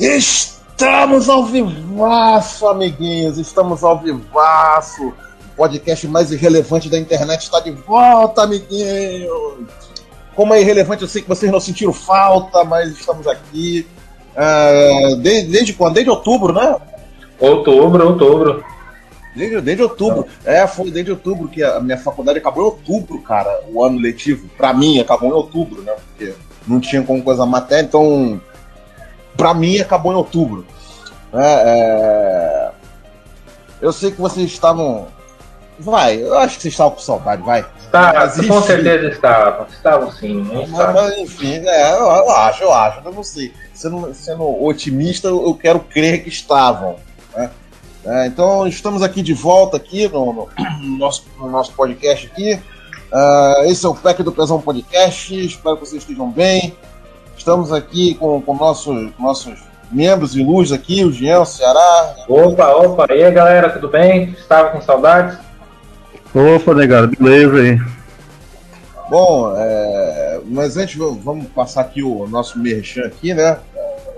[0.00, 3.36] Estamos ao vivaço, amiguinhos.
[3.36, 5.08] Estamos ao vivaço.
[5.08, 9.30] O podcast mais irrelevante da internet está de volta, amiguinhos.
[10.34, 13.86] Como é irrelevante, eu sei que vocês não sentiram falta, mas estamos aqui.
[14.34, 15.92] Uh, desde, desde quando?
[15.92, 16.78] Desde outubro, né?
[17.38, 18.64] Outubro, outubro.
[19.36, 20.26] Desde, desde outubro.
[20.46, 24.48] É, foi desde outubro que a minha faculdade acabou em outubro, cara, o ano letivo.
[24.56, 25.92] Pra mim, acabou em outubro, né?
[25.92, 26.32] Porque
[26.66, 28.40] não tinha como coisa matéria, então
[29.40, 30.66] para mim acabou em outubro.
[31.32, 32.70] É, é...
[33.80, 35.08] Eu sei que vocês estavam.
[35.78, 37.64] Vai, eu acho que vocês estavam com saudade, vai.
[37.90, 38.66] Tá, mas, com enfim...
[38.66, 39.66] certeza estavam.
[39.66, 40.46] Estavam sim.
[40.68, 43.52] Mas, mas, enfim, é, eu, eu, acho, eu acho, eu não sei.
[43.72, 46.96] Sendo, sendo otimista, eu quero crer que estavam.
[47.34, 47.50] Né?
[48.04, 50.48] É, então estamos aqui de volta aqui no, no,
[50.82, 52.60] no nosso, no nosso podcast aqui.
[53.12, 55.34] Uh, esse é o PEC do Pesão Podcast.
[55.34, 56.76] Espero que vocês estejam bem.
[57.40, 59.58] Estamos aqui com, com nossos, nossos
[59.90, 62.16] membros e luz aqui, o Jean, o Ceará.
[62.28, 64.24] Opa, opa, e aí galera, tudo bem?
[64.38, 65.38] Estava com saudades?
[66.34, 67.80] Opa, negado, beleza aí.
[69.08, 73.58] Bom, é, mas antes vamos passar aqui o nosso merchan aqui, né?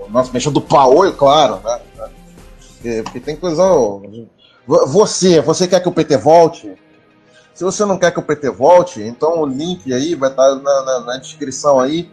[0.05, 1.79] O nosso merchan do Paoi, claro, né?
[2.73, 3.63] Porque, porque tem coisa.
[4.67, 6.73] Você, você quer que o PT volte?
[7.53, 10.83] Se você não quer que o PT volte, então o link aí vai estar na,
[10.83, 12.11] na, na descrição aí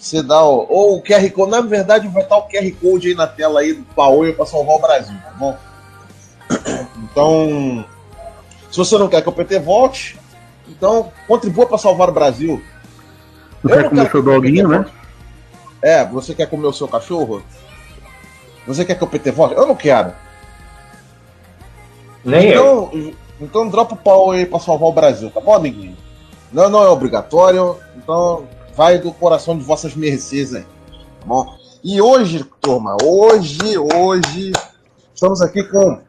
[0.00, 3.14] você dá o, ou o QR Code, na verdade vai estar o QR Code aí
[3.14, 5.56] na tela aí do Paoi para salvar o Brasil, tá bom?
[7.12, 7.84] Então,
[8.70, 10.16] se você não quer que o PT volte,
[10.68, 12.62] então contribua para salvar o Brasil.
[13.64, 14.86] Não quer comer seu doguinho, né?
[15.82, 17.42] É, você quer comer o seu cachorro?
[18.64, 19.56] Você quer que o PT volte?
[19.56, 20.12] Eu não quero.
[22.24, 23.14] Nem então, eu.
[23.40, 25.96] Então dropa o pau aí pra salvar o Brasil, tá bom, amiguinho?
[26.52, 30.62] Não, não é obrigatório, então vai do coração de vossas mercês aí.
[30.62, 31.58] Tá bom?
[31.82, 34.52] E hoje, turma, hoje, hoje,
[35.14, 36.00] estamos aqui com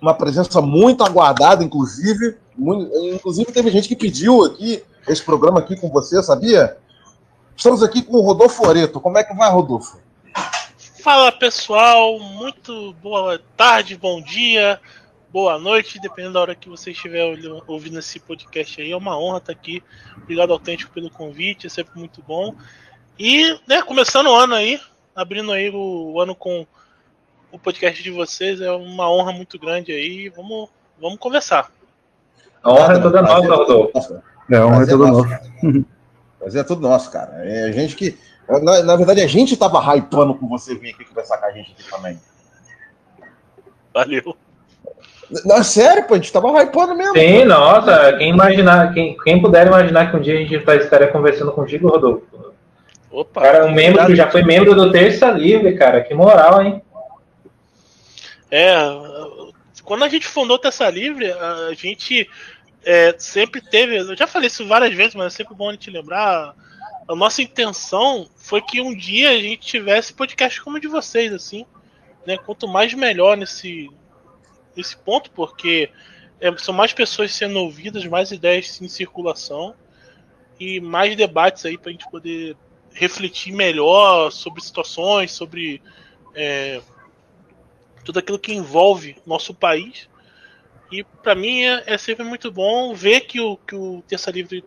[0.00, 2.36] uma presença muito aguardada, inclusive.
[2.56, 6.76] Muito, inclusive, teve gente que pediu aqui esse programa aqui com você, sabia?
[7.56, 9.00] Estamos aqui com o Rodolfo Loreto.
[9.00, 9.98] Como é que vai, Rodolfo?
[11.02, 14.78] Fala pessoal, muito boa tarde, bom dia
[15.32, 17.24] boa noite, dependendo da hora que você estiver
[17.66, 18.92] ouvindo esse podcast aí.
[18.92, 19.82] É uma honra estar aqui.
[20.16, 22.54] Obrigado, Autêntico, pelo convite, é sempre muito bom.
[23.18, 24.80] E, né, começando o ano aí,
[25.14, 26.66] abrindo aí o, o ano com
[27.50, 30.28] o podcast de vocês, é uma honra muito grande aí.
[30.28, 30.68] Vamos,
[31.00, 31.70] vamos conversar.
[32.62, 34.22] A honra é toda nossa, Rodolfo.
[34.50, 35.42] É, a honra é toda nossa.
[36.40, 37.44] Mas é tudo nosso, cara.
[37.44, 38.16] É a gente que.
[38.48, 41.72] Na, na verdade, a gente tava hypando com você vir aqui conversar com a gente
[41.72, 42.18] aqui também.
[43.92, 44.36] Valeu.
[45.44, 47.12] Não, sério, pô, a gente tava hypando mesmo.
[47.14, 51.52] Sim, nossa, quem imaginar, quem, quem puder imaginar que um dia a gente estaria conversando
[51.52, 52.54] contigo, Rodolfo.
[53.10, 56.82] Opa, cara, um membro que já foi membro do Terça Livre, cara, que moral, hein?
[58.50, 58.74] É,
[59.84, 62.28] quando a gente fundou o Terça Livre, a gente
[62.84, 65.90] é, sempre teve, eu já falei isso várias vezes, mas é sempre bom a gente
[65.90, 66.54] lembrar.
[67.06, 71.32] A nossa intenção foi que um dia a gente tivesse podcast como o de vocês,
[71.32, 71.66] assim,
[72.26, 72.36] né?
[72.36, 73.90] Quanto mais melhor nesse,
[74.80, 75.90] esse ponto, porque
[76.40, 79.74] é, são mais pessoas sendo ouvidas, mais ideias em circulação
[80.58, 82.56] e mais debates aí para a gente poder
[82.92, 85.80] refletir melhor sobre situações, sobre
[86.34, 86.80] é,
[88.04, 90.08] tudo aquilo que envolve nosso país.
[90.90, 94.64] E para mim é, é, sempre muito bom ver que o, que o Terça Livre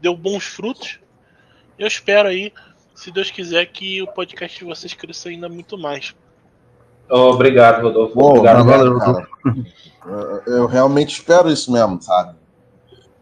[0.00, 0.98] deu bons frutos.
[1.78, 2.52] Eu espero aí,
[2.94, 6.14] se Deus quiser, que o podcast de vocês cresça ainda muito mais.
[7.08, 8.14] Obrigado, Rodolfo.
[8.14, 9.26] Bom, obrigado, Rodolfo.
[10.46, 12.34] Eu realmente espero isso mesmo, sabe?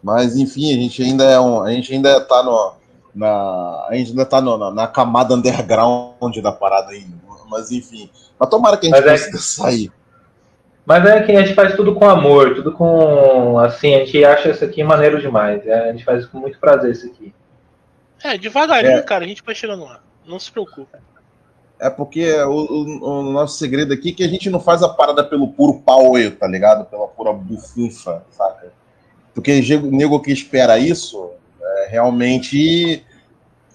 [0.03, 2.75] Mas enfim, a gente ainda é um, a gente ainda tá no
[3.15, 7.15] na, a gente ainda tá no, na, na, camada underground da parada ainda.
[7.48, 9.92] Mas enfim, mas tomara que a gente mas é consiga é, sair.
[10.84, 14.50] Mas é que a gente faz tudo com amor, tudo com assim, a gente acha
[14.50, 15.65] isso aqui maneiro demais.
[15.66, 17.32] É, a gente faz com muito prazer isso aqui.
[18.25, 19.03] É, devagarinho, é.
[19.03, 20.01] cara, a gente vai chegando lá.
[20.27, 20.97] Não se preocupe.
[21.82, 24.88] É porque o, o, o, nosso segredo aqui é que a gente não faz a
[24.88, 26.84] parada pelo puro power, tá ligado?
[26.84, 28.72] Pela pura bufunfa, saca?
[29.34, 33.04] Porque o nego que espera isso é, realmente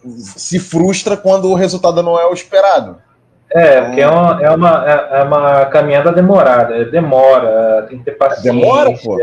[0.06, 3.01] se frustra quando o resultado não é o esperado.
[3.51, 8.12] É, porque é uma, é uma, é, é uma caminhada demorada, demora, tem que ter
[8.12, 9.18] paciência, demora, pô.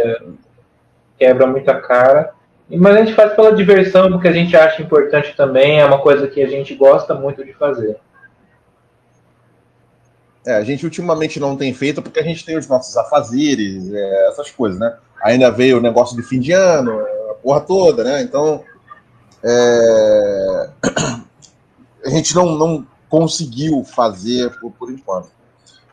[1.18, 2.32] quebra muita cara.
[2.68, 6.28] Mas a gente faz pela diversão, porque a gente acha importante também, é uma coisa
[6.28, 7.96] que a gente gosta muito de fazer.
[10.46, 14.28] É, a gente ultimamente não tem feito porque a gente tem os nossos afazeres, é,
[14.28, 14.94] essas coisas, né?
[15.22, 17.00] Ainda veio o negócio de fim de ano,
[17.30, 18.22] a porra toda, né?
[18.22, 18.62] Então,
[19.42, 20.70] é...
[22.04, 25.28] a gente não, não conseguiu fazer por, por enquanto.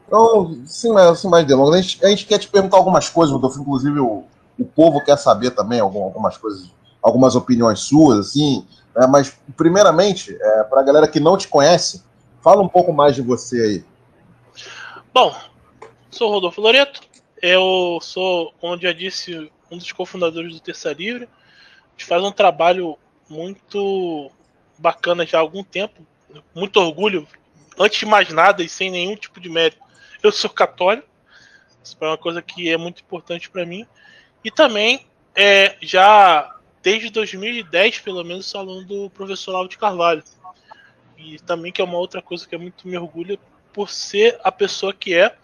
[0.06, 3.34] Então, sem mais, sem mais delongas, a gente, a gente quer te perguntar algumas coisas,
[3.34, 4.26] Rodolfo, inclusive o,
[4.60, 6.70] o povo quer saber também algumas coisas,
[7.02, 9.08] algumas opiniões suas, assim, né?
[9.08, 12.04] mas primeiramente, é, para a galera que não te conhece,
[12.42, 13.86] fala um pouco mais de você aí.
[15.14, 15.36] Bom,
[16.10, 17.02] sou Rodolfo Loreto,
[17.42, 22.32] eu sou, como já disse, um dos cofundadores do Terça Livre, a gente faz um
[22.32, 22.98] trabalho
[23.30, 24.32] muito
[24.78, 26.08] bacana já há algum tempo,
[26.56, 27.28] muito orgulho,
[27.78, 29.82] antes de mais nada e sem nenhum tipo de mérito
[30.24, 31.08] eu sou católico,
[31.84, 33.86] isso é uma coisa que é muito importante para mim.
[34.44, 35.06] E também,
[35.36, 40.24] é, já desde 2010, pelo menos, sou aluno do professor Lauro de Carvalho.
[41.18, 43.38] E também que é uma outra coisa que é muito me orgulho
[43.74, 45.36] por ser a pessoa que é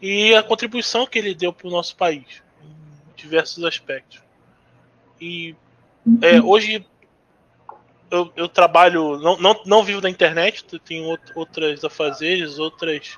[0.00, 4.20] e a contribuição que ele deu para o nosso país, em diversos aspectos.
[5.20, 5.54] E
[6.20, 6.84] é, hoje
[8.10, 13.16] eu, eu, trabalho, não, não, não vivo da internet, tenho outras afazeres, outras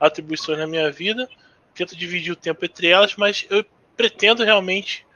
[0.00, 1.28] atribuições na minha vida,
[1.74, 3.64] tento dividir o tempo entre elas, mas eu
[3.96, 5.06] pretendo realmente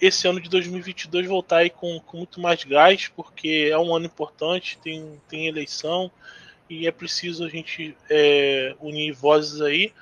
[0.00, 4.06] esse ano de 2022 voltar aí com, com muito mais gás, porque é um ano
[4.06, 6.10] importante, tem, tem eleição
[6.68, 9.92] e é preciso a gente é, unir vozes aí.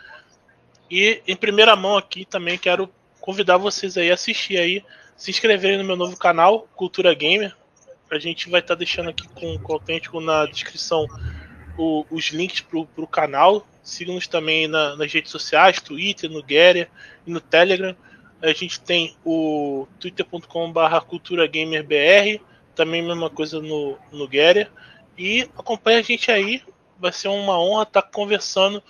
[0.91, 2.89] E em primeira mão aqui também quero
[3.21, 4.85] convidar vocês aí a assistir aí,
[5.17, 7.55] se inscreverem no meu novo canal, Cultura Gamer.
[8.11, 11.07] A gente vai estar tá deixando aqui com, com o autêntico na descrição
[11.77, 13.67] o, os links para o canal.
[13.83, 16.89] Sigam-nos também na, nas redes sociais, Twitter, no Getter
[17.27, 17.95] e no Telegram.
[18.43, 22.41] A gente tem o twitter.com.br culturagamerbr,
[22.75, 24.29] também mesma coisa no, no.
[25.17, 26.63] E acompanha a gente aí,
[26.99, 28.83] vai ser uma honra estar conversando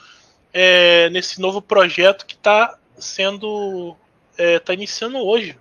[0.53, 3.97] é, nesse novo projeto que está sendo.
[4.37, 5.59] está é, iniciando hoje.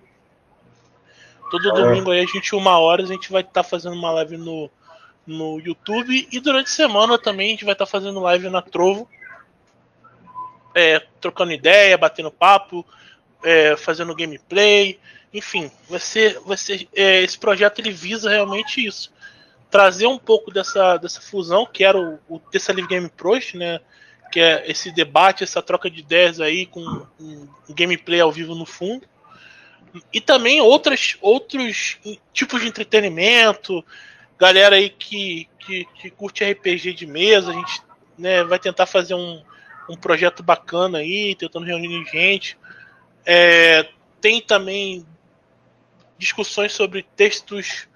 [1.50, 4.36] Todo domingo aí, a gente, uma hora, a gente vai estar tá fazendo uma live
[4.36, 4.70] no,
[5.26, 6.26] no YouTube.
[6.32, 9.08] E durante a semana também a gente vai estar tá fazendo live na Trovo
[10.74, 12.84] é, trocando ideia, batendo papo,
[13.42, 14.98] é, fazendo gameplay,
[15.32, 19.12] enfim, vai ser, vai ser é, esse projeto ele visa realmente isso,
[19.74, 23.80] trazer um pouco dessa, dessa fusão que era o, o Terça Live Game Pros, né,
[24.30, 26.80] que é esse debate, essa troca de ideias aí com
[27.18, 29.04] um gameplay ao vivo no fundo,
[30.12, 31.98] e também outras, outros
[32.32, 33.84] tipos de entretenimento,
[34.38, 37.82] galera aí que, que, que curte RPG de mesa, a gente
[38.16, 39.42] né, vai tentar fazer um,
[39.90, 42.56] um projeto bacana aí, tentando reunir gente.
[43.26, 43.88] É,
[44.20, 45.04] tem também
[46.16, 47.88] discussões sobre textos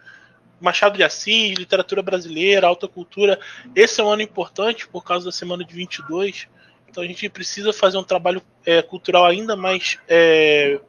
[0.61, 3.39] Machado de Assis, literatura brasileira, alta cultura.
[3.75, 6.49] Esse é um ano importante por causa da semana de 22.
[6.89, 10.81] Então a gente precisa fazer um trabalho é, cultural ainda mais é,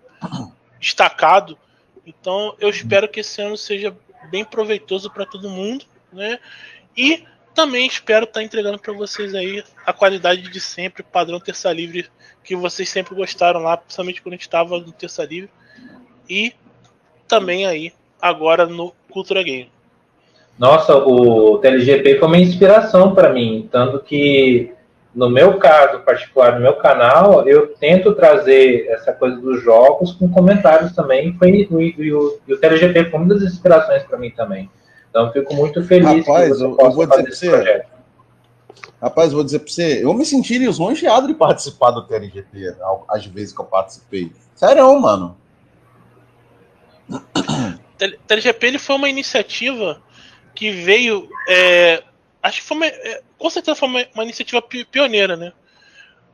[0.80, 1.58] destacado.
[2.06, 3.96] Então eu espero que esse ano seja
[4.32, 6.40] bem proveitoso para todo mundo, né?
[6.96, 7.24] E
[7.54, 12.10] também espero estar tá entregando para vocês aí a qualidade de sempre, padrão Terça Livre,
[12.44, 15.50] que vocês sempre gostaram lá, principalmente quando a gente estava no Terça Livre.
[16.30, 16.54] E
[17.28, 19.70] também aí, agora no Cultura Game.
[20.58, 24.74] Nossa, o TLGP foi uma inspiração para mim, tanto que
[25.14, 30.30] no meu caso particular, no meu canal, eu tento trazer essa coisa dos jogos com
[30.30, 31.34] comentários também.
[31.38, 31.68] Foi, e,
[31.98, 34.70] e, o, e o TLGP foi uma das inspirações para mim também.
[35.10, 37.50] Então, fico muito feliz Rapaz, que eu, eu vou dizer para você.
[37.50, 38.00] Projeto.
[39.02, 42.76] Rapaz, vou dizer para você, eu me senti lisonjeado de participar do TRGP,
[43.10, 44.32] às vezes que eu participei.
[44.54, 45.38] Sério, mano.
[48.08, 50.02] TRGP ele foi uma iniciativa
[50.56, 51.30] que veio.
[51.48, 52.04] É,
[52.42, 55.52] acho que foi uma, é, com certeza foi uma, uma, iniciativa pioneira, né?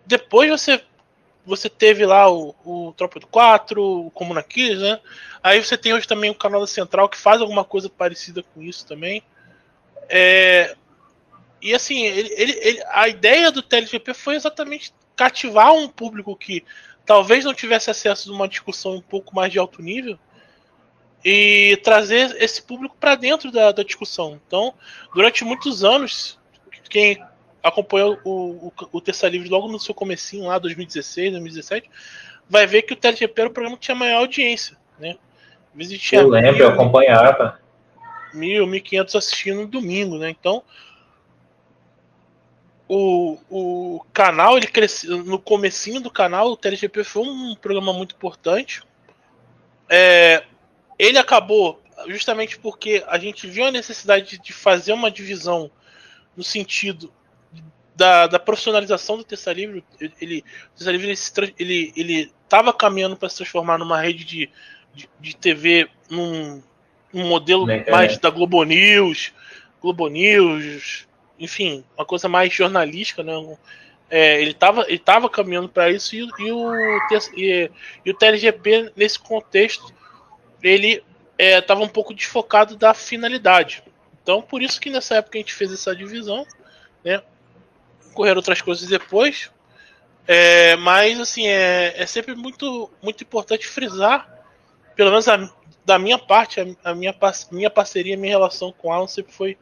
[0.05, 0.81] Depois você
[1.45, 4.99] você teve lá o, o Tropa do 4, o Comuna né?
[5.43, 8.63] Aí você tem hoje também o canal da Central que faz alguma coisa parecida com
[8.63, 9.21] isso também.
[10.09, 10.75] É,
[11.61, 16.63] e assim, ele, ele, ele, a ideia do TLGP foi exatamente cativar um público que
[17.05, 20.17] talvez não tivesse acesso a uma discussão um pouco mais de alto nível
[21.25, 24.39] e trazer esse público para dentro da, da, discussão.
[24.45, 24.75] Então,
[25.11, 26.37] durante muitos anos,
[26.87, 27.19] quem
[27.63, 31.89] acompanhou o, o, o Terça Livre logo no seu comecinho lá, 2016, 2017,
[32.47, 35.17] vai ver que o TLGP era o programa que tinha maior audiência, né?
[35.99, 37.59] Tinha eu lembro, mil, eu acompanhava.
[38.31, 40.29] Mil, mil quinhentos assistindo no domingo, né?
[40.29, 40.63] Então,
[42.87, 48.15] o, o canal, ele cresceu, no comecinho do canal, o TLGP foi um programa muito
[48.15, 48.83] importante.
[49.89, 50.43] É,
[50.97, 55.71] ele acabou justamente porque a gente viu a necessidade de fazer uma divisão
[56.35, 57.11] no sentido
[57.95, 59.83] da, da profissionalização do Terça Livre,
[60.19, 61.13] ele, o Terça Livre
[61.57, 64.49] ele, ele estava caminhando para se transformar numa rede de,
[64.93, 66.61] de, de TV, num,
[67.13, 69.33] num modelo é, mais da Globo News,
[69.81, 71.07] Globo News,
[71.39, 73.33] enfim, uma coisa mais jornalística, né?
[74.07, 76.75] É, ele estava ele tava caminhando para isso e, e, o,
[77.35, 77.71] e,
[78.05, 79.91] e, o TLGP, nesse contexto,
[80.65, 81.03] ele
[81.37, 83.83] estava é, um pouco desfocado da finalidade.
[84.21, 86.45] Então, por isso que nessa época a gente fez essa divisão,
[87.03, 87.21] né?
[88.13, 89.51] Correram outras coisas depois,
[90.27, 94.27] é, mas assim é, é sempre muito muito importante frisar,
[94.95, 95.51] pelo menos a,
[95.85, 97.13] da minha parte, a, a minha
[97.51, 99.57] minha parceria, minha relação com o Alan sempre foi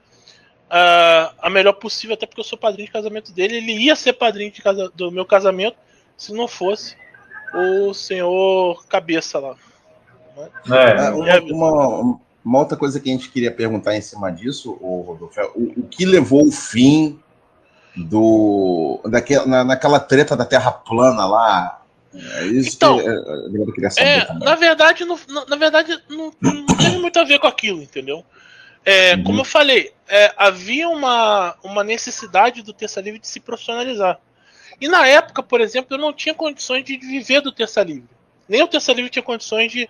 [0.70, 3.58] a, a melhor possível, até porque eu sou padrinho de casamento dele.
[3.58, 5.78] Ele ia ser padrinho de casa, do meu casamento
[6.16, 6.96] se não fosse
[7.54, 9.58] o senhor cabeça lá.
[10.38, 15.02] É, uma, uma, uma, outra coisa que a gente queria perguntar em cima disso, o
[15.02, 17.20] Rodolfo, é o, o que levou o fim
[17.96, 21.82] do daquela, na, naquela treta da Terra plana lá.
[22.14, 26.66] É isso então, que eu queria saber é, Na verdade, não, na verdade não, não
[26.78, 28.24] tem muito a ver com aquilo, entendeu?
[28.86, 29.24] É, uhum.
[29.24, 34.20] Como eu falei, é, havia uma, uma necessidade do Terça Livre de se profissionalizar.
[34.80, 38.10] E na época, por exemplo, eu não tinha condições de viver do Terça Livre.
[38.48, 39.90] Nem o Terça Livre tinha condições de,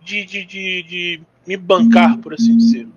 [0.00, 2.88] de, de, de, de me bancar, por assim dizer.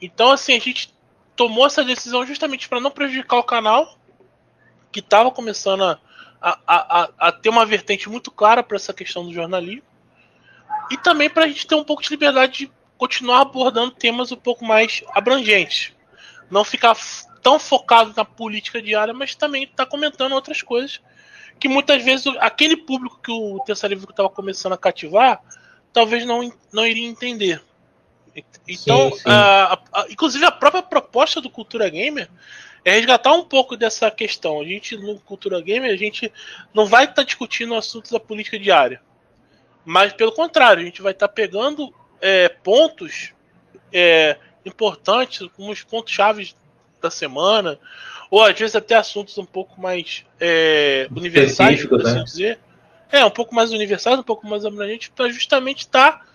[0.00, 0.94] Então, assim, a gente
[1.34, 3.96] tomou essa decisão justamente para não prejudicar o canal,
[4.90, 5.98] que estava começando a,
[6.40, 9.82] a, a, a, ter uma vertente muito clara para essa questão do jornalismo,
[10.90, 14.36] e também para a gente ter um pouco de liberdade de continuar abordando temas um
[14.36, 15.92] pouco mais abrangentes.
[16.50, 16.96] Não ficar
[17.42, 21.00] tão focado na política diária, mas também estar tá comentando outras coisas
[21.58, 25.42] que muitas vezes aquele público que o Terça Livre estava começando a cativar
[25.92, 27.62] talvez não, não iria entender.
[28.68, 29.22] Então, sim, sim.
[29.26, 32.28] A, a, inclusive a própria proposta do Cultura Gamer
[32.84, 34.60] é resgatar um pouco dessa questão.
[34.60, 36.32] A gente, no Cultura Gamer, a gente
[36.72, 39.00] não vai estar tá discutindo assuntos da política diária.
[39.84, 43.32] Mas, pelo contrário, a gente vai estar tá pegando é, pontos
[43.92, 46.54] é, importantes, como os pontos chaves
[47.00, 47.78] da semana,
[48.30, 52.24] ou às vezes até assuntos um pouco mais é, universais, por assim né?
[52.24, 52.58] dizer.
[53.10, 56.26] É, um pouco mais universais, um pouco mais abrangentes, para justamente estar tá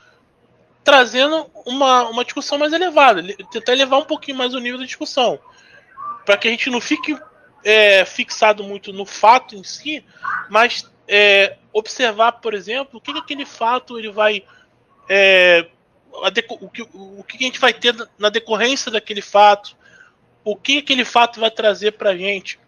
[0.83, 5.39] trazendo uma, uma discussão mais elevada, tentar elevar um pouquinho mais o nível da discussão,
[6.25, 7.15] para que a gente não fique
[7.63, 10.03] é, fixado muito no fato em si,
[10.49, 14.43] mas é, observar, por exemplo, o que, que aquele fato ele vai
[15.07, 15.67] é,
[16.59, 19.75] o, que, o que a gente vai ter na decorrência daquele fato,
[20.43, 22.59] o que aquele fato vai trazer para a gente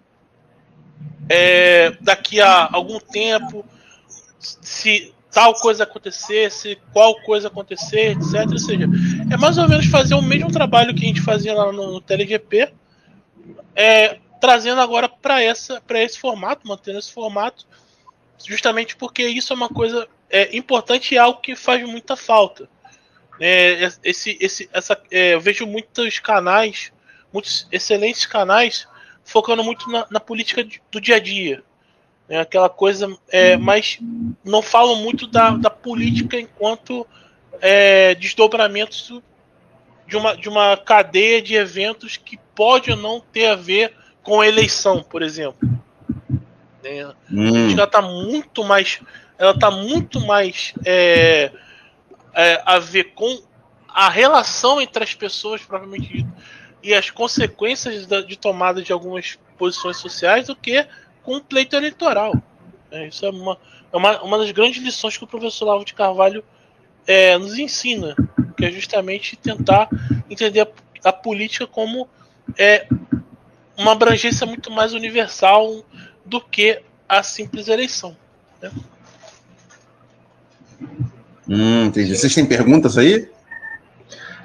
[1.29, 3.65] é, daqui a algum tempo,
[4.39, 8.50] se tal coisa acontecer, se qual coisa acontecer, etc.
[8.51, 8.86] Ou seja,
[9.29, 12.01] é mais ou menos fazer o mesmo trabalho que a gente fazia lá no, no
[12.01, 12.72] TeleGP,
[13.75, 17.65] é, trazendo agora para esse formato, mantendo esse formato,
[18.48, 22.70] justamente porque isso é uma coisa é, importante e algo que faz muita falta.
[23.39, 26.94] É, esse, esse, essa, é, eu vejo muitos canais,
[27.36, 28.88] muitos excelentes canais,
[29.25, 31.62] focando muito na, na política do dia a dia.
[32.30, 34.00] É aquela coisa, é, mas
[34.44, 37.06] não falam muito da, da política enquanto
[37.60, 39.12] é, desdobramentos
[40.08, 44.39] de uma, de uma cadeia de eventos que pode ou não ter a ver com
[44.39, 45.70] a eleição, por exemplo.
[46.84, 47.72] É, hum.
[47.72, 49.01] Ela está muito mais,
[49.38, 51.51] ela está muito mais é,
[52.34, 53.44] é, a ver com
[53.89, 56.30] a relação entre as pessoas, provavelmente dito,
[56.86, 60.88] e as consequências de tomada de algumas posições sociais do que
[61.24, 62.32] com o pleito eleitoral.
[62.92, 63.58] É, isso é uma,
[63.92, 66.44] é uma, uma das grandes lições que o professor Lavo de Carvalho
[67.08, 68.15] é, nos ensina,
[68.56, 69.89] que é justamente tentar
[70.30, 70.68] entender a,
[71.10, 72.08] a política como
[72.56, 72.88] é,
[73.75, 75.84] uma abrangência muito mais universal
[76.24, 78.15] do que a simples eleição.
[78.62, 78.72] Né?
[81.50, 82.15] Hum, entendi.
[82.15, 83.27] Vocês têm perguntas aí?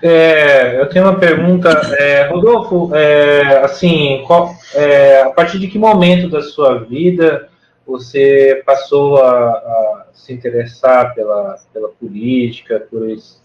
[0.02, 5.78] É, eu tenho uma pergunta, é, Rodolfo, é, assim, qual, é, a partir de que
[5.78, 7.48] momento da sua vida
[7.86, 13.02] você passou a, a se interessar pela, pela política, por,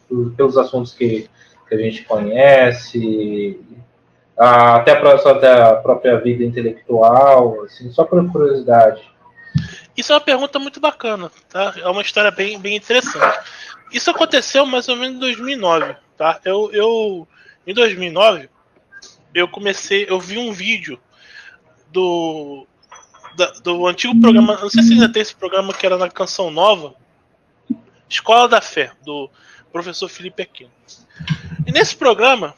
[0.08, 1.28] por, pelos assuntos que,
[1.68, 3.60] que a gente conhece,
[4.38, 9.02] a, até, a, própria vida intelectual, assim, só por curiosidade?
[9.98, 11.74] Isso é uma pergunta muito bacana, tá?
[11.78, 13.40] É uma história bem, bem interessante.
[13.92, 16.40] Isso aconteceu mais ou menos em 2009, tá?
[16.44, 17.28] Eu, eu
[17.66, 18.50] em 2009
[19.34, 21.00] eu comecei, eu vi um vídeo
[21.92, 22.66] do
[23.36, 26.50] da, do antigo programa, não sei se ainda tem esse programa que era na Canção
[26.50, 26.96] Nova,
[28.10, 29.30] Escola da Fé, do
[29.72, 30.72] professor Felipe Aquino.
[31.68, 32.56] E nesse programa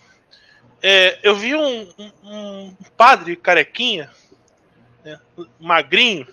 [0.81, 1.87] é, eu vi um,
[2.23, 4.11] um, padre carequinha,
[5.03, 5.19] né,
[5.59, 6.27] magrinho,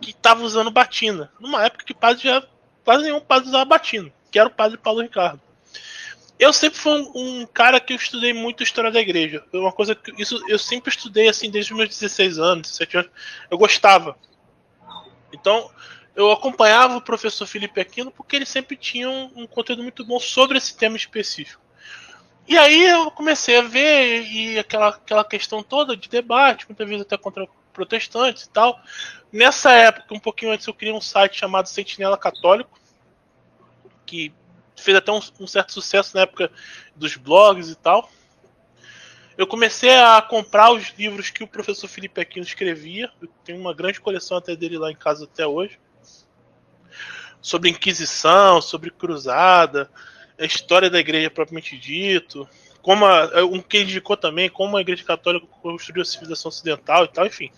[0.00, 1.30] que estava usando batina.
[1.40, 2.46] Numa época que padre já
[2.84, 5.40] quase nenhum padre usava batina, que era o padre Paulo Ricardo.
[6.42, 9.44] Eu sempre fui um, um, cara que eu estudei muito história da igreja.
[9.52, 13.10] Uma coisa que isso eu sempre estudei assim desde os meus 16 anos, 17 anos.
[13.48, 14.16] Eu gostava.
[15.32, 15.70] Então,
[16.16, 20.18] eu acompanhava o professor Felipe Aquino porque ele sempre tinha um, um conteúdo muito bom
[20.18, 21.62] sobre esse tema específico.
[22.48, 27.02] E aí eu comecei a ver e aquela, aquela questão toda de debate, muitas vezes
[27.02, 28.80] até contra protestantes e tal.
[29.32, 32.80] Nessa época, um pouquinho antes, eu criei um site chamado Sentinela Católico,
[34.04, 34.34] que
[34.82, 36.50] fez até um, um certo sucesso na época
[36.94, 38.10] dos blogs e tal.
[39.36, 43.10] Eu comecei a comprar os livros que o professor Felipe Aquino escrevia.
[43.20, 45.78] Eu tenho uma grande coleção até dele lá em casa até hoje.
[47.40, 49.90] Sobre Inquisição, sobre Cruzada,
[50.38, 52.48] a história da igreja propriamente dito,
[52.82, 57.08] como a, um que indicou também como a igreja católica construiu a civilização ocidental e
[57.08, 57.50] tal, enfim.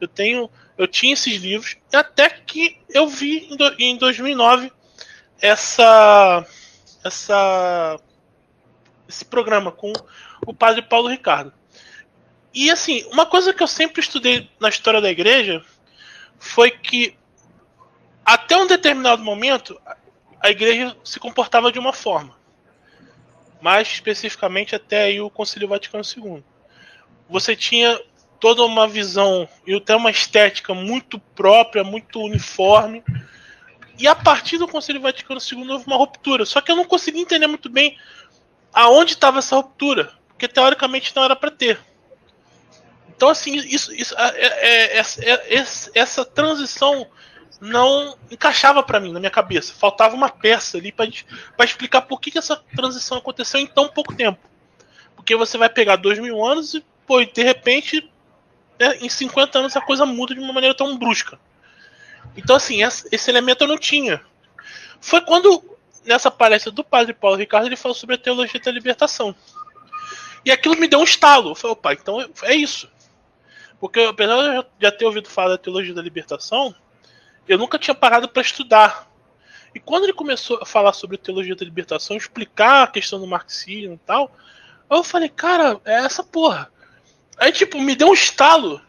[0.00, 4.72] Eu tenho, eu tinha esses livros até que eu vi em, do, em 2009
[5.40, 6.46] essa
[7.04, 7.98] essa
[9.08, 9.92] esse programa com
[10.46, 11.52] o padre Paulo Ricardo.
[12.54, 15.64] E assim, uma coisa que eu sempre estudei na história da igreja
[16.38, 17.16] foi que
[18.24, 19.80] até um determinado momento
[20.40, 22.38] a igreja se comportava de uma forma.
[23.60, 26.42] Mais especificamente até o Concílio Vaticano II.
[27.28, 28.00] Você tinha
[28.40, 33.04] toda uma visão e até uma estética muito própria, muito uniforme.
[34.00, 36.46] E a partir do Concílio Vaticano II houve uma ruptura.
[36.46, 37.98] Só que eu não consegui entender muito bem
[38.72, 41.78] aonde estava essa ruptura, porque teoricamente não era para ter.
[43.14, 45.64] Então assim, isso, isso é, é, é
[45.94, 47.06] essa transição
[47.60, 49.74] não encaixava para mim na minha cabeça.
[49.74, 51.06] Faltava uma peça ali para
[51.62, 54.40] explicar por que, que essa transição aconteceu em tão pouco tempo.
[55.14, 58.10] Porque você vai pegar dois mil anos e, pô, de repente,
[58.78, 61.38] né, em 50 anos a coisa muda de uma maneira tão brusca.
[62.36, 64.20] Então, assim, esse elemento eu não tinha.
[65.00, 65.62] Foi quando,
[66.04, 69.34] nessa palestra do padre Paulo Ricardo, ele falou sobre a teologia da libertação.
[70.44, 71.50] E aquilo me deu um estalo.
[71.50, 72.90] Eu falei, opa, então é isso.
[73.78, 76.74] Porque apesar de eu já ter ouvido falar da teologia da libertação,
[77.48, 79.10] eu nunca tinha parado para estudar.
[79.74, 83.94] E quando ele começou a falar sobre teologia da libertação, explicar a questão do marxismo
[83.94, 84.34] e tal,
[84.90, 86.70] eu falei, cara, é essa porra.
[87.38, 88.82] Aí, tipo, me deu um estalo.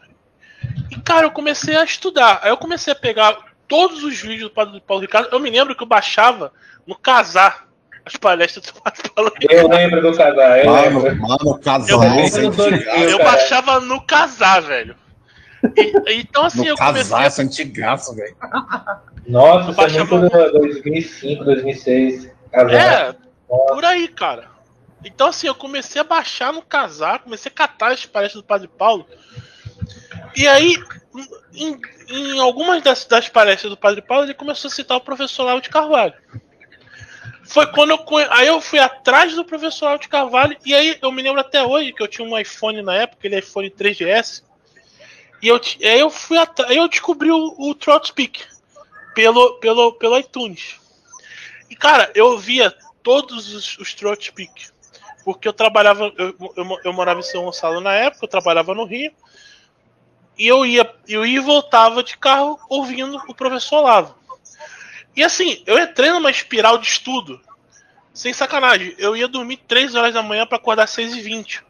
[0.90, 2.40] E, cara, eu comecei a estudar.
[2.42, 5.28] Aí eu comecei a pegar todos os vídeos do Padre Paulo Ricardo.
[5.32, 6.52] Eu me lembro que eu baixava
[6.86, 7.66] no casar
[8.04, 9.60] as palestras do Padre Paulo Ricardo.
[9.60, 11.22] Eu lembro do casar, eu mano, lembro.
[11.22, 11.90] Mano, casar.
[11.92, 14.96] Eu, eu baixava no casar, velho.
[15.76, 17.26] E, então, assim, no eu casar, comecei...
[17.26, 18.36] essa antigaço, velho.
[19.26, 20.16] Nossa, isso baixava...
[20.16, 22.30] é muito 2005, 2006.
[22.50, 22.72] Casar.
[22.72, 23.14] É,
[23.48, 24.50] por aí, cara.
[25.04, 28.68] Então, assim, eu comecei a baixar no casar, comecei a catar as palestras do Padre
[28.68, 29.06] Paulo.
[30.34, 30.76] E aí,
[31.54, 35.44] em, em algumas das, das, palestras do Padre Paulo, ele começou a citar o professor
[35.44, 36.14] Lauro de Carvalho.
[37.44, 38.04] Foi quando eu.
[38.30, 41.62] Aí eu fui atrás do professor Lauro de Carvalho, e aí eu me lembro até
[41.62, 44.42] hoje que eu tinha um iPhone na época, aquele iPhone 3GS.
[45.42, 46.38] E eu, aí eu fui
[46.70, 47.74] eu descobri o, o
[49.14, 50.80] pelo, pelo, pelo iTunes.
[51.68, 53.94] E cara, eu via todos os, os.
[55.24, 58.84] Porque eu trabalhava, eu, eu, eu, morava em São Gonçalo na época, eu trabalhava no
[58.84, 59.12] Rio.
[60.42, 64.16] E eu ia, eu ia e voltava de carro ouvindo o professor Olavo.
[65.14, 67.40] E assim, eu entrei numa espiral de estudo.
[68.12, 68.94] Sem sacanagem.
[68.98, 71.64] Eu ia dormir 3 horas da manhã para acordar 6 e 20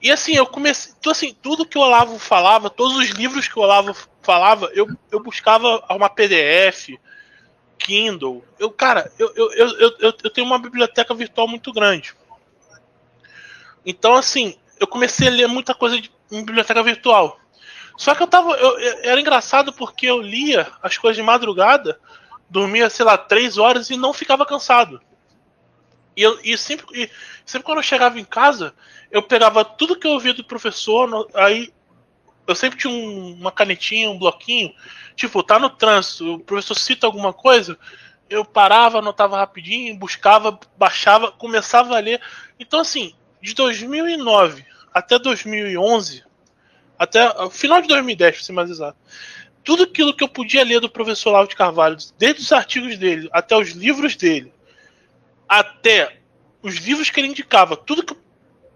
[0.00, 0.92] e assim, eu comecei.
[0.98, 4.86] Então, assim, tudo que o Olavo falava, todos os livros que o Olavo falava, eu,
[5.10, 6.90] eu buscava uma PDF,
[7.78, 8.44] Kindle.
[8.56, 12.14] Eu, cara, eu, eu, eu, eu, eu tenho uma biblioteca virtual muito grande.
[13.84, 17.40] Então, assim, eu comecei a ler muita coisa de, em biblioteca virtual.
[17.96, 18.52] Só que eu tava.
[18.52, 21.98] Eu, era engraçado porque eu lia as coisas de madrugada,
[22.48, 25.00] dormia, sei lá, três horas e não ficava cansado.
[26.16, 27.10] E, eu, e sempre, e
[27.44, 28.74] sempre quando eu chegava em casa,
[29.10, 31.72] eu pegava tudo que eu ouvia do professor, aí
[32.46, 34.72] eu sempre tinha um, uma canetinha, um bloquinho,
[35.14, 37.78] tipo, tá no trânsito, o professor cita alguma coisa,
[38.30, 42.20] eu parava, anotava rapidinho, buscava, baixava, começava a ler.
[42.58, 46.24] Então, assim, de 2009 até 2011,
[46.98, 48.98] até final de 2010, para ser mais exato,
[49.62, 53.28] tudo aquilo que eu podia ler do professor Lauro de Carvalho, desde os artigos dele
[53.32, 54.52] até os livros dele,
[55.48, 56.18] até
[56.62, 58.18] os livros que ele indicava, tudo que eu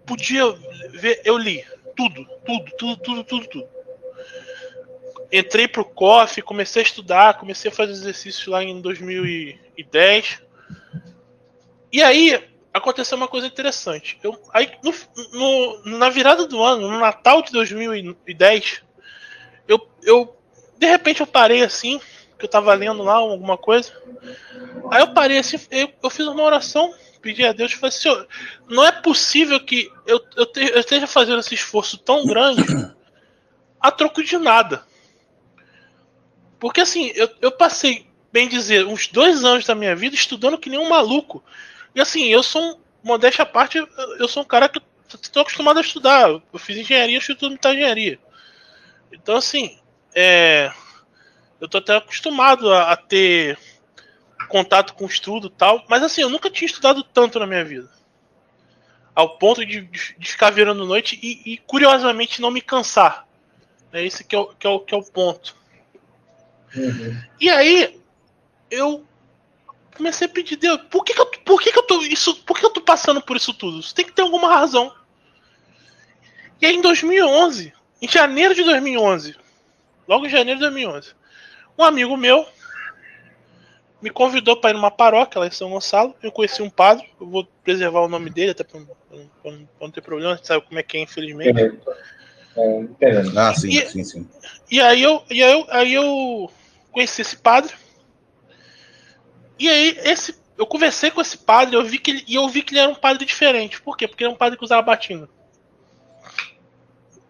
[0.05, 0.43] podia
[0.91, 1.63] ver, eu li.
[1.95, 3.67] Tudo, tudo, tudo, tudo, tudo, tudo.
[5.31, 10.41] Entrei pro COF, comecei a estudar, comecei a fazer exercícios lá em 2010.
[11.91, 14.17] E aí aconteceu uma coisa interessante.
[14.23, 14.93] Eu, aí, no,
[15.33, 18.83] no, na virada do ano, no Natal de 2010,
[19.67, 20.35] eu, eu
[20.77, 21.99] de repente eu parei assim,
[22.39, 23.91] que eu tava lendo lá alguma coisa.
[24.91, 28.27] Aí eu parei assim, eu, eu fiz uma oração pedi a Deus, falei, Senhor,
[28.67, 32.63] não é possível que eu, eu, te, eu esteja fazendo esse esforço tão grande
[33.79, 34.83] a troco de nada.
[36.59, 40.69] Porque assim, eu, eu passei, bem dizer, uns dois anos da minha vida estudando que
[40.69, 41.43] nem um maluco.
[41.93, 43.77] E assim, eu sou um, modéstia à parte,
[44.19, 44.81] eu sou um cara que
[45.21, 46.29] estou acostumado a estudar.
[46.29, 48.19] Eu fiz engenharia, eu estudo muita engenharia.
[49.11, 49.77] Então, assim,
[50.15, 50.71] é,
[51.59, 53.57] eu tô até acostumado a, a, ter
[54.47, 57.89] contato com estudo e tal, mas assim, eu nunca tinha estudado tanto na minha vida.
[59.13, 63.27] Ao ponto de, de, de ficar virando noite e, e, curiosamente, não me cansar.
[63.91, 65.55] É esse que é o, que é o, que é o ponto.
[66.75, 67.21] Uhum.
[67.39, 68.01] E aí,
[68.69, 69.05] eu
[69.95, 72.59] comecei a pedir Deus, por que, que, eu, por que, que eu tô isso, por
[72.59, 73.79] que eu tô passando por isso tudo?
[73.79, 74.93] Isso tem que ter alguma razão.
[76.61, 79.35] E aí em 2011, em janeiro de 2011,
[80.07, 81.13] logo em janeiro de 2011,
[81.77, 82.45] um amigo meu
[84.01, 86.15] me convidou para ir numa paróquia lá em São Gonçalo.
[86.23, 90.01] Eu conheci um padre, eu vou preservar o nome dele, até para não, não, ter
[90.01, 91.79] problema, você sabe como é que é, infelizmente.
[92.57, 94.29] É, é, ah, sim, e, sim, sim.
[94.69, 96.51] E aí eu, e aí eu, aí eu
[96.91, 97.73] conheci esse padre.
[99.61, 102.63] E aí esse, eu conversei com esse padre eu vi que ele, e eu vi
[102.63, 103.79] que ele era um padre diferente.
[103.79, 104.07] Por quê?
[104.07, 105.29] Porque ele é um padre que usava batina.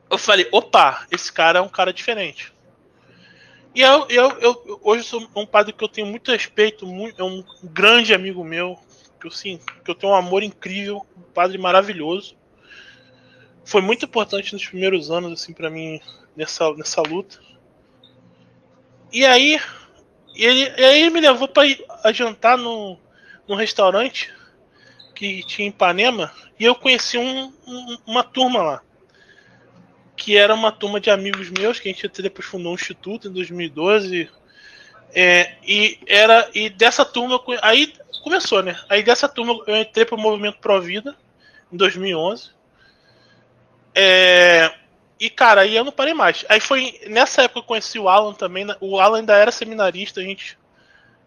[0.09, 2.53] Eu falei, opa, esse cara é um cara diferente.
[3.75, 7.25] E eu, eu, eu, hoje sou um padre que eu tenho muito respeito, muito, é
[7.25, 8.79] um grande amigo meu,
[9.19, 12.37] que eu, sim, que eu tenho um amor incrível, um padre maravilhoso.
[13.65, 15.99] Foi muito importante nos primeiros anos, assim, para mim,
[16.33, 17.39] nessa, nessa luta.
[19.11, 19.59] E aí,
[20.35, 22.97] ele, e aí me levou para jantar no,
[23.47, 24.33] num restaurante
[25.15, 28.81] que tinha em Ipanema, e eu conheci um, um, uma turma lá
[30.21, 33.31] que era uma turma de amigos meus, que a gente depois fundou um instituto em
[33.31, 34.29] 2012.
[35.15, 37.91] É, e era e dessa turma aí
[38.23, 38.79] começou, né?
[38.87, 41.17] Aí dessa turma eu entrei pro movimento Pro Vida
[41.73, 42.51] em 2011.
[43.95, 44.71] É,
[45.21, 46.43] e cara, aí eu não parei mais.
[46.49, 48.65] Aí foi nessa época que eu conheci o Alan também.
[48.65, 48.75] Né?
[48.81, 50.57] O Alan ainda era seminarista, a gente,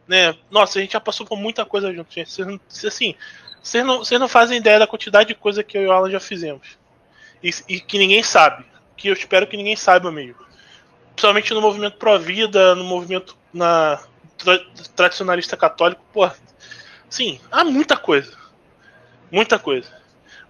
[0.08, 0.34] né?
[0.50, 2.28] Nossa, a gente já passou por muita coisa junto, gente.
[2.28, 3.14] Vocês, assim,
[3.62, 6.10] vocês não, vocês não fazem ideia da quantidade de coisa que eu e o Alan
[6.10, 6.76] já fizemos
[7.40, 8.64] e, e que ninguém sabe
[8.96, 10.44] que eu espero que ninguém saiba mesmo.
[11.14, 14.02] Principalmente no movimento pró-vida, no movimento na
[14.36, 14.58] tra
[14.96, 16.28] tradicionalista católico, pô.
[17.08, 18.36] Sim, há muita coisa.
[19.30, 19.88] Muita coisa.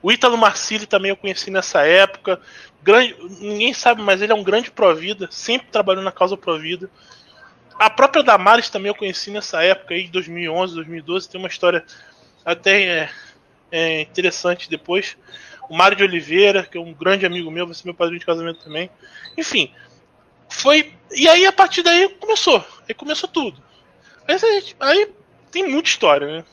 [0.04, 2.38] O Ítalo Marcilli também eu conheci nessa época.
[2.82, 6.90] Grande, ninguém sabe, mas ele é um grande pró-vida, sempre trabalhou na causa pró-vida.
[7.78, 11.30] A própria Damares também eu conheci nessa época, aí, 2011, 2012.
[11.30, 11.82] Tem uma história
[12.44, 13.10] até é,
[13.72, 15.16] é, interessante depois
[15.70, 18.26] o Mário de Oliveira, que é um grande amigo meu, vai ser meu padrinho de
[18.26, 18.90] casamento também.
[19.38, 19.72] Enfim,
[20.50, 20.92] foi.
[21.12, 22.62] E aí a partir daí começou.
[22.86, 23.58] Aí começou tudo.
[24.28, 24.36] Aí,
[24.80, 25.10] aí
[25.50, 26.44] tem muita história, né?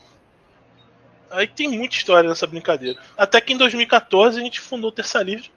[1.32, 2.98] Aí tem muita história nessa brincadeira.
[3.16, 5.50] Até que em 2014 a gente fundou o Terça Livre.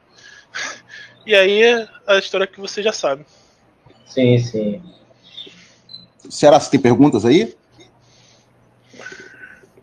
[1.25, 3.25] e aí é a história que você já sabe.
[4.07, 4.81] Sim, sim.
[6.29, 7.55] Será que tem perguntas aí?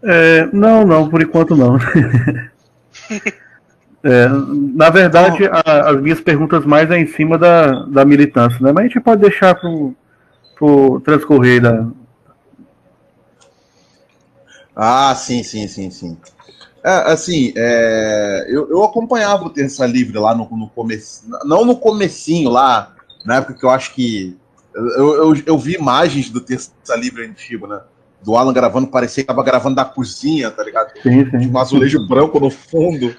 [0.02, 1.78] É, não, não, por enquanto não.
[4.04, 4.26] É,
[4.74, 8.72] na verdade, a, as minhas perguntas mais é em cima da, da militância, né?
[8.72, 9.70] Mas a gente pode deixar para
[10.60, 11.86] o transcorrer da.
[14.74, 16.16] Ah, sim, sim, sim, sim.
[16.84, 21.76] É, assim, é, eu, eu acompanhava o Terça Livre lá no, no começo, não no
[21.76, 24.36] comecinho lá, na época que eu acho que
[24.74, 27.80] eu, eu, eu vi imagens do Terça Livre antigo, né?
[28.24, 30.92] Do Alan gravando, parecia que tava gravando da cozinha, tá ligado?
[31.02, 31.50] Sim, sim.
[31.50, 33.14] Um azulejo branco no fundo.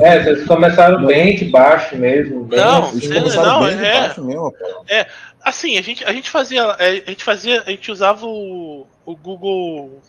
[0.00, 2.44] É, vocês começaram bem de baixo mesmo.
[2.44, 4.54] Bem não, não, é, mesmo,
[4.88, 5.06] é.
[5.42, 6.62] Assim, a gente, a gente fazia.
[6.78, 7.62] É, a gente fazia.
[7.66, 10.00] A gente usava o, o Google.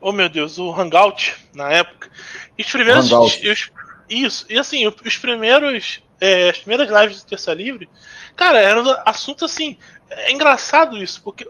[0.00, 2.10] Oh meu Deus, o Hangout na época.
[2.56, 3.10] E os primeiros.
[3.12, 3.70] Os,
[4.08, 6.00] isso, e assim, os primeiros.
[6.20, 7.88] É, as primeiras lives do Terça Livre,
[8.34, 9.76] cara, era um assunto assim.
[10.10, 11.46] É engraçado isso, porque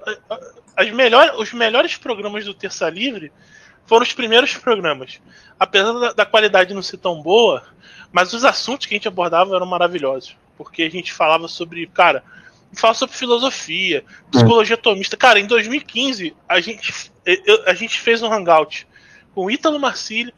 [0.77, 3.33] as melhores, os melhores programas do Terça Livre
[3.87, 5.21] foram os primeiros programas.
[5.59, 7.65] Apesar da, da, qualidade não ser tão boa,
[8.13, 10.37] mas os assuntos que a gente abordava eram maravilhosos.
[10.57, 12.23] Porque a gente falava sobre, cara,
[12.75, 15.17] fala sobre filosofia, psicologia atomista.
[15.17, 18.87] Cara, em 2015, a gente, eu, a gente fez um hangout
[19.35, 20.33] com o Ítalo Marcílio,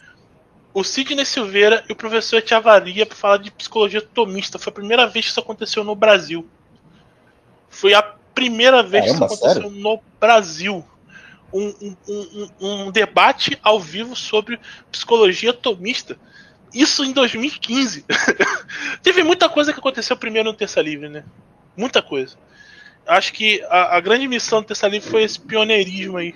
[0.72, 4.58] o Sidney Silveira e o professor Etiavaria para falar de psicologia atomista.
[4.58, 6.48] Foi a primeira vez que isso aconteceu no Brasil.
[7.68, 9.82] Foi a primeira vez Caramba, que isso aconteceu sério?
[9.82, 10.84] no Brasil
[11.52, 14.58] um, um, um, debate ao vivo sobre
[14.90, 16.16] psicologia atomista.
[16.72, 18.04] Isso em 2015.
[19.02, 21.24] Teve muita coisa que aconteceu primeiro no Terça Livre, né?
[21.76, 22.36] Muita coisa.
[23.06, 26.34] Acho que a, a grande missão do Terça Livre foi esse pioneirismo aí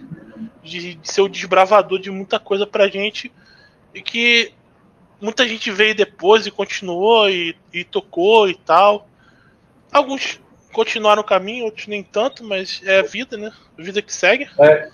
[0.62, 3.31] de, de ser o desbravador de muita coisa pra gente
[3.94, 4.53] e que
[5.20, 9.09] muita gente veio depois e continuou e, e tocou e tal.
[9.92, 10.40] Alguns
[10.73, 13.53] continuaram o caminho, outros nem tanto, mas é a vida, né?
[13.79, 14.49] A vida que segue.
[14.59, 14.88] É,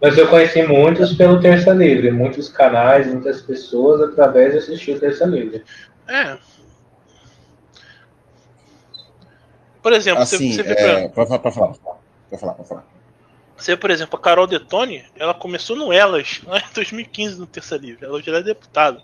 [0.00, 5.00] mas eu conheci muitos pelo Terça Livre, muitos canais, muitas pessoas através de assistir o
[5.00, 5.62] Terça Livre.
[6.08, 6.38] É.
[9.86, 11.08] Por exemplo, assim, você, você é...
[11.10, 11.68] Pode falar, pode falar,
[12.28, 12.84] pode falar, pode falar.
[13.56, 17.76] Você, por exemplo, a Carol Detone, ela começou no Elas, lá em 2015, no Terça
[17.76, 18.04] Livre.
[18.04, 19.00] Ela já é deputada.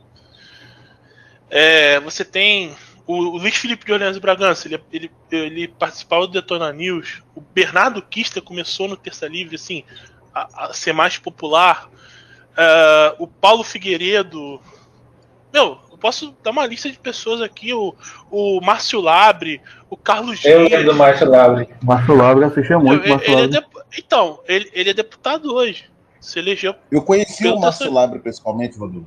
[1.49, 2.75] É, você tem
[3.07, 7.23] o, o, Luiz Felipe de Orleans Bragança, ele, ele, ele participava do Detona News.
[7.33, 9.85] O Bernardo Kista começou no Terça Livre, assim,
[10.35, 11.89] a, a ser mais popular.
[12.55, 14.61] Uh, o Paulo Figueiredo.
[15.53, 17.73] Meu, eu posso dar uma lista de pessoas aqui.
[17.73, 17.95] O,
[18.29, 20.53] o Márcio Labre, o Carlos Dias.
[20.53, 21.69] Eu lembro do Márcio Labre.
[21.81, 23.07] Márcio Labre assistia muito.
[23.07, 23.65] Eu, ele, ele é
[23.97, 25.89] Então, ele, ele é deputado hoje.
[26.21, 26.75] Se elegeu.
[26.91, 29.07] Eu conheci o Márcio Labre pessoalmente, Rodolfo.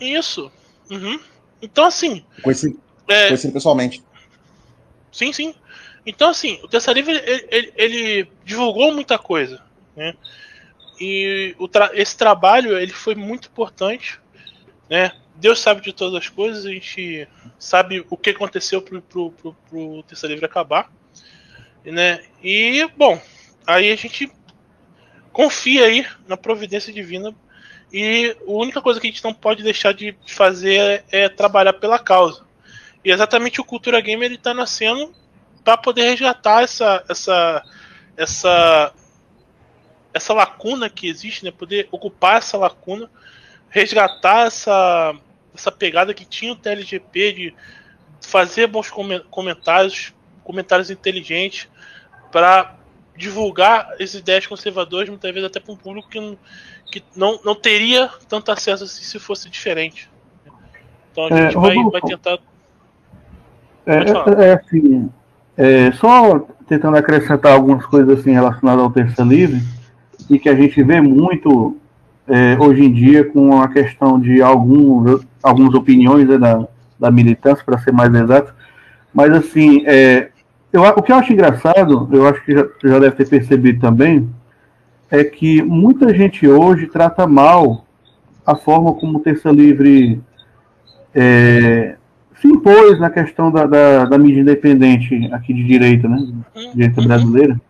[0.00, 0.50] Isso.
[0.90, 1.20] Uhum.
[1.60, 2.24] Então, assim.
[2.42, 3.26] Conheci, é...
[3.26, 4.02] conheci pessoalmente.
[5.12, 5.54] Sim, sim.
[6.06, 9.62] Então, assim, o Terça Livre ele, ele, ele, divulgou muita coisa.
[9.96, 10.14] Né?
[11.00, 14.20] E o tra esse trabalho ele foi muito importante.
[14.88, 15.12] Né?
[15.36, 19.54] Deus sabe de todas as coisas, a gente sabe o que aconteceu pro, pro, pro,
[19.68, 20.90] pro Terça Livre acabar.
[21.84, 22.22] Né?
[22.42, 23.20] E, bom,
[23.66, 24.30] aí a gente
[25.32, 27.34] confia aí na providência divina
[27.92, 31.74] e a única coisa que a gente não pode deixar de fazer é, é trabalhar
[31.74, 32.44] pela causa.
[33.04, 35.14] E exatamente o Cultura Game ele está nascendo
[35.62, 37.62] para poder resgatar essa, essa,
[38.16, 38.92] essa,
[40.12, 41.50] essa lacuna que existe, né?
[41.50, 43.10] Poder ocupar essa lacuna,
[43.74, 45.16] resgatar essa,
[45.52, 47.54] essa pegada que tinha o TLGP de
[48.20, 48.88] fazer bons
[49.28, 51.68] comentários, comentários inteligentes
[52.30, 52.76] para
[53.16, 56.38] divulgar as ideias conservadoras, muitas vezes até para um público que, não,
[56.86, 60.08] que não, não teria tanto acesso assim se fosse diferente.
[61.10, 62.38] Então a é, gente é, vai, vai tentar.
[63.86, 65.10] É, é, é, assim,
[65.56, 69.60] é, só tentando acrescentar algumas coisas assim relacionadas ao terça livre
[70.30, 71.76] e que a gente vê muito
[72.28, 76.66] é, hoje em dia com a questão de alguns, algumas opiniões né, da,
[76.98, 78.54] da militância, para ser mais exato.
[79.12, 80.28] Mas assim, é,
[80.72, 84.28] eu, o que eu acho engraçado, eu acho que já, já deve ter percebido também,
[85.10, 87.84] é que muita gente hoje trata mal
[88.44, 90.20] a forma como o Terça Livre
[91.14, 91.96] é,
[92.40, 96.18] se impôs na questão da, da, da, mídia independente aqui de direita, né?
[96.74, 97.06] Direita uhum.
[97.06, 97.60] brasileira.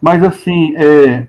[0.00, 1.26] Mas assim, é,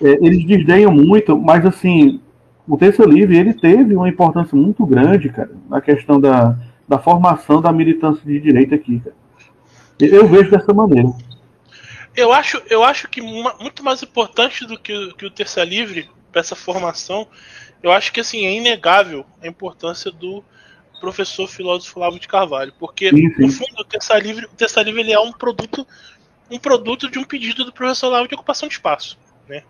[0.00, 2.20] eles desdenham muito, mas assim,
[2.66, 6.56] o Terça Livre ele teve uma importância muito grande, cara, na questão da,
[6.86, 9.16] da formação da militância de direita aqui, cara.
[9.98, 11.08] Eu vejo dessa maneira.
[12.14, 16.40] Eu acho, eu acho que muito mais importante do que, que o Terça Livre para
[16.40, 17.26] essa formação,
[17.82, 20.44] eu acho que assim é inegável a importância do
[21.00, 23.42] professor filósofo Flávio de Carvalho, porque sim, sim.
[23.42, 25.86] no fundo o Terça Livre, o Terça Livre ele é um produto,
[26.50, 29.62] um produto de um pedido do professor Flávio de ocupação de espaço, né?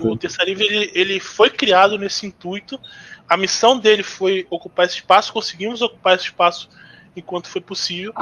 [0.00, 2.80] O Terça Livre ele, ele foi criado nesse intuito.
[3.28, 5.32] A missão dele foi ocupar esse espaço.
[5.32, 6.68] Conseguimos ocupar esse espaço
[7.16, 8.12] enquanto foi possível.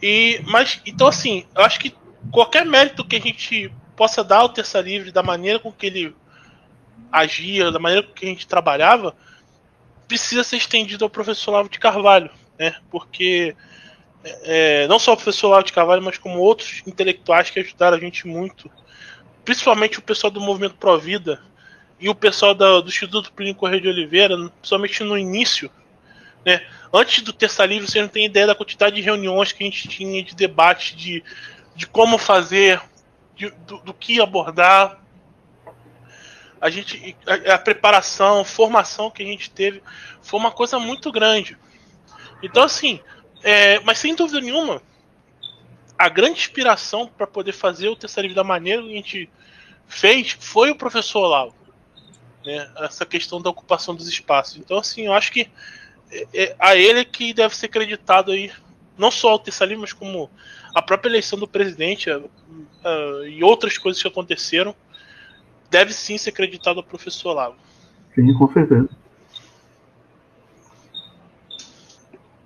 [0.00, 1.94] E, mas, então, assim, eu acho que
[2.30, 6.16] qualquer mérito que a gente possa dar ao Terça Livre, da maneira com que ele
[7.10, 9.14] agia, da maneira com que a gente trabalhava,
[10.08, 12.74] precisa ser estendido ao professor Lavo de Carvalho, né?
[12.90, 13.54] Porque
[14.24, 18.00] é, não só o professor Lavo de Carvalho, mas como outros intelectuais que ajudaram a
[18.00, 18.70] gente muito,
[19.44, 21.42] principalmente o pessoal do Movimento Pro Vida
[21.98, 25.70] e o pessoal da, do Instituto Plínio Correia de Oliveira, principalmente no início,
[26.44, 26.64] né?
[26.92, 29.88] Antes do Terça Livre, você não tem ideia da quantidade de reuniões que a gente
[29.88, 31.24] tinha, de debate, de,
[31.74, 32.82] de como fazer,
[33.34, 35.00] de, do, do, que abordar.
[36.60, 39.82] A gente, a, a, preparação, a formação que a gente teve
[40.20, 41.56] foi uma coisa muito grande.
[42.42, 43.00] Então, assim,
[43.42, 44.82] é, mas sem dúvida nenhuma,
[45.98, 49.30] a grande inspiração para poder fazer o Terça Livre da maneira que a gente
[49.86, 51.54] fez foi o professor Olavo.
[52.44, 54.56] Né, essa questão da ocupação dos espaços.
[54.56, 55.48] Então, assim, eu acho que
[56.10, 58.50] é, é, a ele que deve ser creditado aí,
[58.98, 60.28] não só o Tessalino, mas como
[60.74, 62.10] a própria eleição do presidente
[63.28, 64.74] e outras coisas que aconteceram,
[65.70, 67.56] deve sim ser creditado ao professor Olavo.
[68.14, 68.88] Sim, com certeza.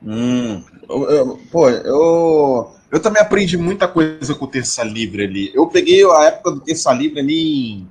[0.02, 5.50] Hum, eu, eu, pô, eu, eu também aprendi muita coisa com o Terça Livre ali.
[5.54, 7.90] Eu peguei a época do Terça Livre ali em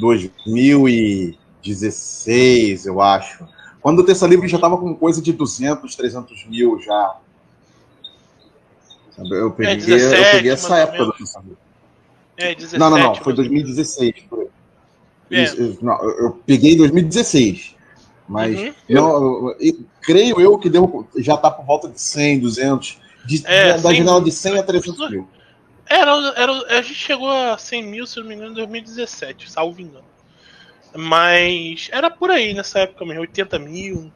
[0.00, 3.44] 2016, eu acho.
[3.80, 7.16] Quando o Terça Livre já estava com coisa de 200, 300 mil já.
[9.18, 11.58] Eu peguei, é 17, eu peguei essa época do Terça Livre.
[12.38, 14.14] É, 17, não, não, não, foi 2016.
[15.30, 15.42] É.
[15.42, 17.76] Isso, não, eu peguei em 2016.
[18.28, 18.74] Mas uhum.
[18.88, 22.98] não, eu, creio eu que deu, já está por volta de 100, 200.
[23.26, 25.28] De, é, da janela de 100 a 300 mil.
[25.88, 29.80] Era, era, a gente chegou a 100 mil, se não me engano, em 2017, salvo
[29.80, 30.04] engano.
[30.94, 34.12] Mas era por aí nessa época mesmo, 80 mil.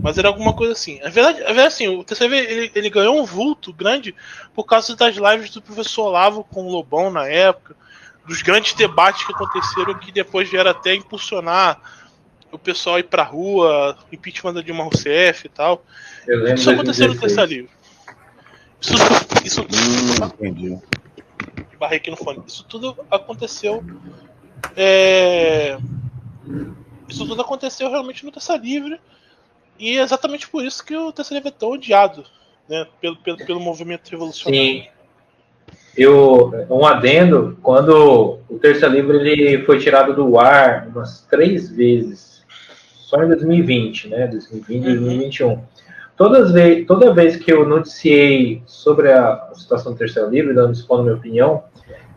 [0.00, 1.00] Mas era alguma coisa assim.
[1.02, 4.14] A verdade, a verdade assim, o TCV ele, ele ganhou um vulto grande
[4.54, 7.74] por causa das lives do professor Olavo com o Lobão na época,
[8.26, 11.80] dos grandes debates que aconteceram que depois vieram até impulsionar
[12.50, 15.84] o pessoal ir pra rua, impeachment da Dilma Rousseff e tal.
[16.54, 17.70] Isso aconteceu no terceiro livro.
[18.82, 18.94] Isso,
[19.44, 20.78] isso hum, entendi.
[21.78, 22.42] Barrei aqui no fone.
[22.46, 23.82] Isso tudo aconteceu.
[24.76, 25.78] É,
[27.08, 29.00] isso tudo aconteceu realmente no Terça Livre.
[29.78, 32.24] E é exatamente por isso que o Terça Livre é tão odiado
[32.68, 34.82] né, pelo, pelo, pelo movimento revolucionário.
[34.82, 34.86] Sim.
[35.96, 42.42] Eu, um adendo, quando o Terça Livre ele foi tirado do ar umas três vezes
[43.12, 44.26] só em 2020, né?
[44.26, 45.62] 2020 e 2021.
[46.22, 51.02] Todas vez, toda vez que eu noticiei sobre a situação do terceiro livre, dando expondo
[51.02, 51.64] minha opinião,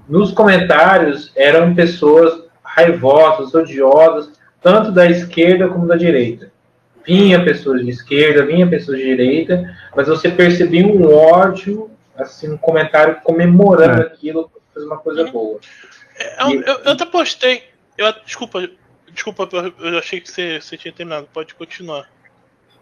[0.08, 6.52] nos comentários eram pessoas raivosas, odiosas, tanto da esquerda como da direita.
[7.04, 12.58] Vinha pessoas de esquerda, vinha pessoas de direita, mas você percebia um ódio, assim, um
[12.58, 14.06] comentário comemorando é.
[14.06, 15.60] aquilo, fez uma coisa boa.
[16.20, 17.63] É, eu, eu, eu até postei,
[17.98, 18.70] eu, desculpa,
[19.15, 19.48] Desculpa,
[19.80, 21.30] eu achei que você, você tinha terminado.
[21.32, 22.06] Pode continuar.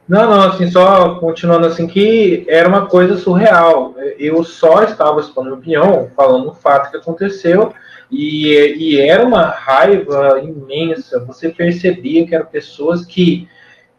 [0.08, 3.96] Não, não, assim, só continuando assim, que era uma coisa surreal.
[4.20, 7.74] Eu só estava expondo opinião, falando o fato que aconteceu,
[8.12, 11.24] e, e era uma raiva imensa.
[11.26, 13.48] Você percebia que eram pessoas que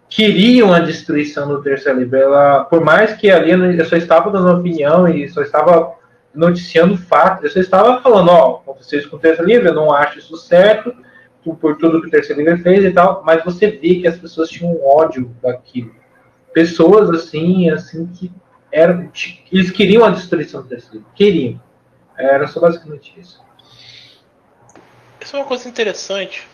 [0.08, 2.16] queriam a destruição do Terceiro Livro.
[2.16, 5.94] Ela, por mais que ali eu só estava dando opinião e só estava
[6.34, 9.92] noticiando fatos, eu só estava falando, ó, aconteceu isso com o Terceiro Livro, eu não
[9.92, 10.94] acho isso certo,
[11.52, 14.48] por tudo que o terceiro livro fez e tal, mas você vê que as pessoas
[14.48, 15.94] tinham ódio daquilo.
[16.52, 18.30] Pessoas assim, assim que
[18.70, 19.10] eram,
[19.52, 21.60] eles queriam a destruição do terceiro livro, queriam.
[22.16, 23.42] Era só basicamente isso.
[25.20, 26.46] Isso é uma coisa interessante,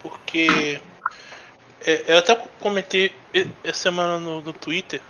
[0.00, 0.78] porque
[1.86, 3.12] é, eu até comentei
[3.62, 5.00] essa semana no, no Twitter.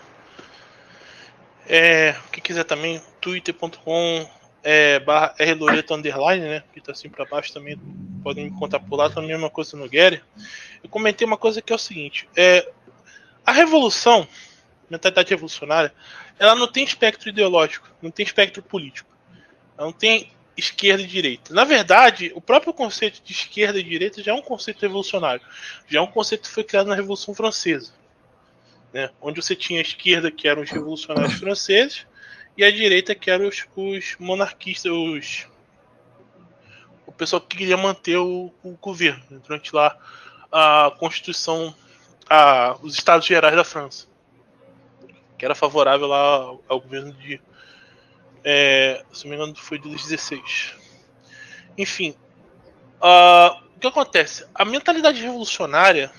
[1.66, 4.26] É, quem quiser também, twitter.com
[4.64, 6.64] é, barra R Loreto Underline, né?
[6.72, 7.78] Que tá assim para baixo também,
[8.22, 10.22] podem me contar por lá, também é uma coisa no Gary.
[10.82, 12.66] Eu comentei uma coisa que é o seguinte: é,
[13.44, 14.26] a revolução,
[14.88, 15.92] mentalidade revolucionária,
[16.38, 19.14] ela não tem espectro ideológico, não tem espectro político.
[19.76, 21.52] Ela não tem esquerda e direita.
[21.52, 25.42] Na verdade, o próprio conceito de esquerda e direita já é um conceito revolucionário.
[25.88, 27.92] Já é um conceito que foi criado na Revolução Francesa.
[28.92, 29.10] Né?
[29.20, 32.06] Onde você tinha a esquerda, que eram os revolucionários franceses,
[32.56, 35.48] e a direita que eram os, os monarquistas, os,
[37.06, 39.96] o pessoal que queria manter o, o governo né, durante lá
[40.50, 41.74] a Constituição,
[42.30, 44.06] a, os Estados Gerais da França,
[45.36, 47.40] que era favorável lá ao, ao governo de,
[48.44, 50.76] é, se não me engano, foi de 16.
[51.76, 52.14] Enfim,
[53.00, 54.46] uh, o que acontece?
[54.54, 56.12] A mentalidade revolucionária,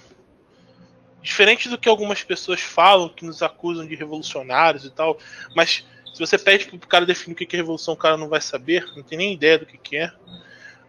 [1.21, 5.17] diferente do que algumas pessoas falam, que nos acusam de revolucionários e tal,
[5.55, 8.39] mas se você pede pro cara definir o que é revolução, o cara não vai
[8.39, 10.13] saber, não tem nem ideia do que, é.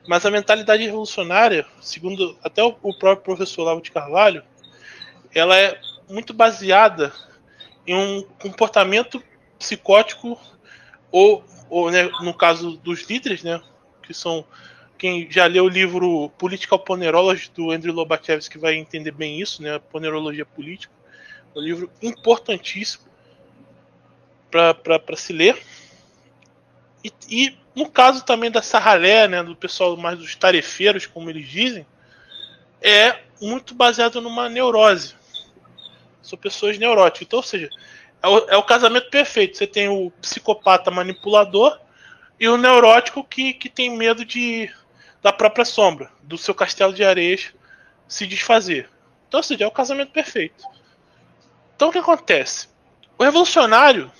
[0.07, 4.45] Mas a mentalidade revolucionária, segundo até o próprio professor Lavo de Carvalho,
[5.35, 7.13] ela é muito baseada
[7.85, 9.21] em um comportamento
[9.59, 10.41] psicótico
[11.11, 13.61] ou, ou né, no caso dos líderes, né,
[14.05, 14.47] que são
[14.97, 19.81] quem já leu o livro Political Ponerology do Andrew Lobachevsky vai entender bem isso, né,
[19.91, 20.95] Ponerologia política,
[21.57, 23.07] um livro importantíssimo
[24.75, 25.61] para se ler.
[27.05, 31.49] E, e, no caso também da Sarralé, né, do pessoal mais dos tarefeiros, como eles
[31.49, 31.87] dizem,
[32.81, 35.15] é muito baseado numa neurose.
[36.23, 37.27] São pessoas neuróticas.
[37.27, 37.69] Então, ou seja,
[38.23, 39.57] é o, é o casamento perfeito.
[39.57, 41.79] Você tem o psicopata manipulador
[42.41, 44.71] e o neurótico que, que tem medo de
[45.23, 47.53] da própria sombra, do seu castelo de areias
[48.07, 48.89] se desfazer.
[49.27, 50.65] Então, ou seja, é o casamento perfeito.
[51.75, 52.69] Então, o que acontece?
[53.19, 54.11] O revolucionário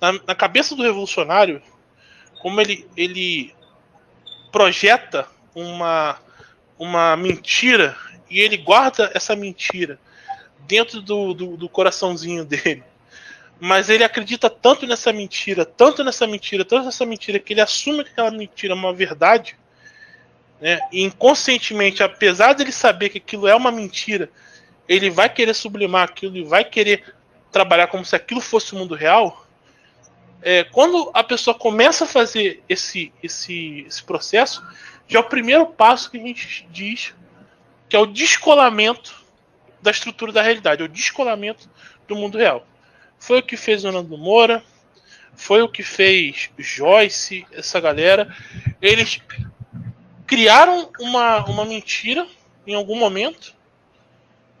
[0.00, 1.62] na, na cabeça do revolucionário,
[2.40, 3.54] como ele, ele
[4.50, 6.18] projeta uma,
[6.78, 7.96] uma mentira
[8.30, 9.98] e ele guarda essa mentira
[10.60, 12.82] dentro do, do, do, coraçãozinho dele.
[13.60, 18.04] Mas ele acredita tanto nessa mentira, tanto nessa mentira, tanto nessa mentira, que ele assume
[18.04, 19.56] que aquela mentira é uma verdade.
[20.60, 20.78] Né?
[20.92, 24.30] E inconscientemente, apesar dele saber que aquilo é uma mentira,
[24.88, 27.14] ele vai querer sublimar aquilo e vai querer
[27.50, 29.47] trabalhar como se aquilo fosse o mundo real
[30.42, 34.64] é, quando a pessoa começa a fazer esse, esse, esse processo,
[35.06, 37.14] já é o primeiro passo que a gente diz
[37.88, 39.14] que é o descolamento
[39.80, 41.68] da estrutura da realidade, é o descolamento
[42.06, 42.66] do mundo real.
[43.18, 44.62] Foi o que fez o Nando Moura,
[45.34, 48.34] foi o que fez Joyce, essa galera.
[48.82, 49.20] Eles
[50.26, 52.26] criaram uma, uma mentira
[52.66, 53.54] em algum momento,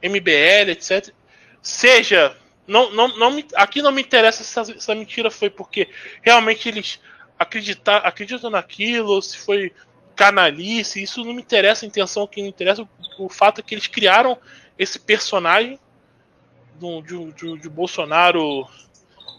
[0.02, 1.12] MBL, etc.
[1.60, 2.34] Seja,
[2.68, 5.88] não, não, não aqui não me interessa se essa, mentira foi porque
[6.20, 7.00] realmente eles
[7.38, 9.72] acreditar, acreditam naquilo, se foi
[10.14, 12.88] canalice, isso não me interessa a intenção, que me interessa o,
[13.18, 14.36] o fato é que eles criaram
[14.78, 15.78] esse personagem
[16.74, 18.68] do, de, de, de Bolsonaro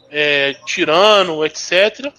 [0.09, 2.11] é, tirano, etc.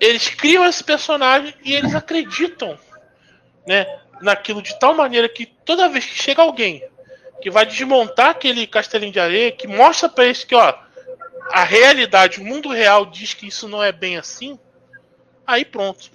[0.00, 2.76] Eles criam esse personagem e eles acreditam
[3.64, 3.86] né,
[4.20, 6.82] naquilo de tal maneira que toda vez que chega alguém
[7.42, 10.72] que vai desmontar aquele castelinho de areia, que mostra para eles que ó,
[11.50, 14.58] a realidade, o mundo real diz que isso não é bem assim,
[15.44, 16.10] aí pronto.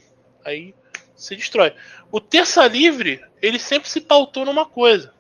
[0.46, 0.74] Aí
[1.16, 1.74] se destrói.
[2.10, 5.14] O terça livre, ele sempre se pautou numa coisa.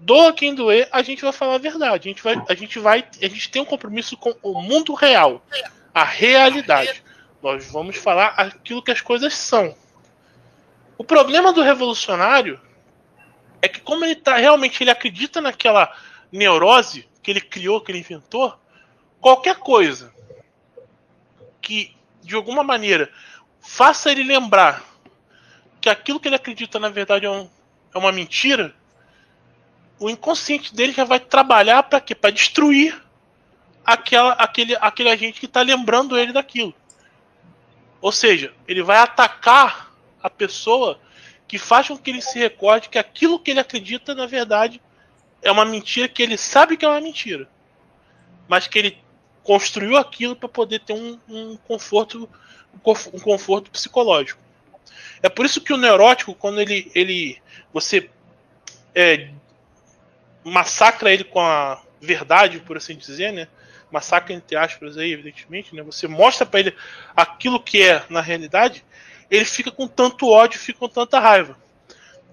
[0.00, 2.08] Doa quem doer, a gente vai falar a verdade.
[2.08, 5.44] A gente vai, a gente vai, a gente tem um compromisso com o mundo real,
[5.92, 7.04] a realidade.
[7.42, 9.76] Nós vamos falar aquilo que as coisas são.
[10.96, 12.58] O problema do revolucionário
[13.62, 15.96] é que como ele tá realmente ele acredita naquela
[16.30, 18.58] neurose que ele criou, que ele inventou,
[19.20, 20.12] qualquer coisa
[21.60, 23.08] que de alguma maneira
[23.60, 24.82] faça ele lembrar
[25.80, 27.48] que aquilo que ele acredita na verdade é, um,
[27.94, 28.74] é uma mentira,
[29.98, 32.14] o inconsciente dele já vai trabalhar para quê?
[32.14, 33.00] Para destruir
[33.84, 36.74] aquela, aquele, aquele agente que está lembrando ele daquilo.
[38.00, 41.00] Ou seja, ele vai atacar a pessoa
[41.46, 44.80] que faz com que ele se recorde que aquilo que ele acredita, na verdade,
[45.42, 47.48] é uma mentira que ele sabe que é uma mentira.
[48.48, 48.98] Mas que ele
[49.42, 52.28] construiu aquilo para poder ter um, um conforto
[52.74, 54.40] um conforto psicológico.
[55.22, 57.40] É por isso que o neurótico, quando ele, ele
[57.72, 58.08] você
[58.94, 59.28] é,
[60.42, 63.46] massacra ele com a verdade, por assim dizer, né?
[63.90, 65.82] Massacra entre aspas aí, evidentemente, né?
[65.82, 66.76] Você mostra para ele
[67.14, 68.84] aquilo que é na realidade,
[69.32, 71.56] ele fica com tanto ódio, fica com tanta raiva.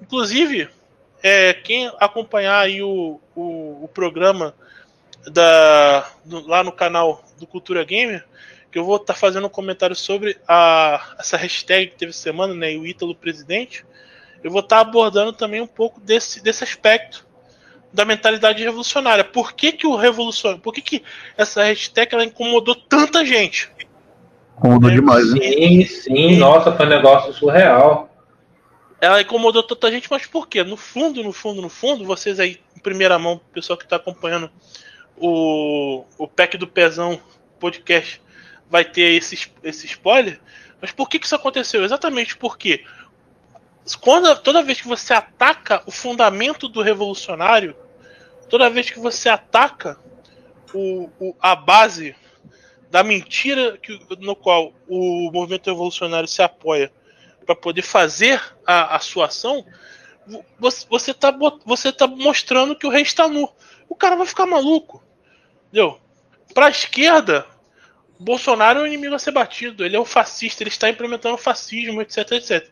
[0.01, 0.67] Inclusive,
[1.23, 4.53] é, quem acompanhar aí o, o, o programa
[5.31, 8.25] da, do, lá no canal do Cultura Gamer,
[8.69, 12.53] que eu vou estar tá fazendo um comentário sobre a, essa hashtag que teve semana,
[12.53, 13.85] né, o Ítalo Presidente.
[14.43, 17.25] Eu vou estar tá abordando também um pouco desse, desse aspecto
[17.93, 19.23] da mentalidade revolucionária.
[19.23, 21.03] Por que, que o revolucionário, por que, que
[21.37, 23.71] essa hashtag ela incomodou tanta gente?
[24.59, 25.41] Incomodou é, demais, né?
[25.41, 28.09] Sim, sim, nossa, foi um negócio surreal.
[29.01, 30.63] Ela incomodou tanta gente, mas por quê?
[30.63, 33.95] No fundo, no fundo, no fundo, vocês aí, em primeira mão, o pessoal que está
[33.95, 34.51] acompanhando
[35.15, 37.19] o, o PEC do Pezão
[37.59, 38.21] podcast,
[38.69, 40.39] vai ter esse, esse spoiler.
[40.81, 41.83] Mas por que, que isso aconteceu?
[41.83, 42.85] Exatamente porque
[44.01, 47.75] quando, toda vez que você ataca o fundamento do revolucionário,
[48.49, 49.97] toda vez que você ataca
[50.73, 52.15] o, o, a base
[52.89, 56.91] da mentira que, no qual o movimento revolucionário se apoia
[57.45, 59.65] para poder fazer a, a, sua ação,
[60.59, 61.31] você está
[61.65, 63.49] você tá mostrando que o rei está nu.
[63.87, 65.03] O cara vai ficar maluco.
[65.67, 65.99] Entendeu?
[66.53, 67.45] Para a esquerda,
[68.19, 71.39] Bolsonaro é o inimigo a ser batido, ele é o fascista, ele está implementando o
[71.39, 72.69] fascismo, etc, etc.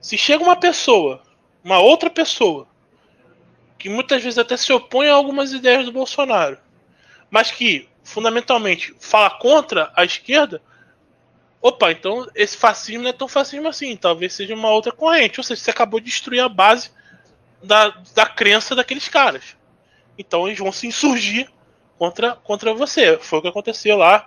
[0.00, 1.22] Se chega uma pessoa,
[1.64, 2.68] uma outra pessoa,
[3.78, 6.58] que muitas vezes até se opõe a algumas ideias do Bolsonaro,
[7.30, 10.62] mas que fundamentalmente fala contra a esquerda,
[11.60, 15.38] opa, então esse fascismo não é tão fascismo assim, talvez seja uma outra corrente.
[15.38, 16.90] Ou seja, você acabou de destruir a base
[17.62, 19.56] da, da crença daqueles caras.
[20.18, 21.48] Então eles vão se insurgir
[21.96, 23.18] contra, contra você.
[23.18, 24.26] Foi o que aconteceu lá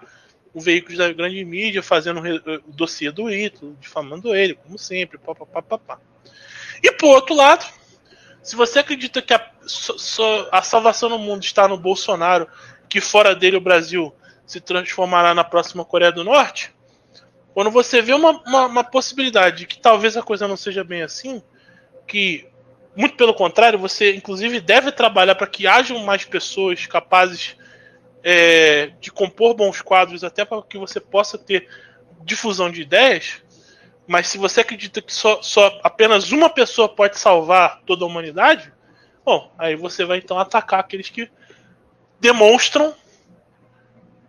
[0.55, 2.21] veículos da grande mídia fazendo
[2.65, 5.99] o dossiê do Ítalo, difamando ele, como sempre, papapá.
[6.81, 7.65] E por outro lado,
[8.41, 9.51] se você acredita que a,
[10.51, 12.47] a salvação no mundo está no Bolsonaro,
[12.89, 14.13] que fora dele o Brasil
[14.45, 16.73] se transformará na próxima Coreia do Norte,
[17.53, 21.01] quando você vê uma, uma, uma possibilidade de que talvez a coisa não seja bem
[21.01, 21.41] assim,
[22.05, 22.47] que
[22.95, 27.55] muito pelo contrário, você inclusive deve trabalhar para que hajam mais pessoas capazes
[28.23, 31.67] é, de compor bons quadros até para que você possa ter
[32.23, 33.41] difusão de ideias,
[34.07, 38.71] mas se você acredita que só, só apenas uma pessoa pode salvar toda a humanidade,
[39.23, 41.29] bom, aí você vai então atacar aqueles que
[42.25, 42.95] demonstram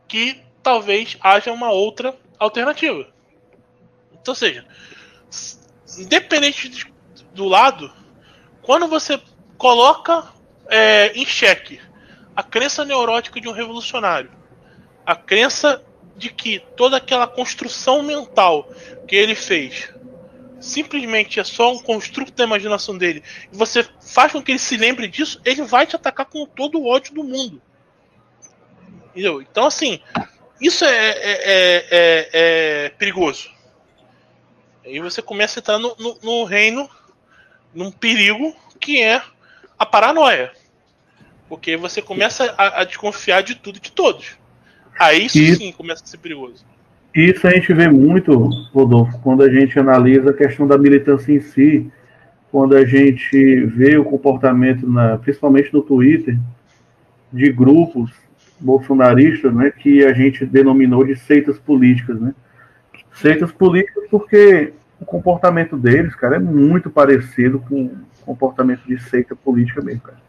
[0.07, 3.09] que talvez haja uma outra alternativa.
[4.13, 4.67] Então, ou seja,
[5.99, 6.93] independente de,
[7.33, 7.91] do lado,
[8.61, 9.19] quando você
[9.57, 10.31] coloca
[10.69, 11.81] é, em xeque
[12.35, 14.31] a crença neurótica de um revolucionário,
[15.07, 15.83] a crença
[16.15, 18.71] de que toda aquela construção mental
[19.09, 19.91] que ele fez
[20.61, 24.77] simplesmente é só um construto da imaginação dele, e você faz com que ele se
[24.77, 27.63] lembre disso, ele vai te atacar com todo o ódio do mundo.
[29.17, 29.41] Entendeu?
[29.41, 29.99] Então, assim,
[30.61, 33.49] isso é, é, é, é, é perigoso.
[34.85, 36.87] Aí você começa a entrar no, no, no, reino,
[37.75, 39.23] num perigo que é
[39.79, 40.53] a paranoia.
[41.49, 44.37] Porque você começa a, a desconfiar de tudo e de todos.
[44.99, 46.63] Aí isso, isso sim começa a ser perigoso.
[47.15, 48.37] Isso a gente vê muito,
[48.75, 51.91] Rodolfo, quando a gente analisa a questão da militância em si,
[52.53, 56.39] quando a gente vê o comportamento, na, principalmente no Twitter,
[57.33, 58.26] de grupos
[58.59, 62.35] bolsonaristas, né, que a gente denominou de seitas políticas, né?
[63.13, 69.35] Seitas políticas porque o comportamento deles, cara, é muito parecido com o comportamento de seita
[69.37, 70.21] política mesmo, cara.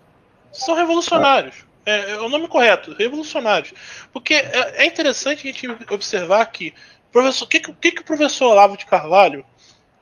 [0.51, 1.65] São revolucionários.
[1.85, 3.73] É, é o nome correto, revolucionários.
[4.11, 6.73] Porque é, é interessante a gente observar que
[7.11, 9.45] professor, o que, que, que o professor Olavo de Carvalho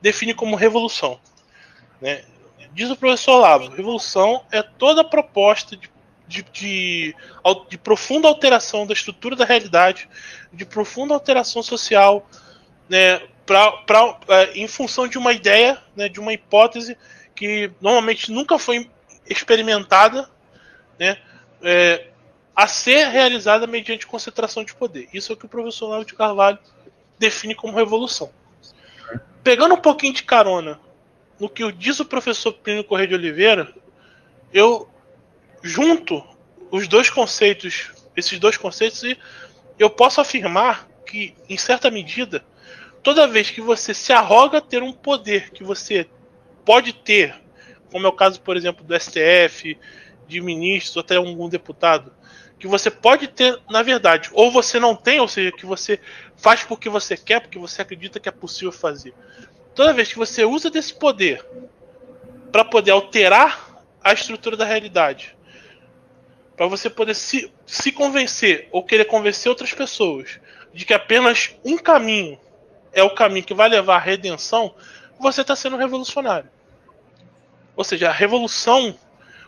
[0.00, 1.20] define como revolução?
[2.00, 2.22] Né?
[2.72, 5.88] Diz o professor Olavo, revolução é toda proposta de,
[6.26, 7.14] de, de,
[7.68, 10.08] de, profunda alteração da estrutura da realidade,
[10.52, 12.28] de profunda alteração social,
[12.88, 16.96] né, pra, pra, é, em função de uma ideia, né, de uma hipótese
[17.34, 18.90] que normalmente nunca foi
[19.28, 20.28] experimentada,
[20.98, 21.18] né,
[21.62, 22.08] é,
[22.54, 25.08] a ser realizada mediante concentração de poder.
[25.12, 26.58] Isso é o que o professor Lavo de Carvalho
[27.18, 28.30] define como revolução.
[29.44, 30.80] Pegando um pouquinho de carona
[31.38, 33.72] no que diz o professor Plínio Correia de Oliveira,
[34.52, 34.88] eu
[35.62, 36.22] junto
[36.70, 39.18] os dois conceitos, esses dois conceitos, e
[39.78, 42.44] eu posso afirmar que, em certa medida,
[43.02, 46.08] toda vez que você se arroga ter um poder que você
[46.64, 47.34] pode ter,
[47.92, 49.78] como é o caso, por exemplo, do STF,
[50.26, 52.12] de ministros, até algum deputado,
[52.58, 56.00] que você pode ter, na verdade, ou você não tem, ou seja, que você
[56.36, 59.14] faz porque você quer, porque você acredita que é possível fazer.
[59.74, 61.44] Toda vez que você usa desse poder
[62.50, 65.35] para poder alterar a estrutura da realidade,
[66.56, 70.40] para você poder se, se convencer ou querer convencer outras pessoas
[70.72, 72.38] de que apenas um caminho
[72.92, 74.74] é o caminho que vai levar à redenção,
[75.18, 76.48] você está sendo revolucionário.
[77.76, 78.98] Ou seja, a revolução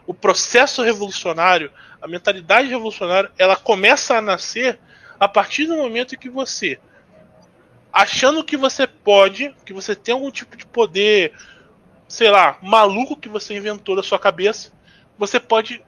[0.09, 4.79] o processo revolucionário, a mentalidade revolucionária, ela começa a nascer
[5.21, 6.81] a partir do momento em que você,
[7.93, 11.35] achando que você pode, que você tem algum tipo de poder,
[12.09, 14.73] sei lá, maluco que você inventou da sua cabeça,
[15.19, 15.85] você pode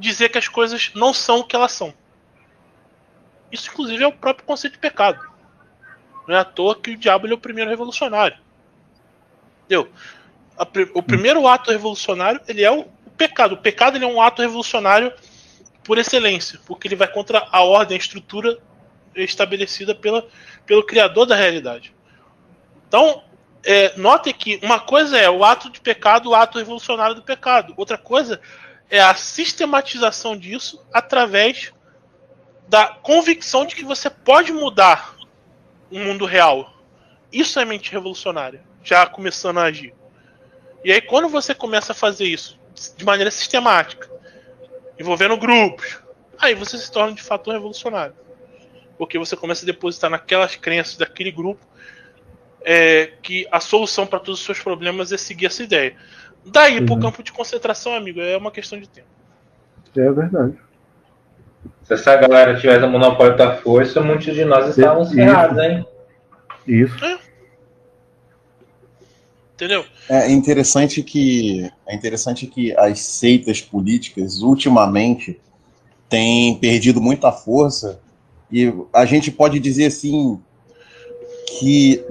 [0.00, 1.94] dizer que as coisas não são o que elas são.
[3.52, 5.20] Isso, inclusive, é o próprio conceito de pecado.
[6.26, 8.38] Não é à toa que o diabo é o primeiro revolucionário.
[9.64, 9.90] Entendeu?
[10.94, 12.84] O primeiro ato revolucionário ele é o
[13.16, 13.54] pecado.
[13.54, 15.12] O pecado ele é um ato revolucionário
[15.82, 18.58] por excelência, porque ele vai contra a ordem, a estrutura
[19.14, 20.26] estabelecida pela,
[20.66, 21.94] pelo criador da realidade.
[22.86, 23.24] Então,
[23.64, 27.74] é, note que uma coisa é o ato de pecado, o ato revolucionário do pecado.
[27.76, 28.40] Outra coisa
[28.90, 31.72] é a sistematização disso através
[32.68, 35.16] da convicção de que você pode mudar
[35.90, 36.72] o mundo real.
[37.32, 39.94] Isso é mente revolucionária, já começando a agir.
[40.84, 42.58] E aí, quando você começa a fazer isso
[42.96, 44.10] de maneira sistemática,
[44.98, 45.98] envolvendo grupos,
[46.38, 48.14] aí você se torna de fato um revolucionário.
[48.98, 51.64] Porque você começa a depositar naquelas crenças daquele grupo
[52.62, 55.96] é, que a solução para todos os seus problemas é seguir essa ideia.
[56.44, 56.86] Daí uhum.
[56.86, 59.08] para o campo de concentração, amigo, é uma questão de tempo.
[59.96, 60.54] É verdade.
[61.82, 65.84] Se essa galera tivesse o monopólio da força, muitos de nós estávamos ferrados, hein?
[66.66, 67.04] Isso.
[67.04, 67.18] É.
[69.54, 69.84] Entendeu?
[70.08, 75.38] É interessante que é interessante que as seitas políticas ultimamente
[76.08, 78.00] têm perdido muita força
[78.50, 80.40] e a gente pode dizer assim
[81.58, 82.02] que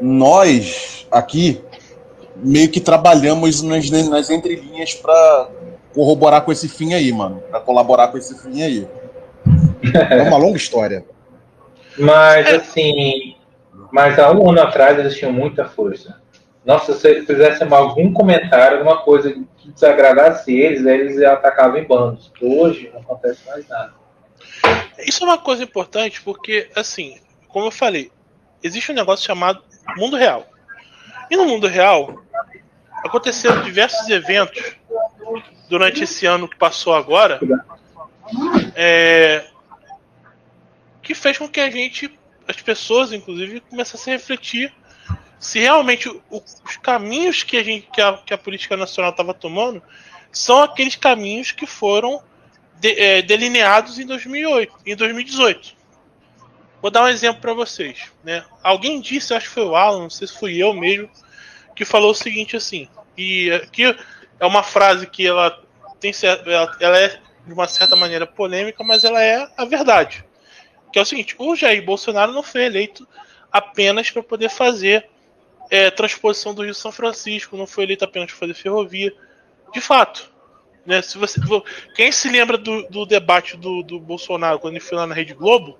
[0.00, 1.60] nós aqui
[2.36, 5.48] meio que trabalhamos nas, nas entrelinhas para
[5.94, 8.88] corroborar com esse fim aí, mano, para colaborar com esse fim aí.
[10.10, 11.04] É uma longa história.
[11.98, 13.36] Mas assim,
[13.90, 16.20] mas há um ano atrás eles tinham muita força.
[16.64, 22.32] Nossa, se fizesse algum comentário, alguma coisa que desagradasse eles, eles atacavam em bandos.
[22.40, 23.92] Hoje não acontece mais nada.
[24.98, 27.18] Isso é uma coisa importante porque, assim,
[27.48, 28.10] como eu falei,
[28.62, 29.60] existe um negócio chamado
[29.96, 30.46] mundo real.
[31.32, 32.22] E no mundo real,
[33.02, 34.76] aconteceram diversos eventos
[35.66, 37.40] durante esse ano que passou agora
[38.74, 39.42] é,
[41.02, 44.74] que fez com que a gente, as pessoas, inclusive, começassem a refletir
[45.40, 49.82] se realmente os caminhos que a, gente, que a, que a política nacional estava tomando
[50.30, 52.22] são aqueles caminhos que foram
[52.78, 55.80] de, é, delineados em 2008, em 2018.
[56.82, 58.10] Vou dar um exemplo para vocês.
[58.24, 58.44] Né?
[58.60, 61.08] Alguém disse, acho que foi o Alan, não sei se fui eu mesmo,
[61.74, 62.88] que falou o seguinte assim.
[63.16, 63.96] E aqui
[64.38, 65.62] é uma frase que ela
[66.00, 66.12] tem
[66.80, 70.24] ela é de uma certa maneira polêmica, mas ela é a verdade.
[70.92, 73.06] Que é o seguinte: o Jair Bolsonaro não foi eleito
[73.50, 75.08] apenas para poder fazer
[75.70, 79.12] é, transposição do Rio São Francisco, não foi eleito apenas para fazer ferrovia.
[79.72, 80.30] De fato,
[80.84, 81.40] né, se você,
[81.94, 85.34] quem se lembra do, do debate do, do, Bolsonaro quando ele foi lá na Rede
[85.34, 85.78] Globo,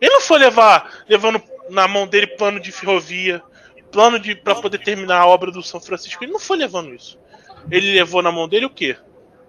[0.00, 3.42] ele não foi levar levando na mão dele plano de ferrovia,
[3.90, 6.22] plano de para poder terminar a obra do São Francisco.
[6.24, 7.18] Ele não foi levando isso.
[7.70, 8.96] Ele levou na mão dele o quê?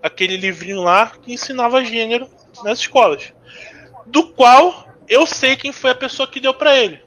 [0.02, 2.28] Aquele livrinho lá que ensinava gênero
[2.64, 3.34] nas escolas,
[4.06, 7.02] do qual eu sei quem foi a pessoa que deu para ele.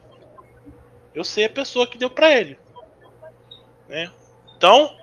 [1.14, 2.58] Eu sei a pessoa que deu para ele.
[3.88, 4.10] Né?
[4.56, 4.96] Então,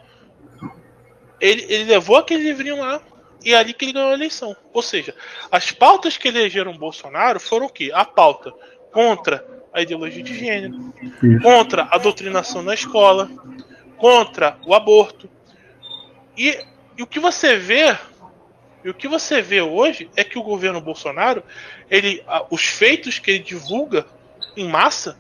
[1.40, 3.02] ele, ele levou aquele livrinho lá
[3.44, 4.56] e é ali que ele ganhou a eleição.
[4.74, 5.16] Ou seja,
[5.52, 7.92] as pautas que elegeram Bolsonaro foram o quê?
[7.94, 8.54] A pauta
[8.92, 10.94] contra a ideologia de gênero,
[11.42, 13.30] contra a doutrinação na escola,
[13.98, 15.30] contra o aborto.
[16.38, 16.58] E,
[16.98, 17.98] e o que você vê,
[18.84, 21.44] e o que você vê hoje é que o governo Bolsonaro,
[21.90, 24.06] ele, os feitos que ele divulga
[24.58, 25.18] em massa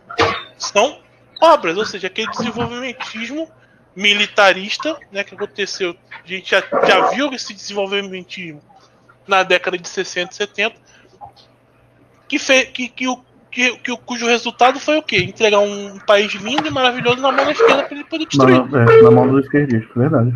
[0.58, 1.00] são
[1.42, 3.50] obras, ou seja, aquele desenvolvimentismo
[3.96, 5.96] militarista, né, que aconteceu.
[6.24, 8.62] A gente já, já viu esse desenvolvimentismo
[9.28, 10.76] na década de 60 e 70,
[12.28, 15.18] que, fez, que, que, o, que, que, cujo resultado foi o quê?
[15.18, 18.66] Entregar um país lindo e maravilhoso na mão da esquerda para ele poder destruir.
[18.70, 20.34] Na, é, na mão do esquerdista, verdade.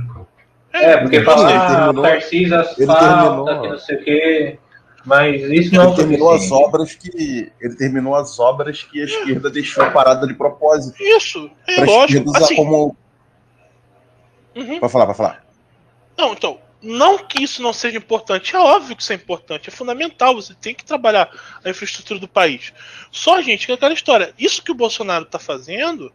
[0.74, 4.60] É, porque falar ah, Tarcísio, asfalto, que não sei o quê.
[5.06, 9.50] Mas isso ele não terminou as obras que ele terminou as obras que a esquerda
[9.50, 10.98] deixou parada de propósito.
[11.00, 12.36] Isso, é lógico.
[12.36, 12.98] Assim, como
[14.56, 14.80] Uhum.
[14.80, 15.46] Pode falar, pode falar.
[16.18, 19.72] Não, então, não que isso não seja importante, é óbvio que isso é importante, é
[19.72, 21.30] fundamental, você tem que trabalhar
[21.64, 22.74] a infraestrutura do país.
[23.12, 26.14] Só, gente, que é aquela história, isso que o Bolsonaro está fazendo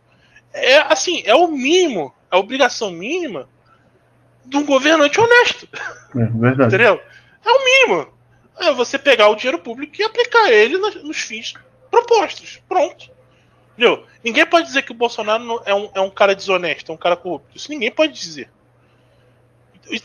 [0.52, 3.48] é assim, é o mínimo, é a obrigação mínima
[4.44, 5.68] de um governante honesto.
[6.16, 6.74] É verdade.
[6.74, 7.00] Entendeu?
[7.44, 8.12] É o mínimo.
[8.58, 11.54] É você pegar o dinheiro público e aplicar ele nos fins
[11.90, 12.60] propostos.
[12.68, 13.10] Pronto.
[13.72, 14.04] Entendeu?
[14.22, 17.16] Ninguém pode dizer que o Bolsonaro é um, é um cara desonesto, é um cara
[17.16, 17.56] corrupto.
[17.56, 18.50] Isso ninguém pode dizer.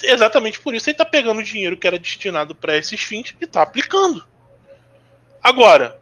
[0.03, 3.43] Exatamente por isso ele está pegando o dinheiro que era destinado para esses fins e
[3.43, 4.25] está aplicando.
[5.41, 5.99] Agora,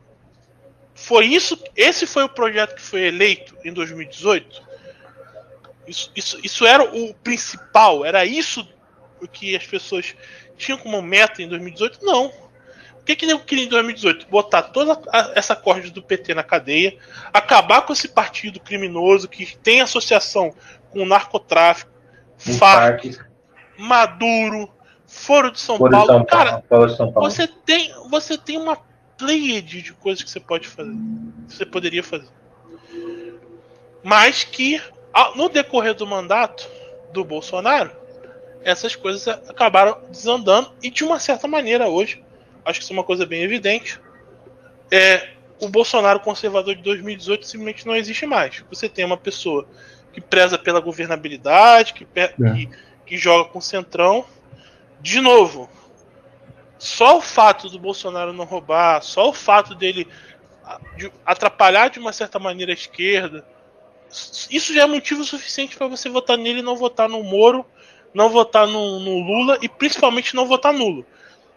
[0.95, 1.61] foi isso.
[1.75, 4.63] Esse foi o projeto que foi eleito em 2018.
[5.87, 8.67] Isso, isso, isso era o principal, era isso
[9.21, 10.15] o que as pessoas
[10.57, 12.05] tinham como meta em 2018?
[12.05, 12.27] Não.
[12.27, 14.27] O que, que eu queria em 2018?
[14.29, 14.97] Botar toda
[15.35, 16.97] essa corda do PT na cadeia,
[17.33, 20.55] acabar com esse partido criminoso que tem associação
[20.89, 21.91] com o narcotráfico,
[22.37, 23.19] Farc,
[23.77, 24.69] Maduro,
[25.07, 26.07] Foro de São Foro Paulo.
[26.07, 27.29] De São Cara, Paulo, São Paulo.
[27.29, 28.77] Você, tem, você tem uma
[29.17, 30.91] pleiade de coisas que você pode fazer.
[31.47, 32.29] Que você poderia fazer.
[34.03, 34.81] Mas que,
[35.35, 36.67] no decorrer do mandato
[37.11, 37.91] do Bolsonaro,
[38.63, 42.23] essas coisas acabaram desandando e de uma certa maneira hoje
[42.65, 43.99] acho que isso é uma coisa bem evidente.
[44.91, 48.63] É, o Bolsonaro conservador de 2018 simplesmente não existe mais.
[48.69, 49.67] Você tem uma pessoa
[50.11, 52.27] que preza pela governabilidade, que, é.
[52.27, 52.69] que,
[53.13, 54.25] que joga com o centrão.
[54.99, 55.69] De novo,
[56.79, 60.07] só o fato do Bolsonaro não roubar, só o fato dele
[60.97, 63.45] de atrapalhar de uma certa maneira a esquerda,
[64.49, 67.63] isso já é motivo suficiente para você votar nele e não votar no Moro,
[68.15, 71.05] não votar no, no Lula e principalmente não votar nulo.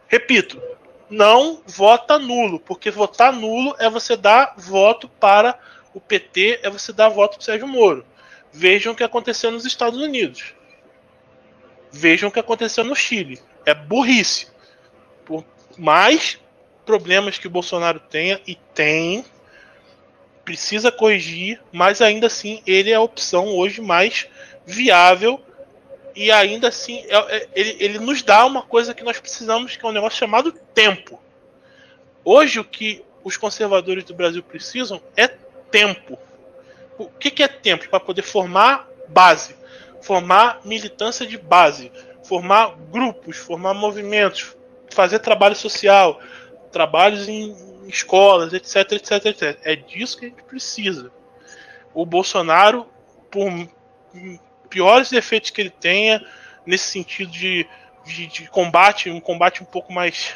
[0.08, 0.60] Repito,
[1.08, 5.58] não vota nulo, porque votar nulo é você dar voto para
[5.94, 8.04] o PT, é você dar voto para Sérgio Moro.
[8.52, 10.55] Vejam o que aconteceu nos Estados Unidos.
[11.96, 13.40] Vejam o que aconteceu no Chile.
[13.64, 14.48] É burrice.
[15.24, 15.44] Por
[15.78, 16.38] mais
[16.84, 19.24] problemas que o Bolsonaro tenha, e tem,
[20.44, 24.28] precisa corrigir, mas ainda assim ele é a opção hoje mais
[24.64, 25.40] viável
[26.14, 29.84] e ainda assim é, é, ele, ele nos dá uma coisa que nós precisamos, que
[29.84, 31.20] é um negócio chamado tempo.
[32.24, 36.16] Hoje o que os conservadores do Brasil precisam é tempo.
[36.96, 37.88] O que, que é tempo?
[37.88, 39.56] Para poder formar base,
[40.00, 41.90] formar militância de base,
[42.22, 44.56] formar grupos, formar movimentos,
[44.90, 46.20] fazer trabalho social,
[46.72, 47.54] trabalhos em
[47.88, 49.58] escolas, etc, etc, etc.
[49.62, 51.10] É disso que a gente precisa.
[51.94, 52.86] O Bolsonaro,
[53.30, 53.50] por
[54.68, 56.24] piores defeitos que ele tenha,
[56.64, 57.66] nesse sentido de,
[58.04, 60.34] de, de combate, um combate um pouco mais.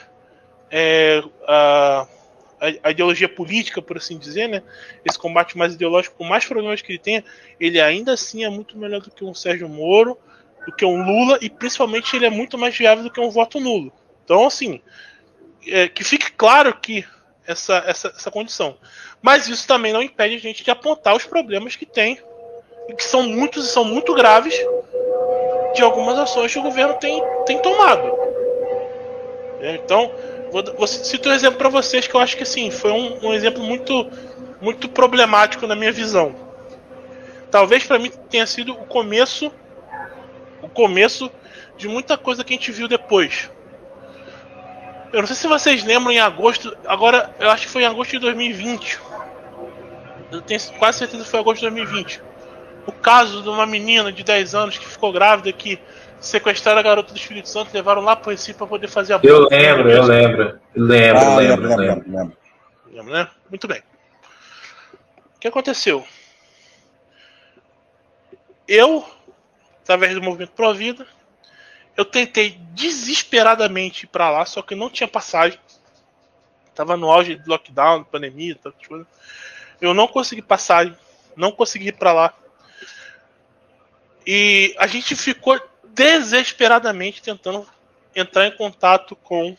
[0.71, 1.23] É,
[2.83, 4.63] a, ideologia política, por assim dizer, né?
[5.05, 7.25] Esse combate mais ideológico, com mais problemas que ele tenha,
[7.59, 10.19] ele ainda assim é muito melhor do que um Sérgio Moro,
[10.67, 13.59] do que um Lula, e principalmente ele é muito mais viável do que um voto
[13.59, 13.91] nulo.
[14.25, 14.81] Então, assim,
[15.67, 17.05] é, que fique claro que
[17.47, 18.77] essa, essa, essa condição.
[19.23, 22.21] Mas isso também não impede a gente de apontar os problemas que tem,
[22.89, 24.55] e que são muitos e são muito graves,
[25.75, 28.13] de algumas ações que o governo tem, tem tomado.
[29.63, 30.11] Então,
[30.51, 33.35] vou, vou citar um exemplo para vocês que eu acho que assim, foi um, um
[33.35, 34.11] exemplo muito,
[34.61, 36.35] muito problemático na minha visão.
[37.51, 39.53] Talvez para mim tenha sido o começo
[40.63, 41.31] o começo
[41.77, 43.51] de muita coisa que a gente viu depois.
[45.13, 48.13] Eu não sei se vocês lembram em agosto, agora eu acho que foi em agosto
[48.13, 49.01] de 2020.
[50.31, 52.23] Eu tenho quase certeza que foi agosto de 2020.
[52.87, 55.81] O caso de uma menina de 10 anos que ficou grávida que
[56.21, 59.21] sequestraram a garota do Espírito Santo e levaram lá para Recife para poder fazer a
[59.23, 60.61] Eu lembro, eu lembro.
[60.75, 62.37] Lembro, ah, lembro, lembro, lembro, lembro.
[62.93, 63.29] Lembro, né?
[63.49, 63.83] Muito bem.
[65.37, 66.07] O que aconteceu?
[68.69, 69.05] Eu,
[69.83, 71.07] através do movimento Pro Vida,
[71.97, 75.59] eu tentei desesperadamente ir para lá, só que não tinha passagem.
[76.75, 79.07] Tava no auge de lockdown, pandemia, tantas coisas.
[79.81, 80.97] Eu não consegui passagem,
[81.35, 82.35] não consegui ir para lá.
[84.27, 85.61] E a gente ficou
[86.01, 87.67] desesperadamente tentando
[88.15, 89.57] entrar em contato com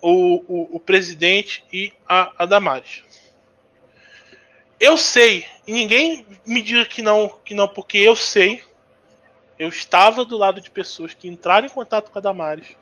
[0.00, 3.02] o, o, o presidente e a, a Damares.
[4.80, 8.64] Eu sei, ninguém me diga que não, que não, porque eu sei
[9.62, 12.76] eu estava do lado de pessoas que entraram em contato com a Damares,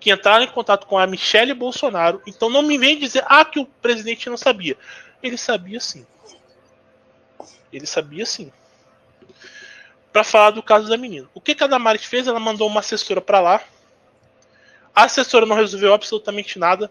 [0.00, 2.22] que entraram em contato com a Michelle Bolsonaro.
[2.26, 4.78] Então não me vem dizer ah, que o presidente não sabia.
[5.22, 6.06] Ele sabia sim.
[7.70, 8.50] Ele sabia sim.
[10.16, 11.28] Para falar do caso da menina.
[11.34, 12.26] O que, que a Damares fez?
[12.26, 13.60] Ela mandou uma assessora para lá.
[14.94, 16.90] A assessora não resolveu absolutamente nada.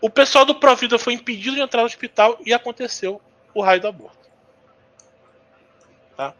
[0.00, 3.20] O pessoal do Provida foi impedido de entrar no hospital e aconteceu
[3.52, 4.30] o raio do aborto.
[6.16, 6.32] Tá?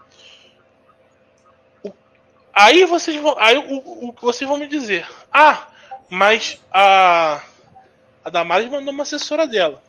[2.55, 3.79] Aí vocês vão, aí o,
[4.09, 5.67] o, vocês vão me dizer, ah,
[6.09, 7.43] mas a
[8.25, 9.83] a Damares mandou uma assessora dela.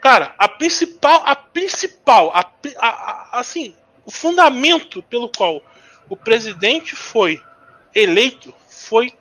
[0.00, 3.74] Cara, a principal, a principal, a, a, a, assim,
[4.04, 5.62] o fundamento pelo qual
[6.08, 7.42] o presidente foi
[7.94, 9.12] eleito foi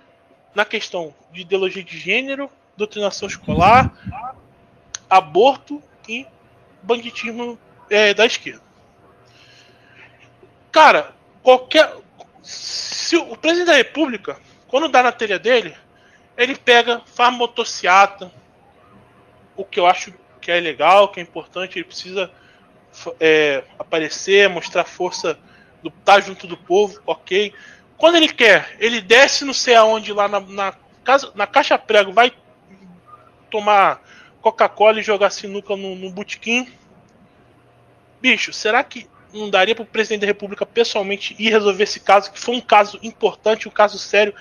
[0.53, 3.91] na questão de ideologia de gênero, doutrinação escolar,
[5.09, 6.25] aborto e
[6.81, 7.57] banditismo
[7.89, 8.61] é, da esquerda.
[10.71, 11.95] Cara, qualquer
[12.43, 15.73] se o presidente da República, quando dá na telha dele,
[16.35, 18.31] ele pega, faz motociata,
[19.55, 22.29] o que eu acho que é legal, que é importante, ele precisa
[23.19, 25.37] é, aparecer, mostrar força
[25.81, 27.53] do estar tá junto do povo, ok.
[27.97, 30.73] Quando ele quer, ele desce não sei aonde lá na, na,
[31.03, 32.31] casa, na caixa prego, vai
[33.49, 34.01] tomar
[34.41, 36.67] Coca-Cola e jogar sinuca no, no botequim.
[38.21, 42.31] Bicho, será que não daria para o presidente da República pessoalmente ir resolver esse caso,
[42.31, 44.33] que foi um caso importante, um caso sério,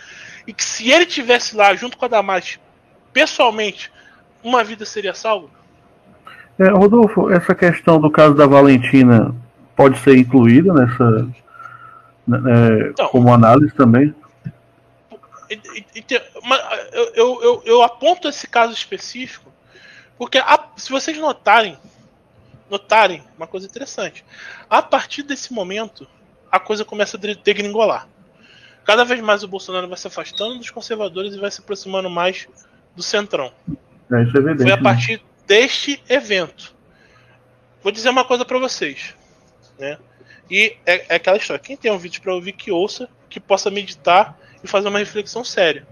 [0.46, 2.59] e que se ele tivesse lá junto com a Damares,
[3.12, 3.90] pessoalmente,
[4.42, 5.61] uma vida seria salva?
[6.59, 9.34] É, Rodolfo, essa questão do caso da Valentina
[9.74, 11.28] pode ser incluída nessa
[12.26, 14.14] né, é, então, como análise também?
[15.48, 19.53] Eu, eu, eu, eu aponto esse caso específico
[20.16, 21.76] porque a, se vocês notarem
[22.72, 24.24] notarem uma coisa interessante.
[24.68, 26.09] A partir desse momento,
[26.50, 28.09] a coisa começa a degringolar.
[28.84, 32.48] Cada vez mais o Bolsonaro vai se afastando dos conservadores e vai se aproximando mais
[32.96, 33.53] do centrão.
[34.11, 34.82] É, isso é evidente, Foi a né?
[34.82, 35.22] partir né?
[35.47, 36.74] Deste evento.
[37.82, 39.14] Vou dizer uma coisa para vocês,
[39.78, 39.99] né?
[40.51, 41.62] E é, é, aquela história.
[41.62, 45.43] Quem tem um vídeo para ouvir que ouça, que possa meditar e fazer uma reflexão
[45.43, 45.86] séria.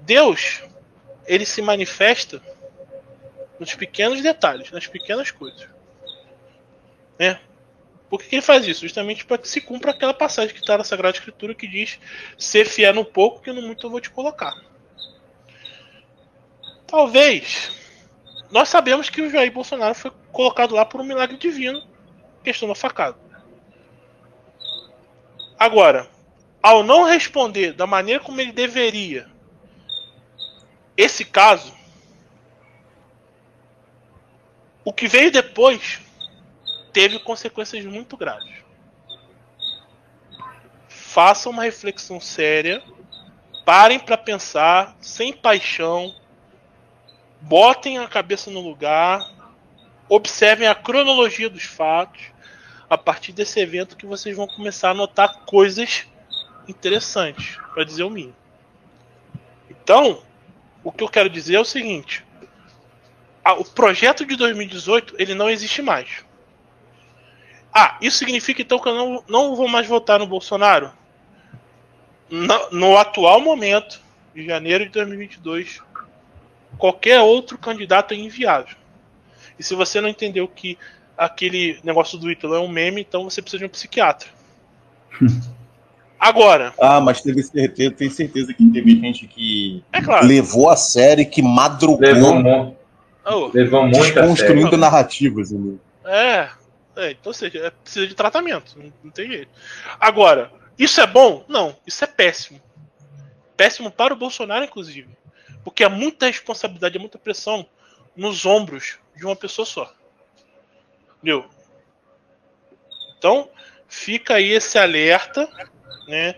[0.00, 0.62] Deus,
[1.26, 2.42] ele se manifesta
[3.58, 5.68] nos pequenos detalhes, nas pequenas coisas.
[7.18, 7.40] Né?
[8.10, 8.82] Por que ele faz isso?
[8.82, 11.98] Justamente para que se cumpra aquela passagem que está na Sagrada Escritura que diz:
[12.38, 14.54] ser fiel no pouco, que no muito eu vou te colocar.
[16.86, 17.83] Talvez.
[18.54, 21.82] Nós sabemos que o Jair Bolsonaro foi colocado lá por um milagre divino,
[22.44, 23.18] questão da facada.
[25.58, 26.08] Agora,
[26.62, 29.28] ao não responder da maneira como ele deveria
[30.96, 31.74] esse caso,
[34.84, 36.00] o que veio depois
[36.92, 38.62] teve consequências muito graves.
[40.86, 42.80] Façam uma reflexão séria,
[43.64, 46.14] parem para pensar, sem paixão,
[47.44, 49.20] botem a cabeça no lugar,
[50.08, 52.32] observem a cronologia dos fatos.
[52.88, 56.06] A partir desse evento que vocês vão começar a notar coisas
[56.68, 58.36] interessantes, para dizer o mínimo.
[59.68, 60.22] Então,
[60.82, 62.24] o que eu quero dizer é o seguinte:
[63.58, 66.24] o projeto de 2018 ele não existe mais.
[67.72, 70.92] Ah, isso significa então que eu não, não vou mais votar no Bolsonaro?
[72.30, 74.00] No, no atual momento,
[74.34, 75.82] de janeiro de 2022,
[76.78, 78.76] qualquer outro candidato é inviável.
[79.58, 80.78] E se você não entendeu que
[81.16, 84.28] aquele negócio do Ítalo é um meme, então você precisa de um psiquiatra.
[86.18, 86.72] Agora.
[86.80, 90.26] Ah, mas teve certeza, tenho certeza que teve gente que é claro.
[90.26, 92.00] levou a série, que madrugou.
[92.00, 92.76] Levou, muito.
[93.26, 93.50] Oh.
[93.52, 95.50] levou muito Construindo narrativas.
[95.50, 95.74] Né?
[96.06, 96.48] É,
[96.96, 99.50] é, então, ou seja, é, precisa de tratamento, não, não tem jeito.
[100.00, 101.44] Agora, isso é bom?
[101.48, 102.60] Não, isso é péssimo.
[103.56, 105.08] Péssimo para o Bolsonaro, inclusive.
[105.64, 107.66] Porque é muita responsabilidade, é muita pressão
[108.14, 109.92] nos ombros de uma pessoa só.
[111.16, 111.48] Entendeu?
[113.16, 113.48] Então,
[113.88, 115.48] fica aí esse alerta
[116.06, 116.36] né?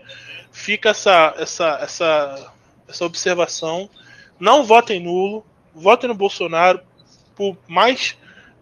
[0.51, 2.53] Fica essa, essa, essa,
[2.87, 3.89] essa observação.
[4.39, 6.81] Não votem nulo, votem no Bolsonaro,
[7.35, 8.17] por mais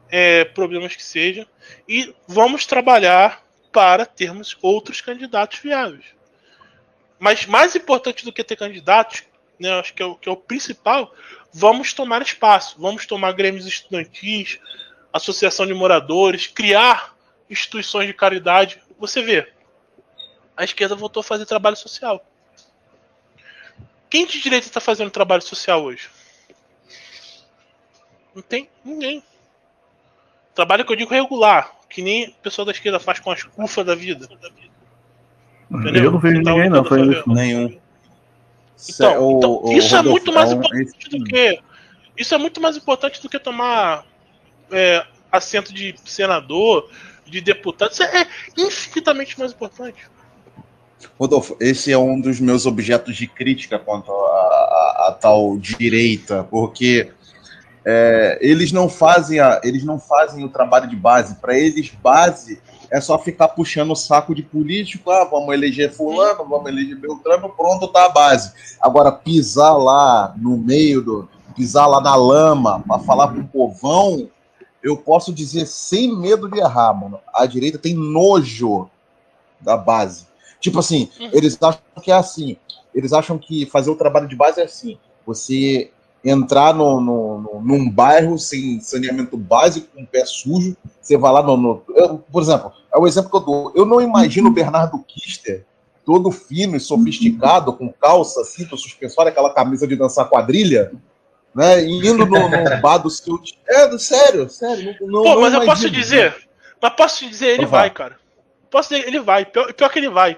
[0.09, 1.45] é, problemas que sejam,
[1.87, 6.05] e vamos trabalhar para termos outros candidatos viáveis.
[7.19, 9.23] Mas mais importante do que ter candidatos,
[9.59, 11.13] né, acho que é, o, que é o principal,
[11.53, 14.59] vamos tomar espaço, vamos tomar grêmios estudantis,
[15.11, 17.15] associação de moradores, criar
[17.49, 18.81] instituições de caridade.
[18.99, 19.51] Você vê,
[20.55, 22.25] a esquerda voltou a fazer trabalho social.
[24.09, 26.09] Quem de direita está fazendo trabalho social hoje?
[28.33, 29.23] Não tem ninguém.
[30.53, 33.85] Trabalho que eu digo regular, que nem o pessoal da esquerda faz com as cufas
[33.85, 34.27] da vida.
[35.69, 36.03] Entendeu?
[36.03, 37.29] Eu não vejo então, ninguém, não, fazendo isso.
[37.29, 37.79] Nenhum.
[38.89, 41.59] Então, o, então o, isso o é muito mais importante do que.
[42.17, 44.05] Isso é muito mais importante do que tomar
[44.71, 46.89] é, assento de senador,
[47.25, 47.91] de deputado.
[47.91, 49.97] Isso é infinitamente mais importante.
[51.19, 57.11] Rodolfo, esse é um dos meus objetos de crítica quanto a tal direita, porque
[57.83, 61.35] é, eles não fazem a, eles não fazem o trabalho de base.
[61.35, 62.61] Para eles, base
[62.91, 67.49] é só ficar puxando o saco de político, ah, vamos eleger fulano, vamos eleger Beltrano,
[67.49, 68.53] pronto, tá a base.
[68.81, 71.29] Agora, pisar lá no meio do.
[71.55, 74.29] pisar lá na lama para falar com o povão,
[74.83, 77.19] eu posso dizer sem medo de errar, mano.
[77.33, 78.89] A direita tem nojo
[79.59, 80.27] da base.
[80.59, 81.29] Tipo assim, uhum.
[81.33, 82.57] eles acham que é assim.
[82.93, 84.97] Eles acham que fazer o trabalho de base é assim.
[85.25, 85.91] Você
[86.25, 91.31] entrar no, no, no num bairro sem saneamento básico, com o pé sujo, você vai
[91.31, 91.55] lá no.
[91.55, 93.71] no eu, por exemplo, é o exemplo que eu dou.
[93.75, 95.63] Eu não imagino o Bernardo Kister
[96.03, 100.91] todo fino e sofisticado, com calça, cinto, suspensório, aquela camisa de dançar quadrilha,
[101.53, 101.83] né?
[101.83, 103.39] Indo no, no bar do seu.
[103.67, 104.95] É, sério, sério.
[105.01, 106.35] Não, Pô, mas eu posso dizer.
[106.81, 108.17] Mas posso dizer, ele vai, cara.
[108.69, 109.45] Posso dizer, ele vai.
[109.45, 110.37] Pior, pior que ele vai.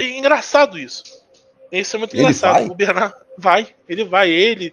[0.00, 1.02] Engraçado isso.
[1.70, 2.52] Isso é muito ele engraçado.
[2.54, 2.66] Vai?
[2.66, 4.72] O Bernardo vai, ele vai, ele.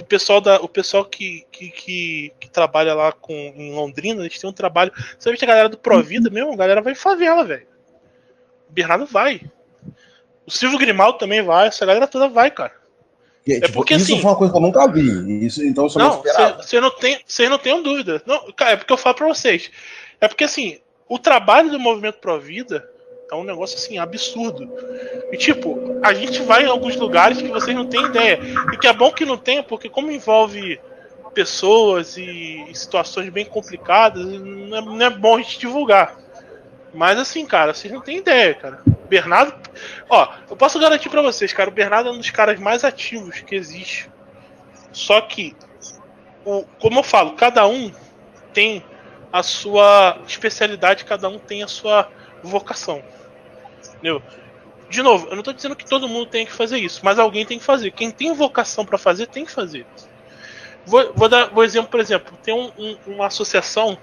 [0.00, 4.38] O pessoal, da, o pessoal que, que, que, que trabalha lá com, em Londrina, eles
[4.38, 4.92] têm um trabalho.
[5.18, 6.52] Sabe a galera do Provida mesmo?
[6.52, 7.66] A galera vai em favela, velho.
[8.68, 9.42] O Bernardo vai.
[10.46, 12.72] O Silvio Grimaldo também vai, essa galera toda vai, cara.
[13.46, 15.46] É, é tipo, porque isso assim, foi uma coisa que eu nunca vi.
[15.46, 16.22] Isso, então eu não,
[16.56, 18.22] Você não tem, vocês não tenham dúvida.
[18.26, 19.70] Não, cara, é porque eu falo pra vocês.
[20.20, 20.78] É porque assim,
[21.08, 22.88] o trabalho do movimento Provida
[23.32, 24.70] é um negócio assim absurdo.
[25.32, 28.38] E tipo, a gente vai em alguns lugares que vocês não têm ideia.
[28.72, 30.78] E que é bom que não tenha, porque como envolve
[31.32, 36.14] pessoas e, situações bem complicadas, não é, não é, bom a gente divulgar.
[36.92, 38.82] Mas assim, cara, vocês não têm ideia, cara.
[39.08, 39.54] Bernardo,
[40.10, 43.40] ó, eu posso garantir para vocês, cara, o Bernardo é um dos caras mais ativos
[43.40, 44.10] que existe.
[44.92, 45.56] Só que,
[46.44, 47.90] o, como eu falo, cada um
[48.52, 48.84] tem
[49.32, 52.10] a sua especialidade, cada um tem a sua
[52.42, 53.02] vocação.
[54.02, 54.20] Entendeu?
[54.90, 57.46] De novo, eu não estou dizendo que todo mundo tem que fazer isso, mas alguém
[57.46, 57.92] tem que fazer.
[57.92, 59.86] Quem tem vocação para fazer, tem que fazer.
[60.84, 63.96] Vou, vou dar um exemplo, por exemplo, tem um, um, uma associação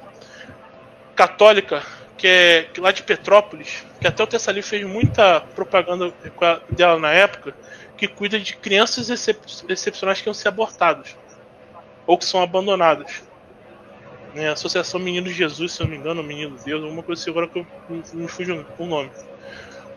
[1.16, 1.84] católica
[2.18, 6.14] que é lá de Petrópolis, que até o Tessali fez muita propaganda
[6.70, 7.54] dela na época,
[7.98, 11.16] que cuida de crianças excep excepcionais que iam ser abortadas
[12.08, 13.22] ou que são abandonadas.
[14.34, 17.48] Né, Associação Menino Jesus, se eu não me engano, Menino Deus, alguma coisa assim, agora
[17.48, 17.68] que eu
[18.14, 19.12] me fujo o nome.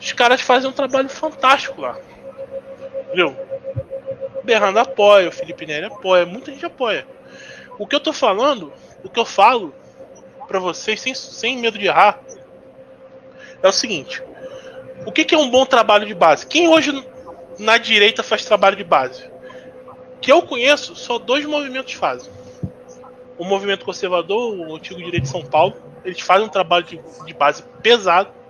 [0.02, 1.96] Os caras fazem um trabalho fantástico lá.
[3.06, 3.36] Entendeu?
[4.34, 7.06] O Bernardo apoia, o Felipe Neri apoia, muita gente apoia.
[7.78, 8.72] O que eu tô falando,
[9.04, 9.72] o que eu falo
[10.48, 12.18] para vocês, sem, sem medo de errar,
[13.62, 14.20] é o seguinte:
[15.06, 16.48] o que, que é um bom trabalho de base?
[16.48, 17.06] Quem hoje
[17.60, 19.30] na direita faz trabalho de base?
[20.20, 22.32] Que eu conheço, só dois movimentos fazem.
[23.38, 27.32] O movimento conservador, o antigo direito de São Paulo, eles fazem um trabalho de, de
[27.32, 28.41] base pesado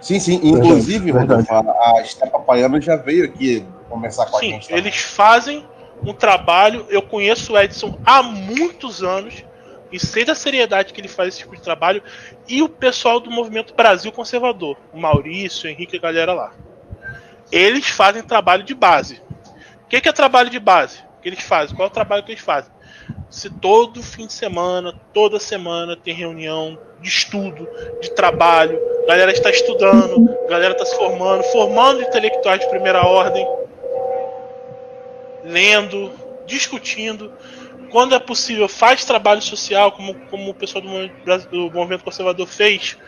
[0.00, 0.40] Sim, sim.
[0.42, 4.68] Inclusive, Rodolfo, a Estapa Paiana já veio aqui conversar com sim, a gente.
[4.68, 4.84] Também.
[4.84, 5.66] Eles fazem
[6.02, 6.86] um trabalho.
[6.88, 9.44] Eu conheço o Edson há muitos anos
[9.90, 12.02] e sei da seriedade que ele faz esse tipo de trabalho.
[12.46, 16.52] E o pessoal do movimento Brasil Conservador, o Maurício, o Henrique e a galera lá.
[17.50, 19.22] Eles fazem trabalho de base.
[19.84, 21.08] O que, que é trabalho de base?
[21.20, 21.76] que eles fazem?
[21.76, 22.70] Qual é o trabalho que eles fazem?
[23.30, 27.68] Se todo fim de semana, toda semana tem reunião de estudo,
[28.00, 33.46] de trabalho, galera está estudando, galera está se formando, formando intelectuais de primeira ordem,
[35.44, 36.10] lendo,
[36.46, 37.32] discutindo.
[37.90, 42.98] Quando é possível, faz trabalho social, como, como o pessoal do, movimento conservador fez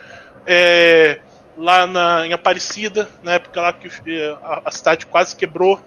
[0.45, 1.19] é,
[1.57, 3.89] lá na, em Aparecida, na época lá que
[4.41, 5.79] a, a cidade quase quebrou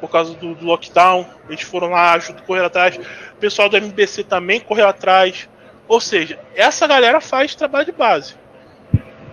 [0.00, 1.26] por causa do, do, lockdown.
[1.48, 2.96] Eles foram lá, ajudar, correr atrás.
[2.96, 5.48] O pessoal do MBC também correu atrás.
[5.86, 8.34] Ou seja, essa galera faz trabalho de base.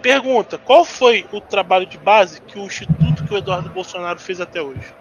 [0.01, 4.39] Pergunta: qual foi o trabalho de base que o instituto que o Eduardo Bolsonaro fez
[4.39, 4.93] até hoje?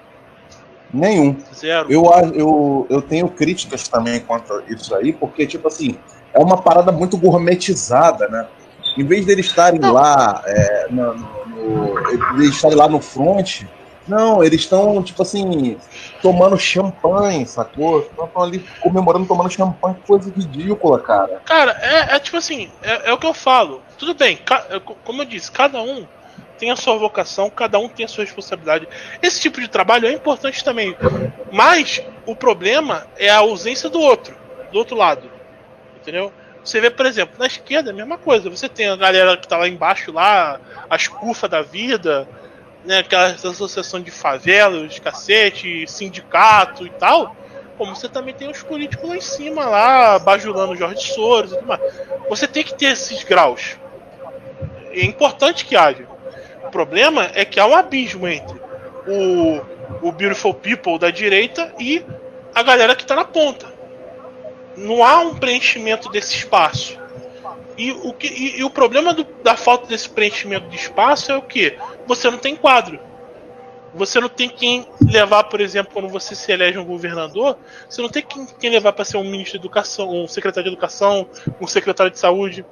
[0.93, 1.37] Nenhum.
[1.53, 1.91] Zero.
[1.93, 2.05] Eu,
[2.35, 5.99] eu, eu tenho críticas também contra isso aí, porque, tipo assim,
[6.33, 8.47] é uma parada muito gourmetizada, né?
[8.97, 13.63] Em vez deles estarem lá, é, no, no, eles estarem lá no front,
[14.07, 15.79] não, eles estão, tipo assim,
[16.21, 18.01] tomando champanhe, sacou?
[18.01, 21.41] Estão ali comemorando, tomando champanhe, coisa ridícula, cara.
[21.45, 23.83] Cara, é, é tipo assim, é, é, o que eu falo.
[23.99, 24.39] Tudo bem,
[25.05, 26.07] como eu disse, cada um
[26.59, 28.89] tem a sua vocação, cada um tem a sua responsabilidade.
[29.23, 30.97] Esse tipo de trabalho é importante também.
[31.51, 34.37] Mas o problema é a ausência do outro,
[34.73, 35.31] do outro lado.
[36.01, 36.33] Entendeu?
[36.65, 38.49] Você vê, por exemplo, na esquerda a mesma coisa.
[38.49, 42.27] Você tem a galera que tá lá embaixo, lá, as curvas da vida,
[42.85, 47.35] né, aquela associação de favelas, cacete, sindicato e tal,
[47.77, 51.67] como você também tem os políticos lá em cima, lá, bajulando Jorge Soros e tudo
[51.67, 51.81] mais.
[52.29, 53.77] Você tem que ter esses graus.
[54.93, 56.07] É importante que haja.
[56.65, 58.61] O problema é que há um abismo entre
[59.07, 59.61] o,
[60.09, 62.05] o Beautiful People da direita e
[62.55, 63.73] a galera que está na ponta.
[64.77, 66.99] Não há um preenchimento desse espaço.
[67.77, 71.37] E o, que, e, e o problema do, da falta desse preenchimento de espaço é
[71.37, 71.77] o que?
[72.07, 72.99] Você não tem quadro.
[73.95, 77.57] Você não tem quem levar, por exemplo, quando você se elege um governador,
[77.89, 80.75] você não tem quem, quem levar para ser um ministro de educação, um secretário de
[80.75, 81.29] educação,
[81.61, 82.67] um secretário de saúde,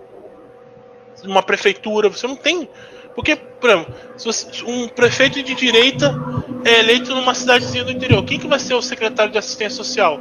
[1.25, 2.09] uma prefeitura.
[2.09, 2.69] Você não tem.
[3.15, 6.13] Porque, por exemplo, você, um prefeito de direita
[6.65, 10.21] é eleito numa cidadezinha do interior, quem que vai ser o secretário de assistência social?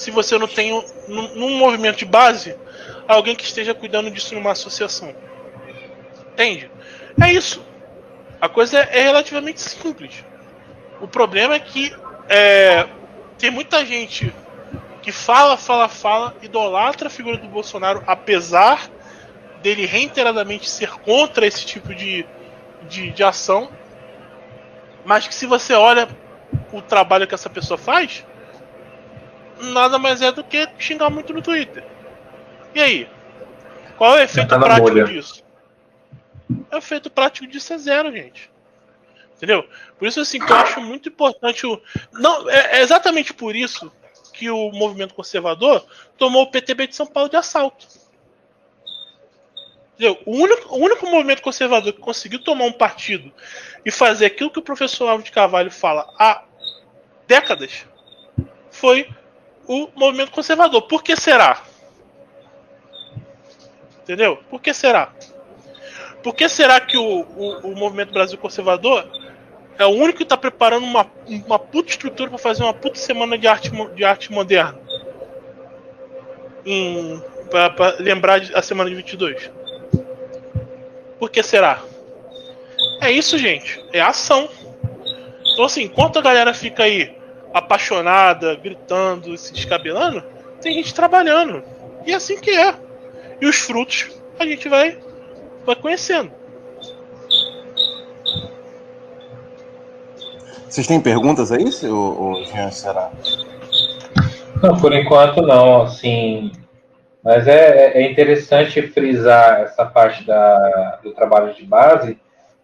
[0.00, 2.56] Se você não tem num, movimento de base
[3.06, 5.14] alguém que esteja cuidando disso numa associação.
[6.32, 6.70] Entende?
[7.22, 7.62] É isso.
[8.40, 10.24] A coisa é, é relativamente simples.
[11.02, 11.94] O problema é que
[12.30, 12.88] é,
[13.36, 14.34] tem muita gente
[15.02, 18.90] que fala, fala, fala, idolatra a figura do Bolsonaro, apesar
[19.62, 22.24] dele reiteradamente ser contra esse tipo de,
[22.88, 23.68] de, de ação,
[25.04, 26.08] mas que se você olha
[26.72, 28.24] o trabalho que essa pessoa faz,
[29.60, 31.84] nada mais é do que xingar muito no Twitter.
[32.74, 33.08] E aí?
[33.96, 35.04] Qual é o efeito tá prático bolha.
[35.04, 35.44] disso?
[36.72, 38.50] O efeito prático disso é zero, gente.
[39.36, 39.66] Entendeu?
[39.98, 41.80] Por isso assim que eu acho muito importante o.
[42.12, 43.90] Não, é, é exatamente por isso
[44.32, 45.84] que o movimento conservador
[46.16, 47.86] tomou o PTB de São Paulo de assalto.
[49.94, 50.18] Entendeu?
[50.24, 53.32] O único, o único movimento conservador que conseguiu tomar um partido
[53.84, 56.42] e fazer aquilo que o professor Alves de Carvalho fala há
[57.26, 57.86] décadas
[58.70, 59.08] foi
[59.70, 60.82] o movimento conservador.
[60.82, 61.62] Por que será?
[64.02, 64.36] Entendeu?
[64.50, 65.12] Por que será?
[66.24, 69.06] Por que será que o, o, o movimento Brasil Conservador
[69.78, 73.38] é o único que está preparando uma, uma puta estrutura para fazer uma puta semana
[73.38, 74.76] de arte, de arte moderna?
[77.48, 79.52] Para lembrar a semana de 22.
[81.20, 81.80] Por que será?
[83.00, 83.80] É isso, gente.
[83.92, 84.48] É ação.
[85.52, 87.19] Então, assim, enquanto a galera fica aí
[87.52, 90.22] apaixonada, gritando, se descabelando,
[90.60, 91.62] tem gente trabalhando.
[92.06, 92.74] E é assim que é.
[93.40, 94.98] E os frutos a gente vai,
[95.64, 96.32] vai conhecendo.
[100.68, 103.10] Vocês têm perguntas aí, ou, Jean, será?
[104.62, 106.52] Não, por enquanto não, assim.
[107.24, 112.16] Mas é, é interessante frisar essa parte da, do trabalho de base,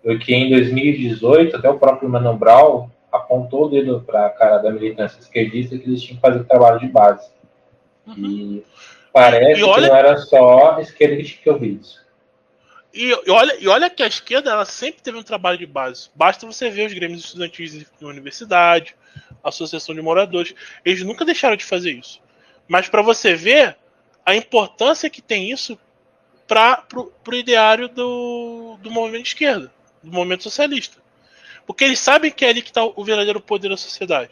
[0.03, 4.71] porque em 2018, até o próprio Mano Brown apontou o dedo para a cara da
[4.71, 7.29] militância esquerdista que eles tinham que fazer trabalho de base.
[8.07, 8.15] Uhum.
[8.17, 8.65] E
[9.13, 9.83] parece e olha...
[9.83, 12.07] que não era só a esquerda que tinha que ouvir isso.
[12.95, 16.09] E, e, olha, e olha que a esquerda ela sempre teve um trabalho de base.
[16.15, 18.97] Basta você ver os grêmios estudantis na universidade,
[19.45, 20.55] a associação de moradores.
[20.85, 22.23] Eles nunca deixaram de fazer isso.
[22.67, 23.77] Mas para você ver
[24.25, 25.79] a importância que tem isso
[26.49, 30.97] para o ideário do, do movimento de esquerda, do movimento socialista.
[31.67, 34.31] Porque eles sabem que é ali que está o verdadeiro poder da sociedade.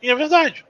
[0.00, 0.64] E é verdade.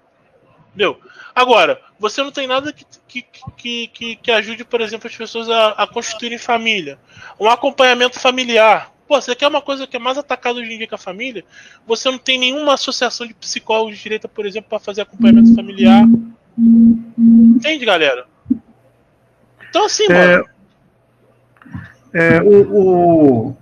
[0.68, 0.98] Entendeu?
[1.34, 5.68] Agora, você não tem nada que, que, que, que, ajude, por exemplo, as pessoas a,
[5.70, 6.98] a constituírem família.
[7.38, 8.92] Um acompanhamento familiar.
[9.06, 11.44] Pô, você quer uma coisa que é mais atacada hoje em dia que a família?
[11.86, 16.04] Você não tem nenhuma associação de psicólogos de direita, por exemplo, para fazer acompanhamento familiar.
[16.58, 18.26] Entende, galera?
[19.68, 20.48] Então, assim, é, mano.
[22.12, 23.56] É, o, o,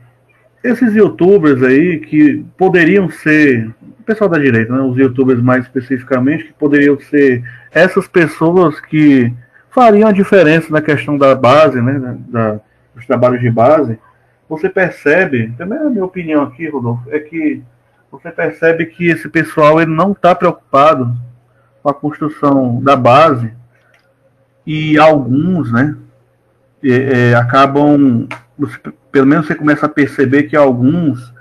[0.64, 3.68] esses youtubers aí que poderiam ser.
[4.00, 4.80] O pessoal da direita, né?
[4.82, 9.32] Os youtubers mais especificamente, que poderiam ser essas pessoas que
[9.70, 12.18] fariam a diferença na questão da base, né?
[12.28, 12.60] Da,
[12.94, 13.98] dos trabalhos de base.
[14.48, 17.62] Você percebe, também a minha opinião aqui, Rodolfo, é que
[18.10, 21.14] você percebe que esse pessoal ele não está preocupado
[21.82, 23.52] com a construção da base
[24.66, 25.96] e alguns, né,
[26.82, 28.26] é, é, acabam,
[29.10, 31.32] pelo menos você começa a perceber que alguns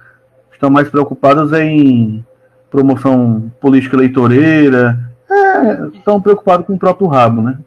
[0.51, 2.25] estão mais preocupados em
[2.69, 4.99] promoção política eleitoreira,
[5.29, 7.59] é, estão preocupados com o próprio rabo, né?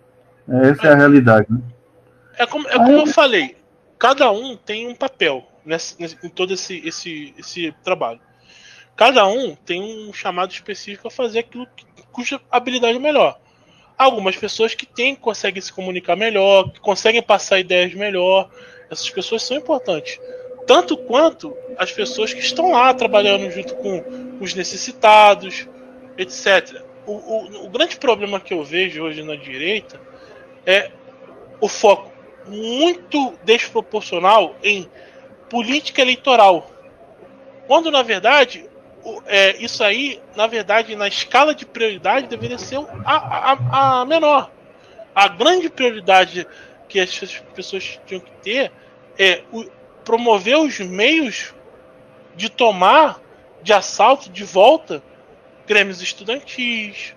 [0.49, 1.61] Essa é a realidade, né?
[2.39, 3.57] É como, é como eu falei,
[3.99, 8.21] cada um tem um papel nesse, em todo esse, esse, esse trabalho.
[8.95, 13.39] Cada um tem um chamado específico a fazer aquilo que, cuja habilidade é melhor.
[13.99, 18.51] Algumas pessoas que têm, conseguem se comunicar melhor, que conseguem passar ideias melhor.
[18.91, 20.21] Essas pessoas são importantes.
[20.67, 25.69] Tanto quanto as pessoas que estão lá trabalhando junto com os necessitados,
[26.19, 26.83] etc.
[27.07, 30.01] O, o, o grande problema que eu vejo hoje na direita
[30.65, 30.91] é
[31.61, 32.13] o foco
[32.47, 34.89] muito desproporcional em
[35.49, 36.71] política eleitoral.
[37.67, 38.69] Quando, na verdade,
[39.27, 44.51] é, isso aí, na verdade, na escala de prioridade, deveria ser a, a, a menor.
[45.15, 46.47] A grande prioridade
[46.89, 48.73] que as pessoas tinham que ter
[49.19, 49.65] é o,
[50.05, 51.55] promover os meios
[52.37, 53.21] de tomar
[53.63, 55.03] de assalto de volta
[55.67, 57.15] grêmios estudantis,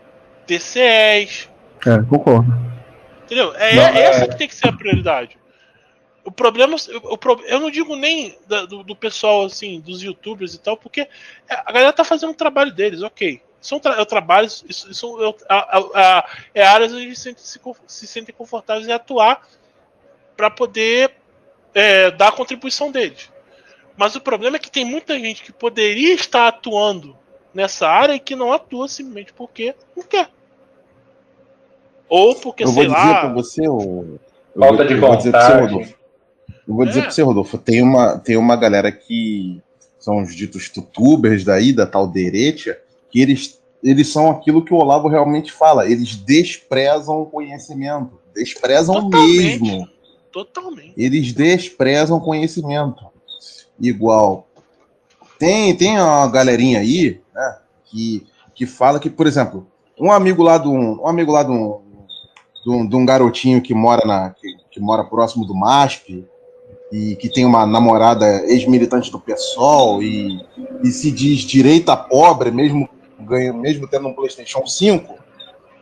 [0.47, 1.49] TCEs.
[1.85, 2.51] É, concordo.
[3.25, 3.53] Entendeu?
[3.55, 5.37] É, não, é essa que tem que ser a prioridade.
[6.25, 10.75] O problema, eu, eu não digo nem do, do, pessoal, assim, dos youtubers e tal,
[10.75, 11.07] porque
[11.47, 13.41] a galera tá fazendo o trabalho deles, ok.
[13.61, 18.07] São tra trabalhos, isso, isso é, a, a, é áreas onde eles se, se, se
[18.07, 19.47] sentem confortáveis em atuar
[20.39, 21.11] para poder
[21.73, 23.29] é, dar a contribuição deles.
[23.97, 27.13] Mas o problema é que tem muita gente que poderia estar atuando
[27.53, 30.29] nessa área e que não atua simplesmente porque não quer.
[32.07, 32.99] Ou porque, eu sei lá.
[32.99, 34.19] Eu vou dizer para você, eu,
[34.57, 35.95] Falta de vontade.
[36.65, 37.01] Eu vou dizer é.
[37.01, 39.61] para você, Rodolfo, tem uma, tem uma galera que
[39.99, 42.79] são os ditos tutubers daí, da tal Derecha,
[43.11, 49.09] que eles, eles são aquilo que o Olavo realmente fala, eles desprezam o conhecimento, desprezam
[49.09, 49.61] Totalmente.
[49.61, 49.98] mesmo.
[50.31, 50.93] Totalmente.
[50.97, 53.05] Eles desprezam conhecimento.
[53.79, 54.47] Igual.
[55.37, 59.67] Tem, tem uma galerinha aí, né, que, que fala que, por exemplo,
[59.97, 61.81] um amigo lá do um amigo lá de um,
[62.63, 66.27] de um, de um garotinho que mora na que, que mora próximo do MASP,
[66.91, 70.43] e que tem uma namorada ex-militante do PSOL e,
[70.83, 75.18] e se diz direita pobre, mesmo, ganha, mesmo tendo um PlayStation 5,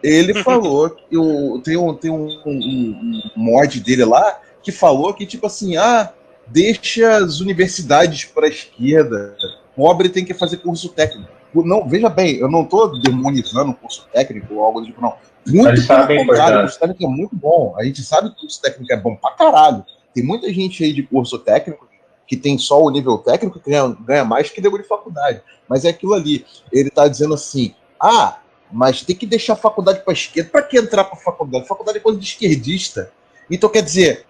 [0.01, 5.13] ele falou que o, tem, um, tem um, um, um mod dele lá que falou
[5.13, 6.11] que, tipo assim, ah,
[6.47, 9.35] deixa as universidades para a esquerda,
[9.75, 11.31] pobre tem que fazer curso técnico.
[11.53, 15.15] Não, veja bem, eu não estou demonizando o curso técnico ou algo do tipo, não.
[15.47, 17.73] Muito pelo contrário, o curso técnico é muito bom.
[17.77, 19.85] A gente sabe que o curso técnico é bom pra caralho.
[20.13, 21.87] Tem muita gente aí de curso técnico
[22.27, 25.41] que tem só o nível técnico que ganha, ganha mais que deu de faculdade.
[25.67, 26.45] Mas é aquilo ali.
[26.71, 28.39] Ele está dizendo assim: ah,
[28.71, 30.49] mas tem que deixar a faculdade para esquerda.
[30.49, 31.67] Para que entrar para faculdade?
[31.67, 33.11] Faculdade é coisa de esquerdista.
[33.49, 34.25] Então, quer dizer,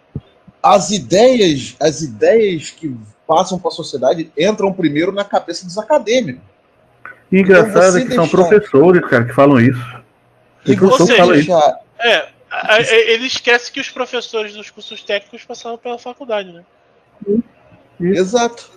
[0.61, 2.95] as ideias, as ideias que
[3.27, 6.41] passam para a sociedade entram primeiro na cabeça dos acadêmicos.
[7.31, 8.21] E engraçado então, é que deixar...
[8.21, 10.03] são professores, cara, que falam isso.
[10.65, 11.79] E você deixar...
[11.99, 12.29] É,
[13.13, 16.63] ele esquece que os professores dos cursos técnicos passaram pela faculdade, né?
[17.99, 18.69] Exato.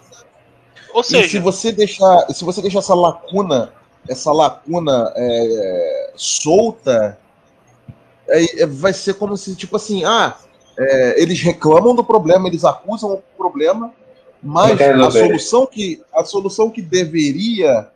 [0.93, 3.73] Ou seja, e se você deixar, se você deixar essa lacuna,
[4.09, 7.19] essa lacuna é, solta,
[8.29, 10.37] é, é, vai ser como se tipo assim, ah,
[10.79, 13.93] é, eles reclamam do problema, eles acusam o problema,
[14.43, 17.89] mas a solução que a solução que deveria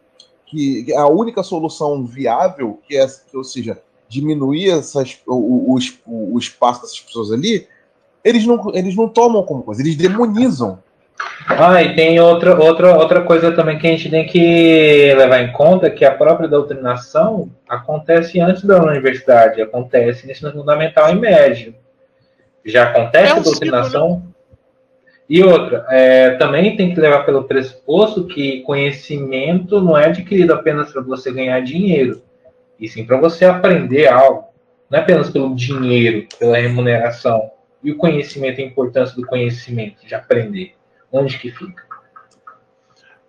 [0.47, 6.39] que a única solução viável, que é, que, ou seja, diminuir essas, o, o, o,
[6.39, 7.67] espaço dessas pessoas ali,
[8.23, 10.83] eles não, eles não tomam como coisa, eles demonizam.
[11.47, 15.53] Ah, e tem outra, outra, outra coisa também que a gente tem que levar em
[15.53, 21.75] conta, que a própria doutrinação acontece antes da universidade, acontece no ensino fundamental e médio.
[22.65, 24.17] Já acontece é um a doutrinação.
[24.17, 24.23] Né?
[25.29, 30.93] E outra, é, também tem que levar pelo pressuposto que conhecimento não é adquirido apenas
[30.93, 32.23] para você ganhar dinheiro
[32.79, 34.45] e sim para você aprender algo,
[34.91, 37.51] não é apenas pelo dinheiro, pela remuneração.
[37.83, 40.75] E o conhecimento, a importância do conhecimento, de aprender.
[41.15, 41.87] Onde que fica?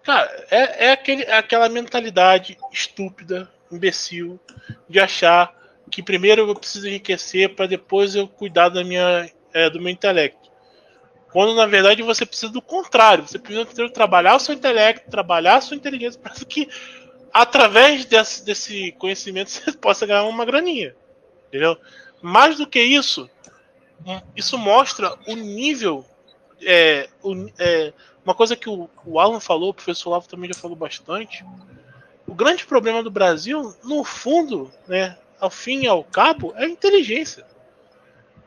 [0.01, 4.39] Cara, é, é, aquele, é aquela mentalidade estúpida, imbecil,
[4.89, 5.55] de achar
[5.91, 10.51] que primeiro eu preciso enriquecer para depois eu cuidar da minha, é, do meu intelecto.
[11.31, 15.61] Quando na verdade você precisa do contrário, você precisa trabalhar o seu intelecto, trabalhar a
[15.61, 16.67] sua inteligência para que
[17.31, 20.95] através desse, desse conhecimento você possa ganhar uma graninha.
[21.49, 21.77] Entendeu?
[22.19, 23.29] Mais do que isso,
[24.35, 26.03] isso mostra o nível.
[26.65, 27.93] É, o, é,
[28.25, 31.45] uma coisa que o, o Alan falou, o professor Lavo também já falou bastante.
[32.27, 36.69] O grande problema do Brasil, no fundo, né, ao fim e ao cabo, é a
[36.69, 37.45] inteligência.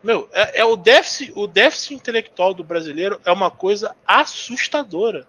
[0.02, 5.26] Meu, é, é, o déficit, o déficit intelectual do brasileiro é uma coisa assustadora.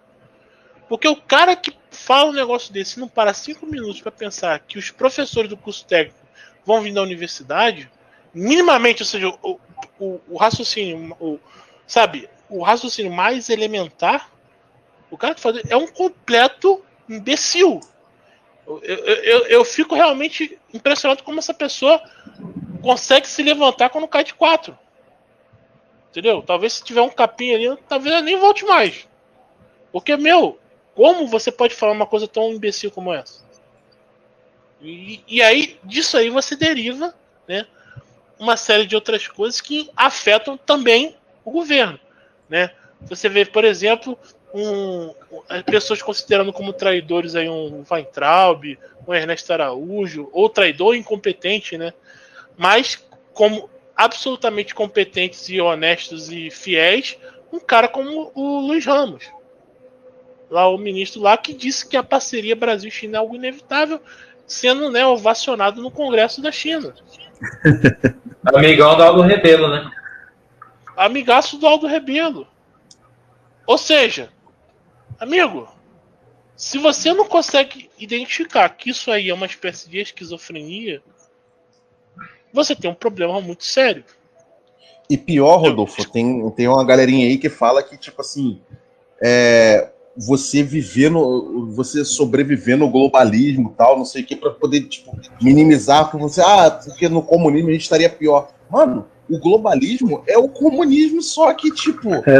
[0.88, 4.78] Porque o cara que fala um negócio desse não para cinco minutos para pensar que
[4.78, 6.18] os professores do curso técnico
[6.64, 7.90] vão vir da universidade,
[8.34, 9.60] minimamente, ou seja, o,
[9.98, 11.38] o, o raciocínio, o,
[11.86, 14.30] sabe, o raciocínio mais elementar,
[15.10, 17.80] o cara que faz é um completo imbecil.
[18.66, 22.00] Eu, eu, eu, eu fico realmente impressionado como essa pessoa
[22.82, 24.78] consegue se levantar quando cai de quatro.
[26.10, 26.42] Entendeu?
[26.42, 29.08] Talvez se tiver um capim ali, talvez eu nem volte mais.
[29.92, 30.58] Porque, meu,
[30.94, 33.44] como você pode falar uma coisa tão imbecil como essa?
[34.80, 37.14] E, e aí, disso aí você deriva,
[37.46, 37.66] né?
[38.38, 41.98] Uma série de outras coisas que afetam também o governo,
[42.50, 42.70] né?
[43.02, 44.18] Você vê, por exemplo,
[44.52, 45.14] um,
[45.64, 48.78] pessoas considerando como traidores aí um Weintraub,
[49.08, 51.94] um Ernesto Araújo, ou traidor incompetente, né?
[52.60, 53.02] mas
[53.32, 57.16] como absolutamente competentes e honestos e fiéis,
[57.50, 59.24] um cara como o Luiz Ramos.
[60.50, 63.98] Lá o ministro lá que disse que a parceria Brasil-China é algo inevitável,
[64.46, 66.92] sendo né, ovacionado no Congresso da China.
[68.44, 69.90] Amigão do Aldo Rebelo, né?
[71.00, 72.46] Amigaço do Aldo Rebelo.
[73.66, 74.28] Ou seja,
[75.18, 75.66] amigo,
[76.54, 81.02] se você não consegue identificar que isso aí é uma espécie de esquizofrenia,
[82.52, 84.04] você tem um problema muito sério.
[85.08, 88.60] E pior, Rodolfo, tem, tem uma galerinha aí que fala que, tipo assim,
[89.22, 91.70] é, você viver no.
[91.72, 96.42] você sobreviver no globalismo tal, não sei o que, para poder, tipo, minimizar para você,
[96.42, 98.52] ah, porque no comunismo a gente estaria pior.
[98.68, 102.12] Mano, o globalismo é o comunismo, só que, tipo.
[102.14, 102.38] É,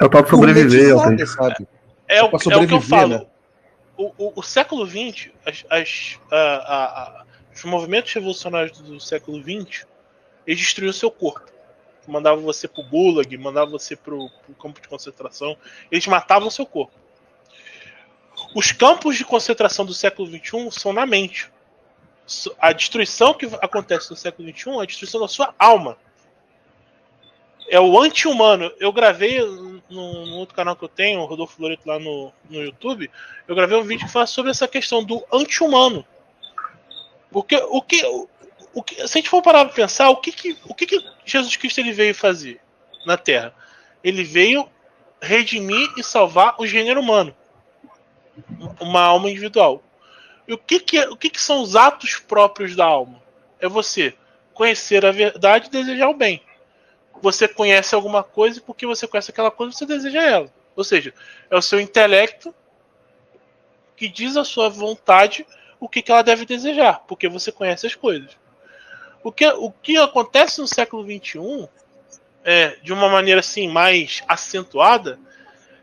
[0.00, 1.68] é o tal de sobreviver, sabe, sabe?
[2.08, 3.18] É, é, o, é o que eu falo.
[3.18, 3.26] Né?
[3.96, 9.86] O, o, o, século XX, as, as, a, a, os movimentos revolucionários do século XX,
[10.46, 11.50] eles destruíam seu corpo.
[12.08, 15.54] Mandavam você pro Gulag, mandavam você pro, pro campo de concentração.
[15.92, 16.92] Eles matavam seu corpo.
[18.54, 21.52] Os campos de concentração do século XXI são na mente.
[22.58, 25.98] A destruição que acontece no século XXI é a destruição da sua alma.
[27.70, 28.72] É o anti-humano.
[28.80, 29.40] Eu gravei
[29.88, 33.08] no, outro canal que eu tenho, o Rodolfo Loreto lá no, no YouTube,
[33.46, 36.04] eu gravei um vídeo que fala sobre essa questão do anti-humano.
[37.30, 38.04] Porque o que,
[38.74, 41.04] o que, se a gente for parar para pensar, o que, que, o que, que
[41.24, 42.60] Jesus Cristo ele veio fazer
[43.06, 43.54] na Terra?
[44.02, 44.68] Ele veio
[45.22, 47.32] redimir e salvar o gênero humano,
[48.80, 49.80] uma alma individual.
[50.48, 53.22] E o que, que, o que, que são os atos próprios da alma?
[53.60, 54.12] É você
[54.52, 56.42] conhecer a verdade e desejar o bem.
[57.20, 60.52] Você conhece alguma coisa e porque você conhece aquela coisa, você deseja ela.
[60.74, 61.12] Ou seja,
[61.50, 62.54] é o seu intelecto
[63.96, 65.46] que diz a sua vontade
[65.78, 68.30] o que, que ela deve desejar, porque você conhece as coisas.
[69.22, 71.68] O que, o que acontece no século XXI,
[72.44, 75.18] é, de uma maneira assim mais acentuada,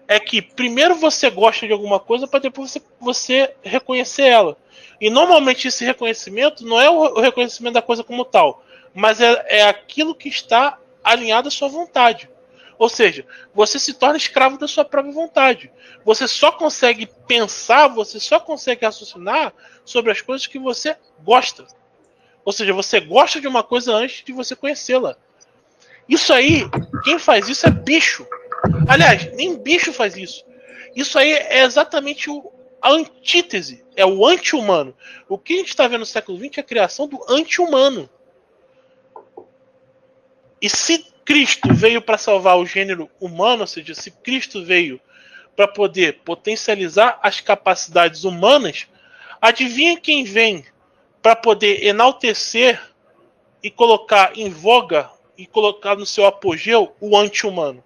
[0.07, 4.57] é que primeiro você gosta de alguma coisa para depois você, você, reconhecer ela.
[4.99, 9.63] E normalmente esse reconhecimento não é o, reconhecimento da coisa como tal, mas é, é
[9.63, 10.79] aquilo que está
[11.11, 12.29] alinhado à sua vontade.
[12.77, 15.71] Ou seja, você se torna escravo da sua própria vontade.
[16.05, 19.53] Você só consegue pensar, você só consegue raciocinar
[19.83, 21.65] sobre as coisas que você gosta.
[22.45, 25.17] Ou seja, você gosta de uma coisa antes de você conhecê-la.
[26.07, 26.63] Isso aí,
[27.03, 28.25] quem faz isso é bicho.
[28.87, 30.45] Aliás, nem bicho faz isso.
[30.95, 32.51] Isso aí é exatamente o,
[32.81, 34.95] a antítese, é o anti-humano.
[35.27, 38.09] O que a gente está vendo no século XX é a criação do anti-humano.
[40.61, 44.99] E se Cristo veio para salvar o gênero humano, ou seja, se Cristo veio
[45.55, 48.87] para poder potencializar as capacidades humanas,
[49.41, 50.65] adivinha quem vem
[51.21, 52.81] para poder enaltecer
[53.61, 57.83] e colocar em voga e colocar no seu apogeu o anti-humano?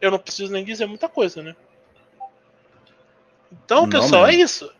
[0.00, 1.56] Eu não preciso nem dizer muita coisa, né?
[3.50, 4.70] Então, não, pessoal, é isso.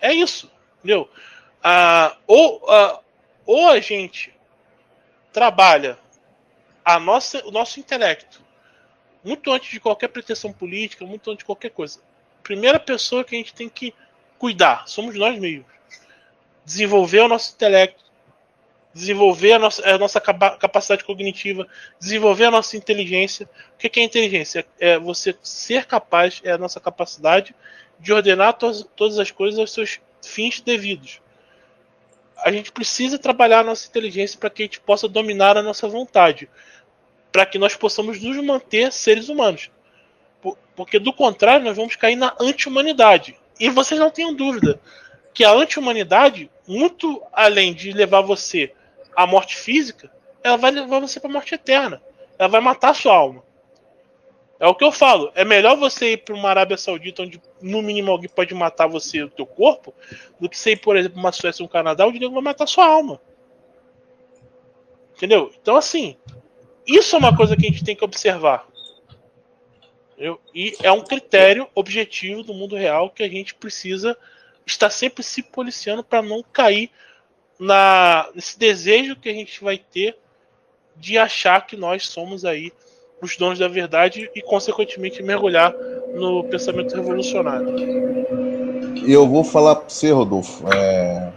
[0.00, 0.50] É isso.
[0.78, 1.08] Entendeu?
[1.62, 3.00] Ah, ou, ah,
[3.46, 4.34] ou a gente
[5.32, 5.98] trabalha
[6.84, 8.40] a nossa, o nosso intelecto,
[9.22, 12.00] muito antes de qualquer pretensão política, muito antes de qualquer coisa,
[12.42, 13.94] primeira pessoa que a gente tem que
[14.38, 15.70] cuidar somos nós mesmos.
[16.64, 18.02] Desenvolver o nosso intelecto,
[18.92, 21.66] desenvolver a nossa, a nossa capacidade cognitiva,
[21.98, 23.48] desenvolver a nossa inteligência.
[23.74, 24.66] O que é inteligência?
[24.78, 27.54] É você ser capaz, é a nossa capacidade
[27.98, 31.20] de ordenar todas, todas as coisas aos seus fins devidos.
[32.42, 35.88] A gente precisa trabalhar a nossa inteligência para que a gente possa dominar a nossa
[35.88, 36.48] vontade,
[37.30, 39.70] para que nós possamos nos manter seres humanos.
[40.74, 43.36] Porque do contrário, nós vamos cair na anti-humanidade.
[43.58, 44.80] E vocês não tenham dúvida
[45.34, 48.72] que a anti-humanidade, muito além de levar você
[49.14, 50.10] à morte física,
[50.42, 52.02] ela vai levar você para a morte eterna.
[52.38, 53.44] Ela vai matar a sua alma.
[54.60, 55.32] É o que eu falo.
[55.34, 59.22] É melhor você ir para uma Arábia Saudita, onde no mínimo alguém pode matar você,
[59.22, 59.94] o teu corpo,
[60.38, 62.66] do que você ir, por exemplo, uma Suécia ou um Canadá, onde alguém vai matar
[62.66, 63.18] sua alma.
[65.16, 65.50] Entendeu?
[65.60, 66.14] Então, assim,
[66.86, 68.68] isso é uma coisa que a gente tem que observar.
[70.12, 70.38] Entendeu?
[70.54, 74.14] E é um critério objetivo do mundo real que a gente precisa
[74.66, 76.90] estar sempre se policiando para não cair
[77.58, 80.18] na, nesse desejo que a gente vai ter
[80.96, 82.70] de achar que nós somos aí
[83.22, 85.74] os donos da verdade e, consequentemente, mergulhar
[86.14, 87.74] no pensamento revolucionário.
[89.06, 90.64] E eu vou falar para você, Rodolfo.
[90.72, 91.30] É...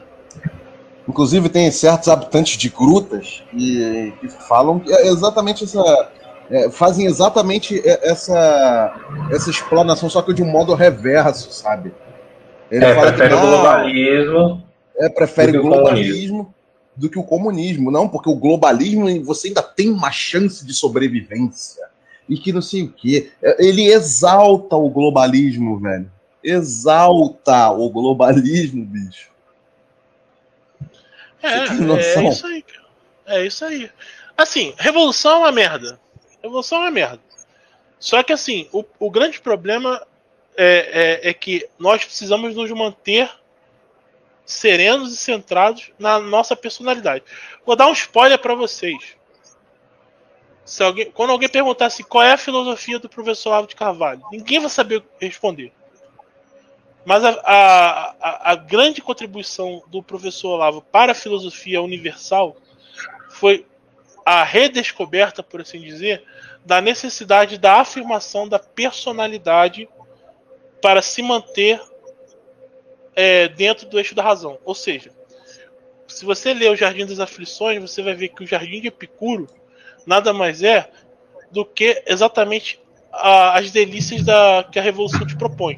[1.08, 6.10] Inclusive, tem certos habitantes de grutas que, que falam que é exatamente essa.
[6.52, 8.94] É, fazem exatamente essa,
[9.32, 11.94] essa explanação, só que de um modo reverso, sabe?
[12.70, 14.64] Ele é, fala prefere que, o globalismo.
[14.98, 16.54] É, prefere o globalismo
[16.96, 17.92] do que o comunismo.
[17.92, 21.88] Não, porque o globalismo você ainda tem uma chance de sobrevivência.
[22.28, 23.32] E que não sei o quê.
[23.60, 26.10] Ele exalta o globalismo, velho.
[26.44, 29.30] Exalta o globalismo, bicho.
[31.42, 32.66] É, é isso aí.
[33.26, 33.90] É isso aí.
[34.38, 36.00] Assim, revolução é uma merda.
[36.42, 37.20] Revolução é uma merda.
[38.00, 40.06] Só que assim, o, o grande problema
[40.58, 43.30] é, é, é que nós precisamos nos manter
[44.46, 47.24] serenos e centrados na nossa personalidade.
[47.66, 49.16] Vou dar um spoiler para vocês.
[50.66, 54.60] Se alguém, quando alguém perguntasse qual é a filosofia do professor Olavo de Carvalho, ninguém
[54.60, 55.72] vai saber responder.
[57.06, 62.56] Mas a, a, a, grande contribuição do professor Olavo para a filosofia universal
[63.30, 63.66] foi
[64.26, 66.24] a redescoberta, por assim dizer,
[66.66, 69.90] da necessidade da afirmação da personalidade
[70.82, 71.82] para se manter
[73.16, 74.58] é, dentro do eixo da razão.
[74.64, 75.12] Ou seja,
[76.08, 79.48] se você ler o Jardim das Aflições, você vai ver que o Jardim de Epicuro
[80.06, 80.90] nada mais é
[81.52, 82.80] do que exatamente
[83.12, 85.78] a, as delícias da, que a Revolução te propõe.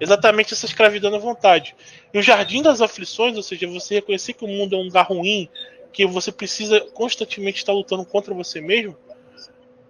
[0.00, 1.76] Exatamente essa escravidão à vontade.
[2.12, 5.06] E o Jardim das Aflições, ou seja, você reconhecer que o mundo é um lugar
[5.06, 5.48] ruim,
[5.92, 8.96] que você precisa constantemente estar lutando contra você mesmo,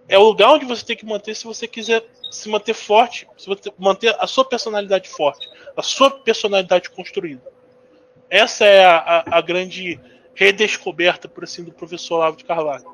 [0.07, 3.49] é o lugar onde você tem que manter se você quiser se manter forte, se
[3.77, 5.47] manter a sua personalidade forte,
[5.77, 7.43] a sua personalidade construída.
[8.29, 9.99] Essa é a, a, a grande
[10.33, 12.85] redescoberta, por assim, do professor Olavo de Carvalho.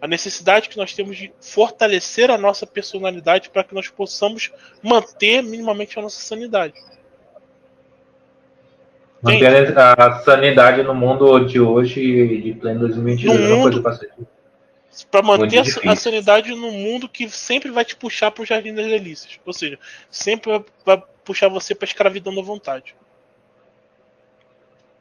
[0.00, 4.50] A necessidade que nós temos de fortalecer a nossa personalidade para que nós possamos
[4.82, 6.74] manter minimamente a nossa sanidade.
[9.22, 14.12] Manter a sanidade no mundo de hoje, de pleno 2022, é uma coisa bastante
[15.10, 18.74] para manter a, a, sanidade no mundo que sempre vai te puxar para o Jardim
[18.74, 19.38] das Delícias.
[19.44, 19.78] Ou seja,
[20.10, 22.94] sempre vai, puxar você para escravidão da vontade.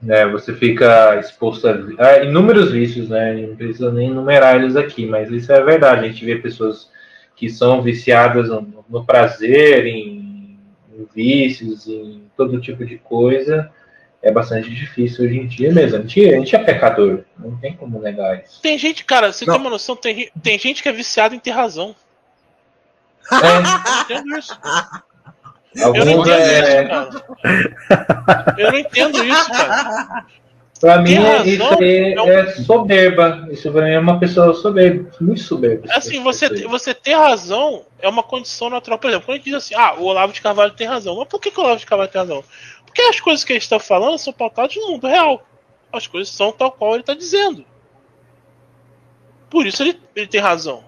[0.07, 3.33] É, você fica exposto a, a, inúmeros vícios, né?
[3.33, 6.05] Não precisa nem enumerar eles aqui, mas isso é verdade.
[6.05, 6.89] A gente vê pessoas
[7.35, 10.57] que são viciadas no, no prazer, em,
[10.93, 13.71] em vícios, em todo tipo de coisa
[14.21, 15.97] é bastante difícil hoje em dia mesmo.
[15.97, 18.61] A gente, a gente é pecador, não tem como negar isso.
[18.61, 19.53] Tem gente, cara, você não.
[19.53, 21.95] tem uma noção, tem, tem gente que é viciada em ter razão.
[23.31, 23.35] É.
[23.35, 24.59] Eu não entendo isso.
[25.83, 26.83] Alguns eu não entendo é...
[26.83, 28.55] isso, cara.
[28.57, 30.25] Eu não entendo isso, cara.
[30.81, 31.11] Pra mim,
[31.45, 32.27] isso aí é, um...
[32.27, 33.47] é, soberba.
[33.51, 35.87] Isso pra mim é uma pessoa soberba, muito soberba.
[35.91, 38.97] Assim, você, você ter razão é uma condição natural.
[38.97, 41.15] Por exemplo, quando a gente diz assim, ah, o Olavo de Carvalho tem razão.
[41.15, 42.43] Mas por que, que o Olavo de Carvalho tem razão?
[42.91, 45.47] Porque as coisas que ele está falando são pautadas no mundo real.
[45.93, 47.65] As coisas são tal qual ele está dizendo.
[49.49, 50.83] Por isso ele, ele tem razão.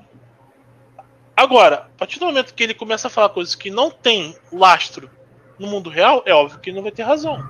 [1.36, 5.10] Agora, a partir do momento que ele começa a falar coisas que não tem lastro
[5.58, 7.42] no mundo real, é óbvio que ele não vai ter razão.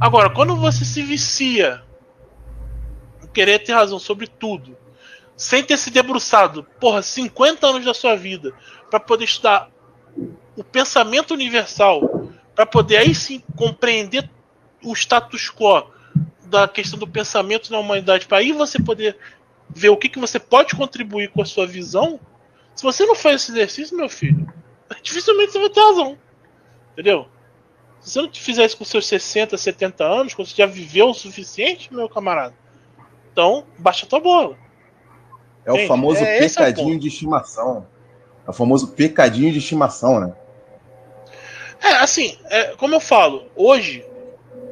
[0.00, 1.80] Agora, quando você se vicia
[3.22, 4.76] em querer ter razão sobre tudo,
[5.36, 8.52] sem ter se debruçado, porra, 50 anos da sua vida,
[8.90, 9.70] para poder estudar
[10.56, 12.17] o pensamento universal
[12.58, 14.28] para poder aí sim compreender
[14.82, 15.92] o status quo
[16.44, 19.16] da questão do pensamento na humanidade, para aí você poder
[19.70, 22.18] ver o que, que você pode contribuir com a sua visão.
[22.74, 24.52] Se você não faz esse exercício, meu filho,
[25.04, 26.18] dificilmente você vai ter razão.
[26.94, 27.28] Entendeu?
[28.00, 31.14] Se você não fizer isso com seus 60, 70 anos, quando você já viveu o
[31.14, 32.56] suficiente, meu camarada,
[33.32, 34.58] então baixa tua bola.
[35.64, 37.86] É Gente, o famoso é, pecadinho é o de estimação.
[38.44, 40.34] É o famoso pecadinho de estimação, né?
[41.82, 44.04] É, assim, é, como eu falo, hoje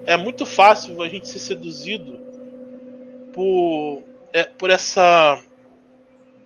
[0.04, 2.18] é muito fácil a gente ser seduzido
[3.32, 4.02] por,
[4.32, 5.42] é, por essa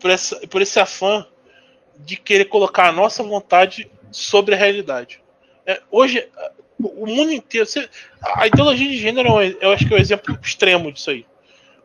[0.01, 1.27] por, essa, por esse afã
[1.99, 5.21] de querer colocar a nossa vontade sobre a realidade.
[5.67, 6.27] É, hoje,
[6.79, 7.67] o mundo inteiro.
[7.67, 7.89] Você,
[8.23, 11.27] a ideologia de gênero, é eu acho que é o um exemplo extremo disso aí.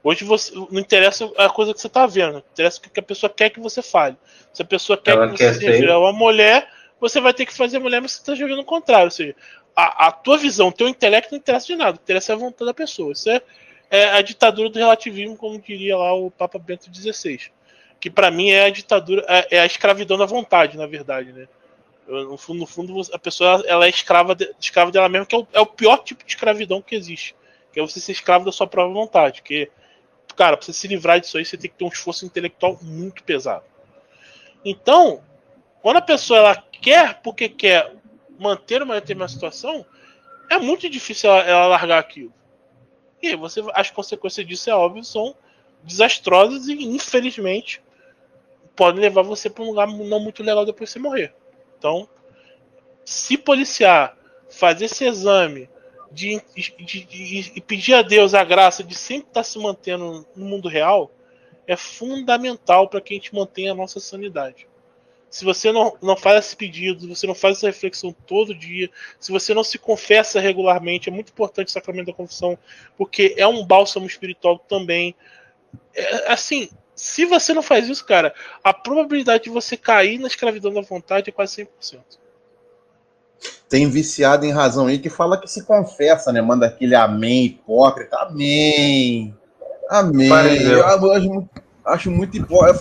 [0.04, 3.30] Hoje você, não interessa a coisa que você está vendo, interessa o que a pessoa
[3.30, 4.16] quer que você fale.
[4.54, 6.70] Se a pessoa quer Ela que você refira a uma mulher,
[7.00, 9.06] você vai ter que fazer mulher, mas você está jogando o contrário.
[9.06, 9.36] Ou seja,
[9.76, 12.74] a, a tua visão, o teu intelecto não interessa de nada, interessa a vontade da
[12.74, 13.12] pessoa.
[13.12, 13.42] Isso é,
[13.90, 17.52] é a ditadura do relativismo, como diria lá o Papa Bento XVI.
[18.00, 21.48] Que para mim é a ditadura, é, é, a escravidão da vontade, na verdade, né?
[22.08, 25.40] No fundo, no fundo, a pessoa ela é escrava, de, escrava dela mesma, que é
[25.40, 27.36] o, é o, pior tipo de escravidão que existe.
[27.74, 29.42] Que é você ser escravo da sua própria vontade.
[29.42, 29.72] Que,
[30.36, 33.24] cara, pra você se livrar disso aí, você tem que ter um esforço intelectual muito
[33.24, 33.66] pesado.
[34.64, 35.24] Então,
[35.86, 37.94] quando a pessoa ela quer porque quer
[38.40, 39.86] manter uma determinada situação,
[40.50, 42.34] é muito difícil ela, ela largar aquilo.
[43.22, 45.36] E você, as consequências disso, é óbvio, são
[45.84, 47.84] desastrosas e, infelizmente,
[48.76, 51.36] podem levar você para um lugar não muito legal depois de você morrer.
[51.78, 52.10] Então,
[53.06, 54.18] se policiar,
[54.50, 55.70] fazer esse exame
[56.12, 60.46] de, de, de, de pedir a Deus a graça de sempre estar se mantendo no
[60.48, 61.12] mundo real
[61.68, 64.68] é fundamental para que a gente mantenha a nossa sanidade.
[65.36, 68.90] Se você não, não faz esse pedido, se você não faz essa reflexão todo dia,
[69.20, 72.58] se você não se confessa regularmente, é muito importante o sacramento da confissão,
[72.98, 75.14] porque é um bálsamo espiritual também.
[75.94, 78.34] É, assim, se você não faz isso, cara,
[78.64, 82.00] a probabilidade de você cair na escravidão da vontade é quase 100%.
[83.68, 86.42] Tem viciado em razão aí que fala que se confessa, né?
[86.42, 88.16] Manda aquele amém hipócrita.
[88.20, 89.36] Amém.
[89.90, 90.30] Amém.
[90.62, 91.50] Eu, eu acho,
[91.86, 92.78] acho muito hipócrita.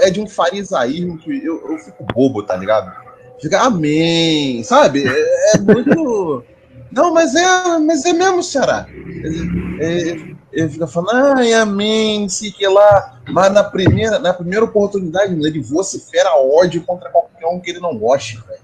[0.00, 2.92] É, de um farisaísmo que eu, eu fico bobo, tá ligado?
[3.40, 5.06] Fica amém, sabe?
[5.06, 6.44] É, é muito.
[6.90, 8.86] Não, mas é, mas é mesmo, Ceará.
[8.88, 13.18] É, é, ele fica falando, ai, amém, sei que lá.
[13.28, 17.98] Mas na primeira, na primeira oportunidade, ele vocifera ódio contra qualquer um que ele não
[17.98, 18.62] goste, velho.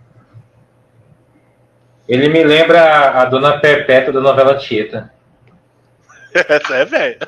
[2.08, 5.12] Ele me lembra a dona Perpétua da novela Tieta.
[6.32, 7.18] Essa é velho.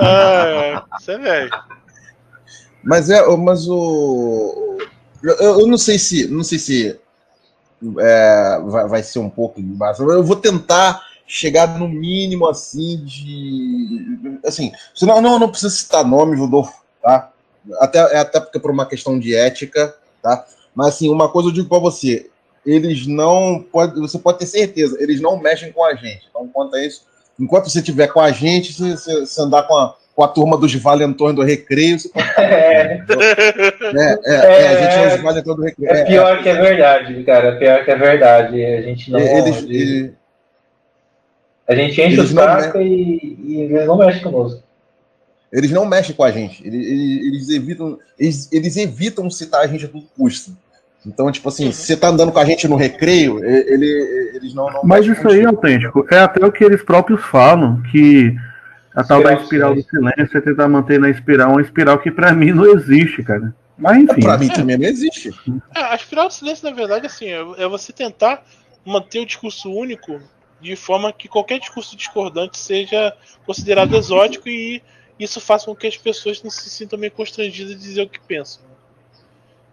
[0.00, 1.50] Ah, é velho.
[2.82, 4.78] Mas é, mas o
[5.22, 7.00] eu, eu, não sei se não sei se
[7.98, 10.02] é, vai, vai ser um pouco embaixo.
[10.02, 14.38] Eu vou tentar chegar no mínimo assim de.
[14.44, 14.72] Assim,
[15.02, 17.30] não, não, não precisa citar nome, Rodolfo, tá?
[17.78, 20.44] Até, é até porque por uma questão de ética, tá?
[20.74, 22.28] Mas assim, uma coisa eu digo para você,
[22.66, 26.26] eles não pode, você pode ter certeza, eles não mexem com a gente.
[26.28, 27.06] Então, quanto a isso,
[27.42, 30.72] enquanto você estiver com a gente, se você andar com a, com a turma dos
[30.74, 33.04] valentões do recreio, você pode é.
[33.04, 34.18] é.
[34.24, 35.90] É, é, a gente é os valentões do recreio.
[35.90, 37.48] É pior que é verdade, cara.
[37.48, 38.64] É pior que é verdade.
[38.64, 39.18] A gente não.
[39.18, 40.12] Eles, eles,
[41.66, 44.62] a gente enche eles o saco e, e, eles não mexem conosco.
[45.52, 46.66] Eles não mexem com a gente.
[46.66, 50.56] Eles, eles, evitam, eles, eles evitam citar a gente a todo custo.
[51.06, 53.86] Então, tipo assim, se você tá andando com a gente no recreio, ele,
[54.34, 54.70] eles não.
[54.70, 56.06] não Mas isso aí é autêntico.
[56.10, 58.36] É até o que eles próprios falam, que
[58.94, 62.32] a tal da espiral do silêncio é tentar manter na espiral uma espiral que para
[62.32, 63.54] mim não existe, cara.
[63.76, 64.20] Mas enfim.
[64.20, 65.30] Pra mim também não existe.
[65.74, 68.44] É, a espiral do silêncio, na verdade, assim, é, é você tentar
[68.84, 70.20] manter o discurso único
[70.60, 73.12] de forma que qualquer discurso discordante seja
[73.44, 74.80] considerado exótico e
[75.18, 78.20] isso faça com que as pessoas não se sintam meio constrangidas de dizer o que
[78.20, 78.62] pensam.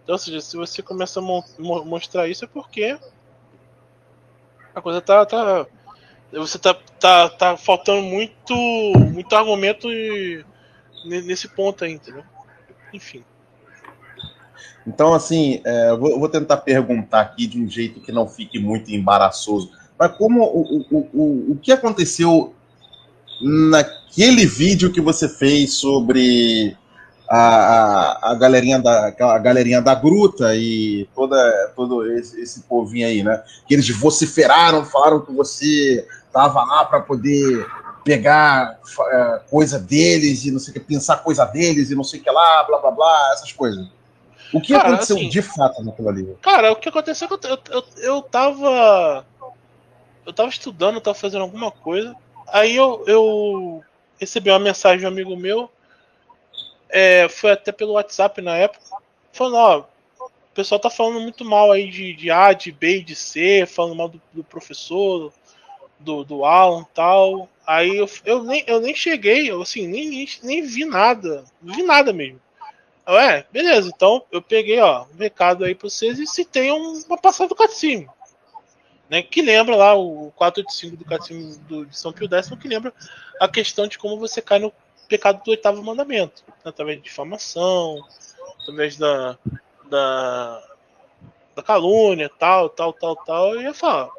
[0.02, 1.44] Então, ou seja, se você começa a mo
[1.84, 2.98] mostrar isso é porque
[4.74, 5.66] a coisa tá, tá
[6.32, 8.54] você tá, tá, tá faltando muito
[9.12, 9.88] muito argumento
[11.04, 12.24] nesse ponto aí, entendeu?
[12.92, 13.24] Enfim.
[14.86, 18.90] Então, assim, é, vou, vou tentar perguntar aqui de um jeito que não fique muito
[18.90, 19.70] embaraçoso.
[19.98, 22.54] Mas como o, o, o, o que aconteceu
[23.40, 26.76] naquele vídeo que você fez sobre
[27.30, 33.06] a, a, a, galerinha da, a galerinha da gruta e toda, todo esse, esse povinho
[33.06, 33.40] aí, né?
[33.68, 37.64] Que eles vociferaram, falaram que você tava lá para poder
[38.04, 38.80] pegar
[39.12, 42.22] é, coisa deles e não sei o que, pensar coisa deles e não sei o
[42.22, 43.86] que lá, blá blá blá, essas coisas.
[44.52, 46.36] O que cara, aconteceu assim, de fato naquilo ali?
[46.42, 49.24] Cara, o que aconteceu é que eu, eu, eu tava
[50.26, 52.14] eu tava estudando, eu tava fazendo alguma coisa.
[52.48, 53.84] Aí eu, eu
[54.18, 55.70] recebi uma mensagem de um amigo meu.
[56.90, 58.84] É, foi até pelo WhatsApp na época.
[59.32, 59.84] Falando, ó,
[60.60, 64.08] pessoal tá falando muito mal aí de, de A, de B de C, falando mal
[64.08, 65.32] do, do professor,
[65.98, 67.48] do, do Alan tal.
[67.66, 71.44] Aí eu, eu, nem, eu nem cheguei, eu, assim, nem, nem, vi nada.
[71.62, 72.40] Não vi nada mesmo.
[73.06, 77.18] É, beleza, então eu peguei, ó, um recado aí pra vocês e citei um, uma
[77.18, 78.08] passada do Cassino.
[79.08, 82.92] Né, que lembra lá o 485 do Cassino do, de São Pio X, que lembra
[83.40, 84.72] a questão de como você cai no
[85.10, 87.98] pecado do oitavo mandamento, através de difamação,
[88.62, 89.36] através da,
[89.90, 90.62] da,
[91.56, 94.12] da calúnia, tal, tal, tal, tal, e eu falo,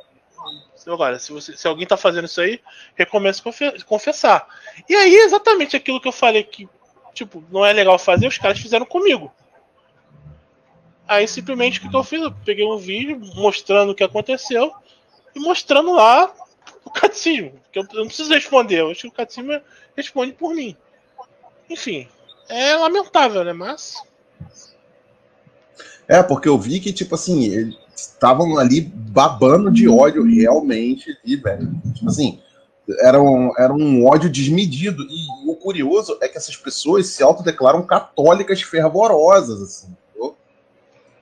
[0.85, 2.59] agora, se, você, se alguém tá fazendo isso aí,
[2.93, 3.41] recomece
[3.85, 4.45] confessar.
[4.89, 6.68] E aí, exatamente aquilo que eu falei que,
[7.13, 9.31] tipo, não é legal fazer, os caras fizeram comigo.
[11.07, 12.22] Aí, simplesmente, o que eu fiz?
[12.22, 14.73] Eu peguei um vídeo mostrando o que aconteceu
[15.34, 16.34] e mostrando lá
[16.91, 17.53] o catecismo.
[17.72, 19.59] Que eu, não preciso responder, eu acho que o catecismo
[19.95, 20.76] responde por mim.
[21.69, 22.07] Enfim,
[22.49, 23.53] é lamentável, né?
[23.53, 23.95] Mas.
[26.07, 31.35] É, porque eu vi que, tipo assim, eles estavam ali babando de ódio realmente, e,
[31.35, 31.72] velho.
[31.93, 32.41] Tipo assim,
[32.99, 35.03] era um, era um ódio desmedido.
[35.03, 39.95] E o curioso é que essas pessoas se autodeclaram católicas fervorosas, assim.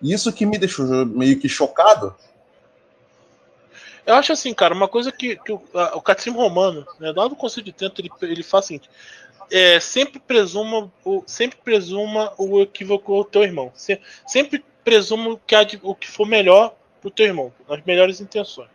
[0.02, 2.16] Isso que me deixou meio que chocado.
[4.10, 7.28] Eu acho assim, cara, uma coisa que, que o, a, o Catecismo Romano, né, lá
[7.28, 8.90] do Conselho de Trento, ele, ele faz o seguinte:
[9.52, 13.72] é, sempre presuma o, sempre presuma o equívoco do teu irmão.
[13.76, 18.20] Se, sempre presuma que há de, o que for melhor pro teu irmão, as melhores
[18.20, 18.70] intenções.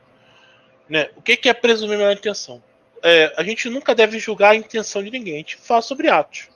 [0.89, 1.11] Né?
[1.17, 2.63] O que, que é presumir a melhor intenção?
[3.03, 6.49] É, a gente nunca deve julgar a intenção de ninguém, a gente fala sobre atos.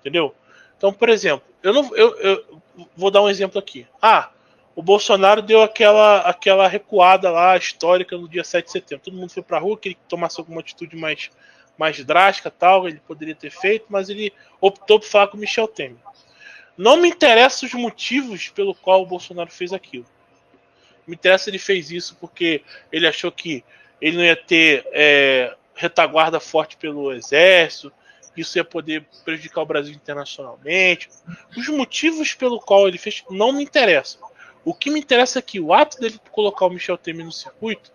[0.00, 0.34] Entendeu?
[0.76, 2.60] Então, por exemplo, eu não eu, eu
[2.96, 3.86] vou dar um exemplo aqui.
[4.02, 4.32] Ah,
[4.80, 9.04] o Bolsonaro deu aquela aquela recuada lá histórica no dia 7 de setembro.
[9.04, 11.30] Todo mundo foi pra rua, queria que tomasse alguma atitude mais
[11.76, 15.68] mais drástica, tal, ele poderia ter feito, mas ele optou por falar com o Michel
[15.68, 15.98] Temer.
[16.78, 20.06] Não me interessa os motivos pelo qual o Bolsonaro fez aquilo.
[21.06, 23.62] Me interessa se ele fez isso porque ele achou que
[24.00, 27.92] ele não ia ter é, retaguarda forte pelo exército,
[28.34, 31.10] isso ia poder prejudicar o Brasil internacionalmente.
[31.54, 34.30] Os motivos pelo qual ele fez não me interessam.
[34.64, 37.90] O que me interessa é que o ato dele colocar o Michel Temer no circuito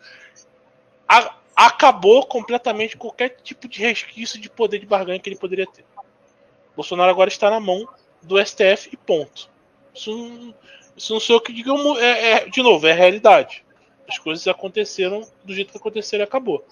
[1.07, 5.85] a, acabou completamente qualquer tipo de resquício de poder de barganha que ele poderia ter.
[6.75, 7.87] Bolsonaro agora está na mão
[8.21, 9.49] do STF e ponto.
[9.93, 10.53] Isso,
[10.97, 13.63] isso não sou eu que digo, é, é, de novo, é a realidade.
[14.07, 16.65] As coisas aconteceram do jeito que aconteceram e acabou.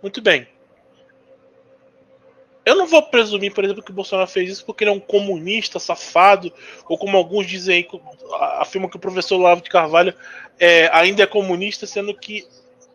[0.00, 0.46] Muito bem.
[2.64, 5.00] Eu não vou presumir, por exemplo, que o Bolsonaro fez isso porque ele é um
[5.00, 6.52] comunista safado,
[6.88, 8.00] ou como alguns dizem aí,
[8.58, 10.14] afirmam que o professor Lavo de Carvalho
[10.58, 12.46] é, ainda é comunista, sendo que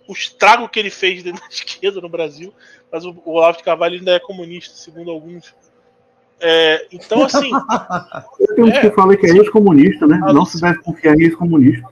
[0.07, 2.51] o estrago que ele fez dentro da esquerda no Brasil,
[2.91, 5.53] mas o, o Olavo de Carvalho ainda é comunista, segundo alguns.
[6.41, 7.51] É, então, assim.
[8.39, 10.17] Eu tenho é, que falar que é ex-comunista, né?
[10.33, 11.87] Não se deve confiar em ex-comunista.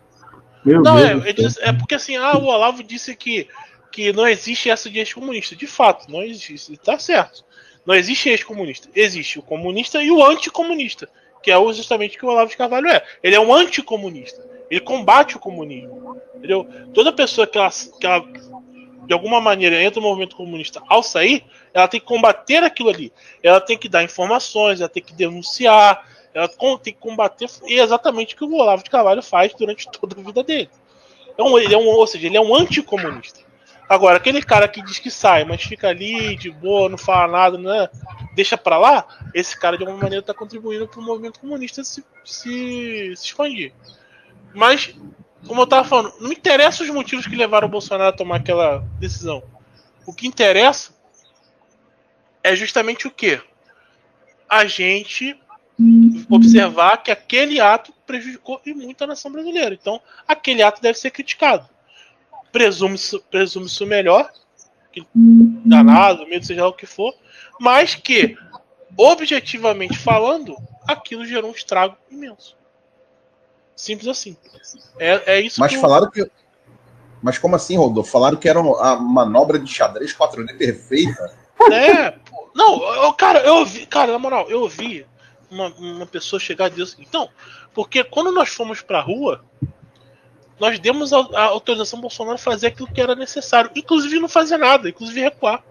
[0.66, 1.14] Não, é,
[1.62, 3.48] é, porque assim, ah, o Olavo disse que,
[3.92, 5.56] que não existe essa de ex-comunista.
[5.56, 6.76] De fato, não existe.
[6.78, 7.46] Tá certo.
[7.88, 8.90] Não existe ex-comunista.
[8.94, 11.10] Existe o comunista e o anticomunista,
[11.42, 13.02] que é justamente o que o Olavo de Carvalho é.
[13.24, 14.46] Ele é um anticomunista.
[14.70, 16.22] Ele combate o comunismo.
[16.36, 16.68] Entendeu?
[16.94, 18.26] Toda pessoa que ela, que ela
[19.06, 23.14] de alguma maneira entra no movimento comunista ao sair, ela tem que combater aquilo ali.
[23.42, 27.50] Ela tem que dar informações, ela tem que denunciar, ela tem que combater.
[27.68, 30.70] E é exatamente o que o Olavo de Carvalho faz durante toda a vida dele.
[31.34, 33.47] Então, ele é um, ou seja, ele é um anticomunista.
[33.90, 37.58] Agora, aquele cara que diz que sai, mas fica ali de boa, não fala nada,
[37.58, 37.90] né?
[38.38, 42.06] deixa pra lá, esse cara de alguma maneira está contribuindo para o movimento comunista se,
[42.24, 43.74] se, se expandir.
[44.54, 44.96] Mas,
[45.48, 48.86] como eu tava falando, não interessa os motivos que levaram o Bolsonaro a tomar aquela
[49.00, 49.42] decisão.
[50.06, 50.92] O que interessa
[52.44, 53.42] é justamente o quê?
[54.48, 55.36] A gente
[56.30, 59.74] observar que aquele ato prejudicou e muito a nação brasileira.
[59.74, 61.68] Então, aquele ato deve ser criticado.
[62.52, 64.32] Presume-se presume o melhor,
[65.66, 67.14] danado, medo, seja lá o que for,
[67.60, 68.38] mas que,
[68.98, 70.56] objetivamente falando,
[70.88, 72.56] aquilo gerou um estrago imenso.
[73.76, 74.36] Simples assim.
[74.98, 76.30] É, é isso Mas que falaram que.
[77.22, 78.12] Mas como assim, Rodolfo?
[78.12, 81.32] Falaram que era a manobra de xadrez 4D perfeita.
[81.72, 82.50] É, pô.
[82.56, 85.06] Não, eu, cara, eu ouvi, cara, na moral, eu ouvi
[85.50, 87.30] uma, uma pessoa chegar e dizer assim, então,
[87.74, 89.44] porque quando nós fomos pra rua,
[90.60, 94.90] nós demos a, a autorização Bolsonaro fazer aquilo que era necessário, inclusive não fazer nada,
[94.90, 95.64] inclusive recuar.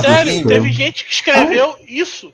[0.00, 2.32] Sério, teve gente que escreveu isso.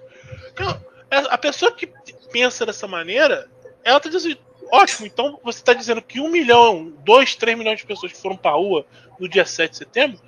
[0.53, 1.89] Então, a pessoa que
[2.33, 3.49] pensa dessa maneira,
[3.85, 4.39] ela tá dizendo,
[4.73, 8.37] ótimo, então você está dizendo que um milhão, dois, três milhões de pessoas que foram
[8.37, 8.87] pra rua
[9.19, 10.21] no dia 7 de setembro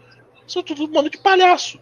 [0.47, 1.81] são tudo mano de palhaço.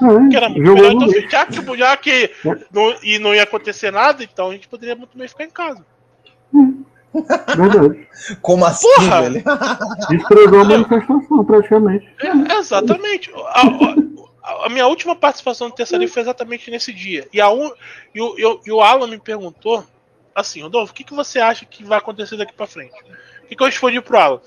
[0.00, 2.30] Hum, que era muito melhor então, já que, já que
[2.70, 5.84] não, e não ia acontecer nada, então a gente poderia muito bem ficar em casa.
[6.52, 6.84] Hum.
[7.56, 8.08] Verdade.
[8.42, 9.22] Como assim, Porra.
[9.22, 9.44] velho?
[10.08, 12.08] Desprezou a manifestação, praticamente.
[12.20, 13.30] É, exatamente.
[13.34, 13.62] A,
[14.42, 17.28] a, a, minha última participação no Terça Livre foi exatamente nesse dia.
[17.32, 17.70] E, a un,
[18.14, 19.84] e, o, e, o Alan me perguntou
[20.34, 22.94] assim, Rodolfo, o que, que você acha que vai acontecer daqui para frente?
[23.42, 24.40] O que, que eu respondi pro Alan?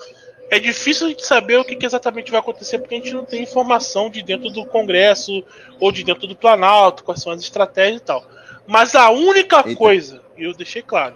[0.51, 3.23] É difícil a gente saber o que, que, exatamente vai acontecer porque a gente não
[3.23, 5.43] tem informação de dentro do Congresso
[5.79, 8.25] ou de dentro do Planalto, quais são as estratégias e tal.
[8.65, 9.75] Mas a única Eita.
[9.75, 11.15] coisa, e eu deixei claro,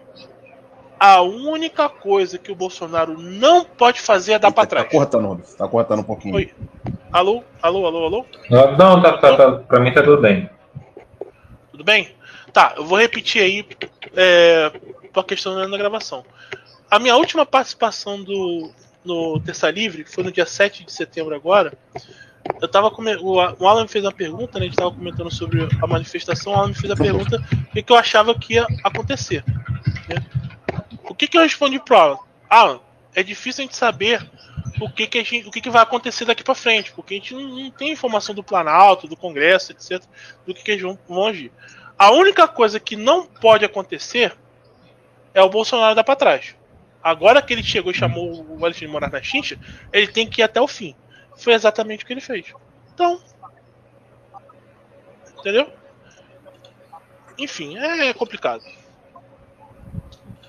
[1.04, 4.86] a única coisa que o Bolsonaro não pode fazer é dar para trás.
[4.86, 5.44] Tá cortando.
[5.58, 6.36] Tá cortando um pouquinho.
[6.36, 6.54] Oi.
[7.12, 7.44] Alô?
[7.62, 8.26] Alô, alô, alô?
[8.50, 10.50] Não, tá, tá, tá, pra mim tá tudo bem.
[11.72, 12.16] Tudo bem?
[12.54, 13.68] Tá, eu vou repetir aí
[14.16, 14.72] é,
[15.14, 16.24] a questão da gravação.
[16.90, 18.72] A minha última participação do,
[19.04, 21.74] no Terça Livre, que foi no dia 7 de setembro agora,
[22.62, 25.30] eu tava com, o, o Alan me fez uma pergunta, né, a gente tava comentando
[25.30, 28.54] sobre a manifestação, o Alan me fez a pergunta o que, que eu achava que
[28.54, 29.44] ia acontecer.
[30.08, 30.24] Né?
[31.24, 32.18] Que, que eu respondi pro Alan?
[32.50, 32.82] Alan,
[33.16, 34.30] é difícil a gente saber
[34.82, 37.34] o que, que, gente, o que, que vai acontecer daqui para frente, porque a gente
[37.34, 40.04] não, não, tem informação do Planalto, do Congresso, etc.,
[40.46, 41.50] do que, que eles vão, agir.
[41.98, 44.36] A única coisa que não pode acontecer
[45.34, 46.56] é o Bolsonaro dar para trás.
[47.02, 49.58] Agora que ele chegou e chamou o Alexandre de Moraes na chincha,
[49.94, 50.94] ele tem que ir até o fim.
[51.38, 52.54] Foi exatamente o que ele fez.
[52.94, 53.22] Então.
[55.40, 55.72] Entendeu?
[57.38, 58.83] Enfim, é complicado.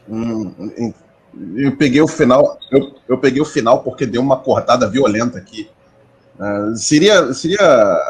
[0.08, 0.92] Hum,
[1.56, 2.58] eu peguei o final.
[2.70, 5.68] Eu, eu peguei o final porque deu uma cortada violenta aqui.
[6.38, 8.00] Uh, seria, seria,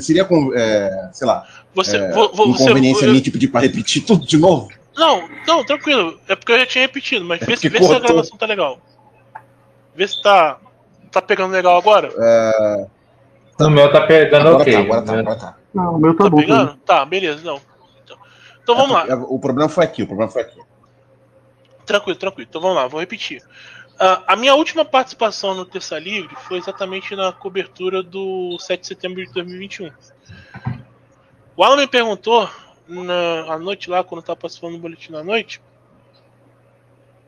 [0.00, 4.02] seria, é, sei lá, você, é, vo, vo, inconveniência você, minha tipo de para repetir
[4.02, 4.68] tudo de novo?
[4.96, 6.18] Não, não, tranquilo.
[6.26, 8.80] É porque eu já tinha repetido, mas vê, se, vê se a gravação tá legal.
[9.94, 10.58] Vê se tá,
[11.12, 12.10] tá pegando legal agora.
[12.18, 12.86] É...
[13.60, 14.72] O meu tá pegando agora ok.
[14.72, 15.56] Tá, agora tá, agora tá.
[15.74, 16.38] Não, o meu tá, tá bom.
[16.38, 16.76] Pegando?
[16.76, 17.60] Tá, beleza, não.
[18.02, 18.16] Então,
[18.62, 19.04] então vamos lá.
[19.28, 20.58] O problema foi aqui, o problema foi aqui.
[21.86, 22.46] Tranquilo, tranquilo.
[22.48, 23.42] Então vamos lá, vou repetir.
[23.94, 28.86] Uh, a minha última participação no Terça Livre foi exatamente na cobertura do 7 de
[28.88, 29.90] setembro de 2021.
[31.56, 32.50] O Alan me perguntou
[32.86, 35.62] na à noite lá, quando estava participando do boletim da noite,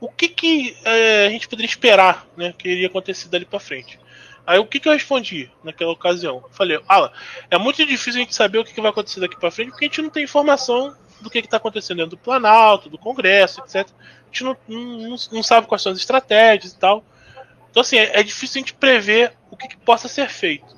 [0.01, 3.99] o que, que é, a gente poderia esperar né, que iria acontecer dali para frente.
[4.47, 6.45] Aí o que, que eu respondi naquela ocasião?
[6.51, 7.11] Falei, Alan,
[7.51, 9.85] é muito difícil a gente saber o que, que vai acontecer daqui para frente porque
[9.85, 13.89] a gente não tem informação do que está acontecendo dentro do Planalto, do Congresso, etc.
[13.97, 17.05] A gente não, não, não, sabe quais são as estratégias e tal.
[17.71, 20.77] Então, assim, é, é difícil a gente prever o que, que possa ser feito.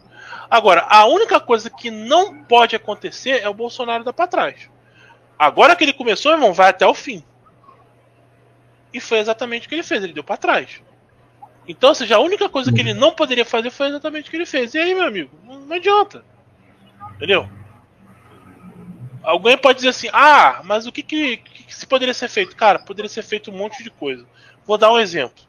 [0.51, 4.69] Agora, a única coisa que não pode acontecer é o Bolsonaro dar para trás.
[5.39, 7.23] Agora que ele começou, irmão, vai até o fim.
[8.93, 10.83] E foi exatamente o que ele fez, ele deu para trás.
[11.69, 14.37] Então, ou seja, a única coisa que ele não poderia fazer foi exatamente o que
[14.37, 14.75] ele fez.
[14.75, 16.25] E aí, meu amigo, não adianta.
[17.15, 17.49] Entendeu?
[19.23, 22.57] Alguém pode dizer assim, ah, mas o que, que, que se poderia ser feito?
[22.57, 24.27] Cara, poderia ser feito um monte de coisa.
[24.67, 25.45] Vou dar um exemplo.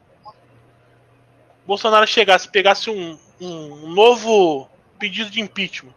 [1.66, 4.68] Bolsonaro chegasse, pegasse um, um novo
[4.98, 5.94] pedido de impeachment,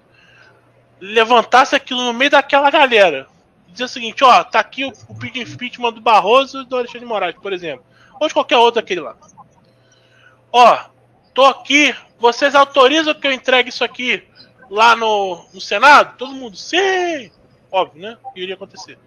[0.99, 3.27] levantasse aquilo no meio daquela galera,
[3.67, 6.77] dizer o seguinte, ó, tá aqui o, o pedido de impeachment do Barroso e do
[6.77, 7.85] Alexandre de Moraes, por exemplo,
[8.19, 9.15] ou de qualquer outro aquele lá.
[10.51, 10.79] Ó,
[11.33, 14.23] tô aqui, vocês autorizam que eu entregue isso aqui
[14.69, 16.15] lá no, no Senado?
[16.17, 17.31] Todo mundo, sim!
[17.75, 18.17] Óbvio, né?
[18.33, 18.97] Que iria acontecer.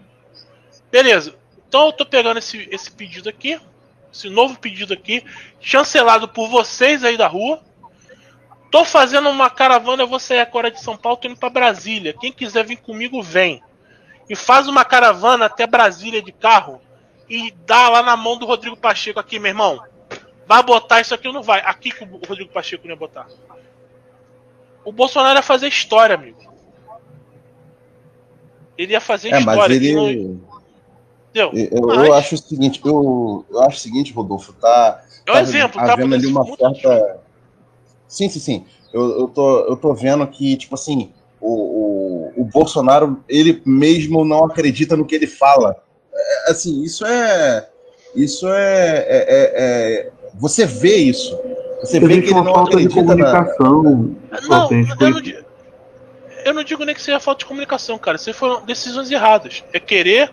[0.91, 1.35] Beleza.
[1.67, 3.61] Então eu tô pegando esse, esse pedido aqui,
[4.13, 5.25] esse novo pedido aqui,
[5.61, 7.63] chancelado por vocês aí da rua,
[8.71, 12.13] Tô fazendo uma caravana, eu vou sair agora de São Paulo, tô indo pra Brasília.
[12.13, 13.63] Quem quiser vir comigo, vem.
[14.29, 16.81] E faz uma caravana até Brasília de carro
[17.31, 19.83] e dá lá na mão do Rodrigo Pacheco aqui, meu irmão.
[20.47, 21.61] Vai botar isso aqui ou não vai?
[21.61, 23.27] Aqui que o Rodrigo Pacheco não ia botar.
[24.85, 26.39] O Bolsonaro ia fazer história, amigo.
[28.79, 29.61] Ele ia fazer é, história.
[29.61, 29.95] Mas ele...
[29.95, 30.49] Não...
[31.35, 31.53] Eu,
[31.87, 32.07] mas...
[32.07, 35.05] eu, acho o seguinte, eu, eu acho o seguinte, Rodolfo, tá.
[35.27, 35.93] É um tá exemplo, tá?
[35.95, 37.21] ali uma certa.
[38.07, 38.65] Sim, sim, sim.
[38.93, 44.25] Eu, eu, tô, eu tô vendo que, tipo assim, o, o, o Bolsonaro, ele mesmo
[44.25, 45.77] não acredita no que ele fala.
[46.13, 47.69] É, assim, isso é.
[48.15, 49.53] Isso é, é, é,
[50.09, 51.39] é você vê isso.
[51.81, 53.45] Você vê que ele não acredita na.
[53.61, 54.69] Não, eu não,
[56.49, 58.17] eu não digo nem que seja falta de comunicação, cara.
[58.17, 59.65] Isso foram decisões erradas.
[59.73, 60.31] É querer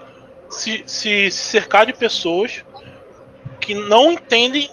[0.49, 2.63] se, se, se cercar de pessoas
[3.59, 4.69] que não entendem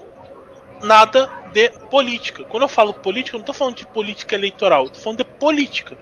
[0.82, 2.44] nada de política.
[2.44, 5.97] Quando eu falo política, eu não estou falando de política eleitoral, estou falando de política.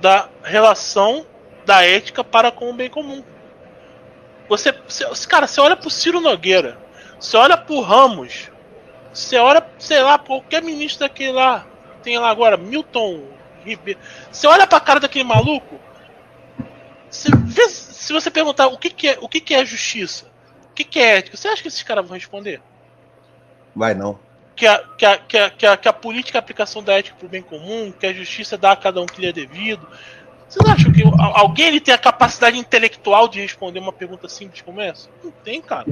[0.00, 1.26] Da relação
[1.64, 3.24] da ética para com o bem comum.
[4.48, 6.78] Você, você cara, você olha pro Ciro Nogueira,
[7.18, 8.50] você olha pro Ramos,
[9.12, 11.66] você olha, sei lá, qualquer ministro daquele lá,
[12.02, 13.24] tem lá agora, Milton,
[13.70, 14.00] Ribeiro.
[14.30, 15.78] Você olha pra cara daquele maluco,
[17.44, 20.26] vê, se você perguntar o que, que é o que, que é justiça,
[20.70, 22.60] o que, que é ética, você acha que esses caras vão responder?
[23.74, 24.18] Vai não.
[24.54, 26.94] Que a, que a, que a, que a, que a política é a aplicação da
[26.94, 29.32] ética para o bem comum, que a justiça dá a cada um que lhe é
[29.32, 29.86] devido.
[30.48, 31.02] Vocês acham que
[31.34, 35.10] alguém ele tem a capacidade intelectual de responder uma pergunta simples como essa?
[35.22, 35.86] Não tem, cara.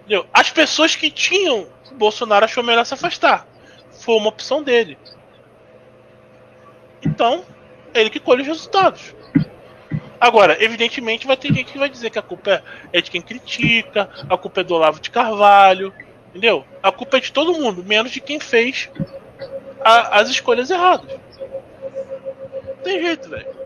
[0.00, 0.26] Entendeu?
[0.32, 3.46] As pessoas que tinham Bolsonaro achou melhor se afastar.
[3.92, 4.98] Foi uma opção dele.
[7.06, 7.44] Então,
[7.94, 9.14] ele que colhe os resultados.
[10.20, 12.62] Agora, evidentemente, vai ter gente que vai dizer que a culpa
[12.92, 15.92] é de quem critica, a culpa é do Olavo de Carvalho,
[16.30, 16.64] entendeu?
[16.82, 18.90] A culpa é de todo mundo, menos de quem fez
[19.80, 21.10] a, as escolhas erradas.
[22.66, 23.56] Não tem jeito, velho.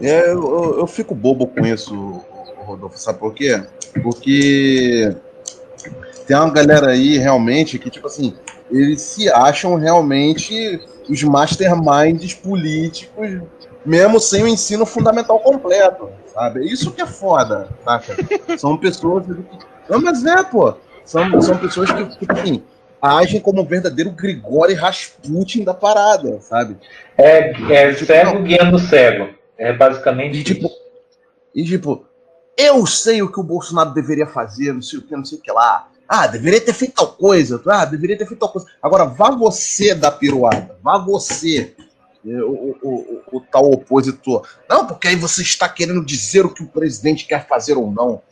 [0.00, 2.24] É, eu, eu, fico bobo com isso,
[2.58, 3.60] Rodolfo, sabe por quê?
[4.00, 5.12] Porque
[6.24, 8.32] tem uma galera aí realmente que, tipo assim,
[8.70, 13.40] eles se acham realmente os masterminds políticos
[13.84, 16.66] mesmo sem o ensino fundamental completo, sabe?
[16.66, 18.14] Isso que é foda, saca?
[18.58, 19.24] São pessoas.
[19.88, 20.74] Não, mas é, pô.
[21.04, 22.62] São, são pessoas que, tipo assim,
[23.00, 26.76] agem como o verdadeiro Grigori Rasputin da parada, sabe?
[27.16, 28.42] É, é tipo, cego não.
[28.42, 29.30] guiando cego.
[29.56, 30.38] É basicamente.
[30.38, 30.70] E tipo,
[31.54, 32.04] e tipo,
[32.58, 35.40] eu sei o que o Bolsonaro deveria fazer, não sei o que, não sei o
[35.40, 35.88] que lá.
[36.08, 37.62] Ah, deveria ter feito tal coisa.
[37.66, 38.66] Ah, deveria ter feito tal coisa.
[38.82, 40.78] Agora, vá você da piruada.
[40.82, 41.74] Vá você
[42.24, 44.46] o, o, o, tal opositor.
[44.68, 48.22] Não, porque aí você está querendo dizer o que o presidente quer fazer ou não.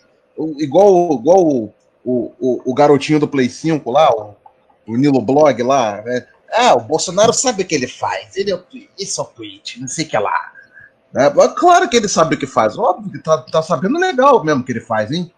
[0.58, 1.74] igual igual o,
[2.04, 4.34] o, o, garotinho do Play 5 lá, o,
[4.86, 6.26] o Nilo Blog lá, né?
[6.52, 8.36] Ah, o Bolsonaro sabe o que ele faz.
[8.36, 8.64] Ele é o
[8.98, 10.52] isso é o tweet, não sei o que lá.
[11.14, 12.76] É, claro que ele sabe o que faz.
[12.76, 15.32] Óbvio que tá, tá sabendo legal mesmo o que ele faz, hein?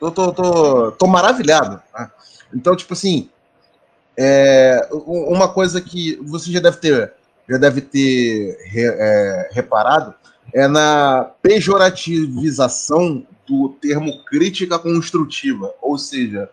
[0.00, 1.80] Tô, tô, tô, tô maravilhado.
[1.94, 2.10] Né?
[2.52, 3.28] Então, tipo assim,
[4.16, 7.12] é, uma coisa que você já deve ter,
[7.48, 10.14] já deve ter é, reparado
[10.52, 15.74] é na pejorativização do termo crítica construtiva.
[15.80, 16.48] Ou seja,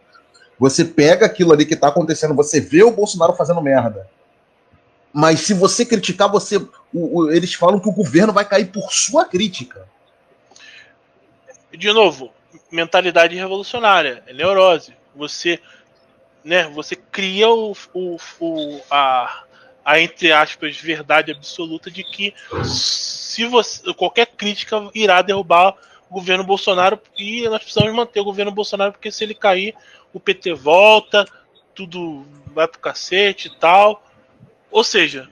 [0.57, 4.07] você pega aquilo ali que está acontecendo, você vê o Bolsonaro fazendo merda.
[5.13, 8.91] Mas se você criticar, você, o, o, eles falam que o governo vai cair por
[8.93, 9.85] sua crítica.
[11.71, 12.31] De novo,
[12.72, 14.95] mentalidade revolucionária, é neurose.
[15.15, 15.60] Você
[16.43, 19.43] né, você cria o, o, o, a,
[19.85, 22.34] a, entre aspas, verdade absoluta de que
[22.64, 25.76] se você, qualquer crítica irá derrubar
[26.10, 29.76] o governo Bolsonaro e nós precisamos manter o governo Bolsonaro, porque se ele cair,
[30.14, 31.26] o PT volta,
[31.73, 34.03] tudo vai pro cacete e tal.
[34.69, 35.30] Ou seja,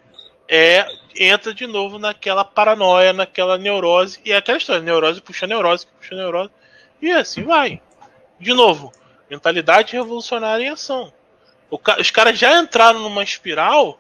[0.47, 5.85] é entra de novo naquela paranoia, naquela neurose, e é aquela história, neurose puxa neurose,
[5.85, 6.49] puxa neurose,
[7.01, 7.81] e assim vai.
[8.39, 8.91] De novo,
[9.29, 11.13] Mentalidade revolucionária em ação.
[11.83, 13.99] Ca os caras já entraram numa espiral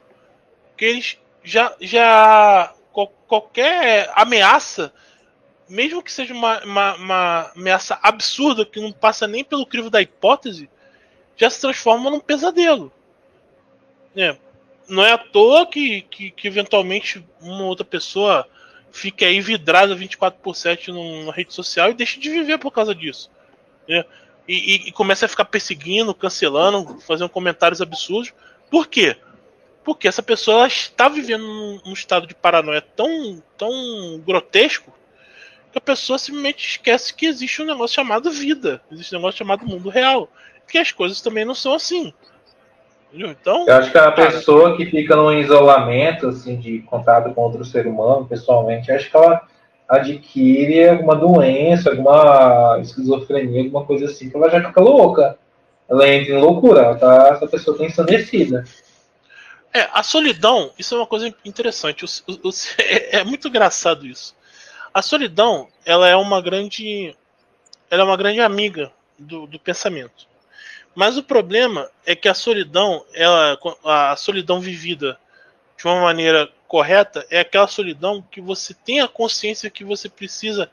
[0.75, 1.75] que eles já.
[1.79, 2.73] já
[3.27, 4.91] qualquer ameaça,
[5.69, 10.01] mesmo que seja uma, uma, uma, ameaça absurda que não passa nem pelo crivo da
[10.01, 10.67] hipótese,
[11.37, 12.91] já se transforma num pesadelo.
[14.17, 14.35] É,
[14.87, 18.49] não é à toa que, que, que, eventualmente uma outra pessoa
[18.91, 22.93] fique aí vidrada 24 por 7 numa rede social e deixe de viver por causa
[22.93, 23.29] disso.
[23.87, 24.05] É
[24.49, 28.33] e, e, começa a ficar perseguindo, cancelando, fazendo comentários absurdos.
[28.67, 29.15] Por quê?
[29.83, 34.91] Porque essa pessoa está vivendo num, estado de paranoia tão, tão grotesco
[35.71, 39.67] que a pessoa simplesmente esquece que existe um negócio chamado vida, existe um negócio chamado
[39.67, 40.27] mundo real,
[40.67, 42.11] que as coisas também não são assim.
[43.11, 47.65] Então, eu acho que a pessoa que fica num isolamento assim de contato com outro
[47.65, 49.41] ser humano, pessoalmente, acho que ela
[49.87, 55.37] adquire alguma doença, alguma esquizofrenia, alguma coisa assim, que ela já fica louca.
[55.89, 58.63] Ela entra em loucura, ela tá, essa pessoa está ensandecida.
[59.73, 62.05] É, a solidão, isso é uma coisa interessante.
[62.05, 64.35] O, o, o, é, é, muito engraçado isso.
[64.93, 67.15] A solidão, ela é uma grande,
[67.89, 70.28] ela é uma grande amiga do, do pensamento.
[70.99, 75.17] Mas o problema é que a solidão, ela, a solidão vivida
[75.77, 80.69] de uma maneira correta é aquela solidão que você tem a consciência que você precisa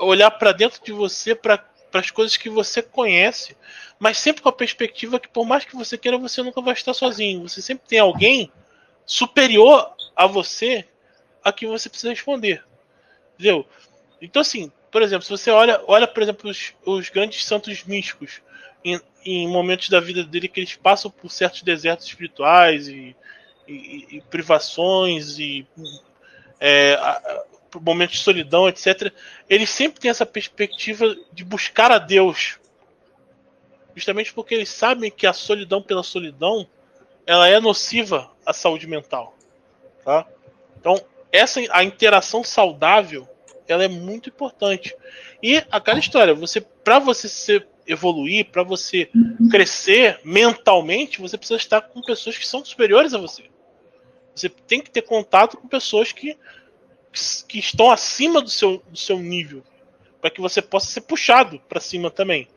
[0.00, 3.56] olhar para dentro de você para as coisas que você conhece,
[4.00, 6.92] mas sempre com a perspectiva que por mais que você queira, você nunca vai estar
[6.92, 7.48] sozinho.
[7.48, 8.50] Você sempre tem alguém
[9.06, 10.84] superior a você
[11.44, 12.64] a quem você precisa responder.
[13.34, 13.64] Entendeu?
[14.20, 18.42] Então assim, por exemplo, se você olha, olha por exemplo, os, os grandes santos místicos
[19.24, 23.14] em momentos da vida dele que eles passam por certos desertos espirituais e
[23.70, 25.66] e, e privações e
[26.58, 26.98] é,
[27.80, 29.12] momentos de solidão, etc.,
[29.48, 32.58] eles sempre têm essa perspectiva de buscar a Deus.
[33.94, 36.66] Justamente porque eles sabem que a solidão pela solidão
[37.26, 39.36] ela é nociva à saúde mental,
[40.04, 40.26] tá?
[40.78, 43.28] Então, essa a interação saudável,
[43.68, 44.96] ela é muito importante.
[45.42, 49.10] E aquela história, você para você ser evoluir, para você
[49.50, 53.44] crescer mentalmente, você precisa estar com pessoas que são superiores a você.
[54.34, 56.36] Você tem que ter contato com pessoas que,
[57.48, 59.62] que estão acima do seu, do seu nível,
[60.20, 62.48] para que você possa ser puxado para cima também.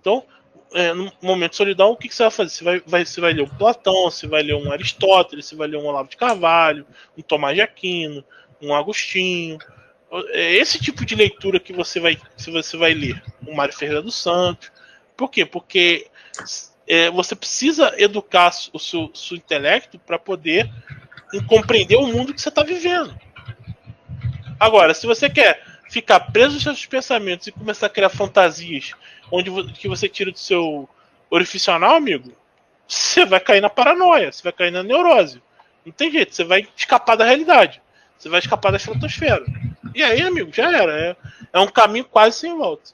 [0.00, 0.24] Então,
[0.72, 2.50] é, no momento de solidão, o que, que, você vai fazer?
[2.50, 5.68] Você vai, vai, você vai ler um Platão, você vai ler um Aristóteles, você vai
[5.68, 6.86] ler um Olavo de Carvalho,
[7.16, 8.24] um Tomás de Aquino,
[8.60, 9.58] um Agostinho.
[10.30, 13.22] É esse tipo de leitura que você vai, que você vai ler.
[13.46, 14.70] O Mário dos Santos.
[15.16, 15.44] Por quê?
[15.44, 16.06] Porque
[16.86, 20.70] é, você precisa educar o seu, seu intelecto para poder
[21.48, 23.18] compreender o mundo que você está vivendo.
[24.58, 28.92] Agora, se você quer ficar preso nos seus pensamentos e começar a criar fantasias
[29.30, 30.88] onde que você tira do seu
[31.28, 32.32] orificional, amigo,
[32.86, 35.42] você vai cair na paranoia, você vai cair na neurose.
[35.84, 37.82] Não tem jeito, você vai escapar da realidade.
[38.18, 39.44] Você vai escapar da estratosfera.
[39.94, 40.92] E aí, amigo, já era.
[40.92, 41.16] É,
[41.52, 42.90] é um caminho quase sem volta.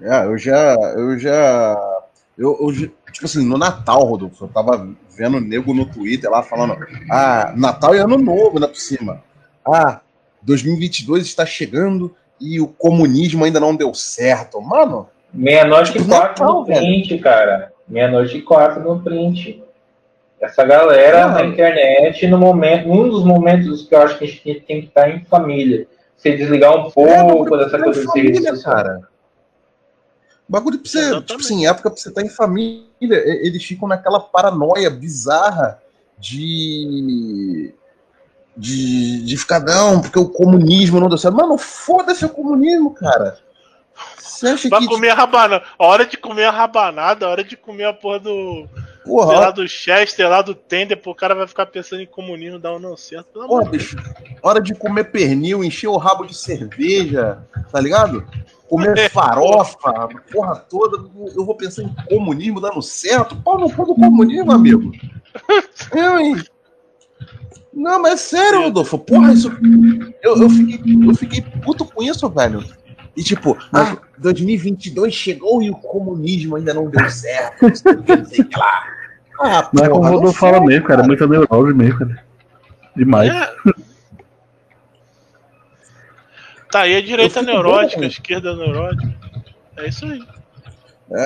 [0.00, 0.74] É, eu já.
[0.96, 2.00] Eu já.
[2.36, 2.72] Eu, eu,
[3.12, 6.76] tipo assim, no Natal, Rodolfo, eu tava vendo o nego no Twitter lá falando:
[7.10, 9.22] Ah, Natal e Ano Novo, ainda por cima.
[9.66, 10.00] Ah,
[10.42, 14.60] 2022 está chegando e o comunismo ainda não deu certo.
[14.60, 15.08] Mano.
[15.32, 17.22] Meia-noite e quatro no print, velho.
[17.22, 17.72] cara.
[17.86, 19.62] Meia-noite e quatro no print.
[20.40, 24.60] Essa galera na internet, no momento, um dos momentos que eu acho que a gente
[24.60, 25.86] tem que estar em família.
[26.16, 29.00] Se desligar um pouco é, dessa coisa de família, cara.
[30.48, 34.90] Bagulho pra você, tipo assim, época pra você estar em família, eles ficam naquela paranoia
[34.90, 35.80] bizarra
[36.18, 37.72] de
[38.56, 41.36] de, de ficar, não, porque o comunismo não deu certo.
[41.36, 43.38] Mano, foda-se o comunismo, cara.
[44.18, 44.86] Você acha Vai que.
[44.86, 45.64] comer a rabanada.
[45.78, 48.68] A hora de comer a rabanada, a hora de comer a porra do.
[49.10, 49.32] Porra.
[49.32, 52.72] Lá do Chester, lá do Tender, pô, o cara vai ficar pensando em comunismo, dar
[52.76, 53.26] um não certo.
[53.32, 53.96] Pelo porra, bicho,
[54.40, 57.38] hora de comer pernil, encher o rabo de cerveja,
[57.72, 58.24] tá ligado?
[58.68, 61.04] Comer é, farofa, porra toda,
[61.34, 63.34] eu vou pensar em comunismo dando certo.
[63.34, 64.92] Pô, não pô do comunismo, amigo.
[65.92, 66.44] Eu, hein?
[67.72, 68.96] Não, mas é sério, Rodolfo.
[68.96, 69.50] Porra, isso.
[70.22, 72.64] Eu, eu, fiquei, eu fiquei puto com isso, velho.
[73.16, 77.66] E tipo, ah, 2022 chegou e o comunismo ainda não deu certo.
[77.74, 78.99] Sei lá.
[79.42, 81.02] Ah, não é como o Rodolfo fala mesmo, cara.
[81.02, 82.24] É muita neurose mesmo, cara.
[82.94, 83.30] Demais.
[83.30, 83.50] É.
[86.70, 89.12] Tá aí a direita neurótica, a esquerda neurótica.
[89.78, 90.22] É isso aí.
[91.10, 91.24] É,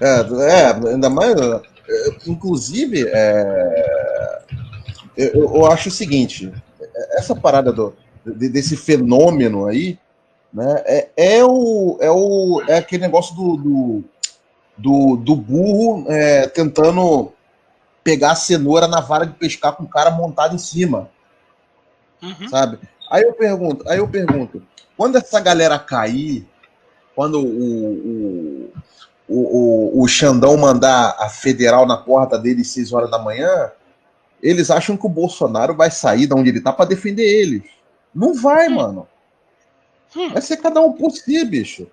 [0.00, 1.34] é, é ainda mais.
[1.38, 1.60] É,
[2.26, 4.42] inclusive, é,
[5.16, 6.52] eu, eu, acho o seguinte:
[7.12, 7.94] essa parada do,
[8.24, 9.98] desse fenômeno aí,
[10.52, 14.04] né, é, é, o, é, o, é aquele negócio do, do,
[14.76, 17.32] do, do burro é, tentando
[18.08, 21.10] pegar a cenoura na vara de pescar com o cara montado em cima.
[22.22, 22.48] Uhum.
[22.48, 22.78] Sabe?
[23.10, 24.62] Aí eu pergunto, aí eu pergunto,
[24.96, 26.48] quando essa galera cair,
[27.14, 28.72] quando o, o,
[29.28, 33.70] o, o, o Xandão mandar a federal na porta dele às 6 horas da manhã,
[34.42, 37.62] eles acham que o Bolsonaro vai sair de onde ele tá para defender eles.
[38.14, 38.74] Não vai, hum.
[38.74, 39.08] mano.
[40.16, 40.32] Hum.
[40.32, 41.86] Vai ser cada um por si, bicho.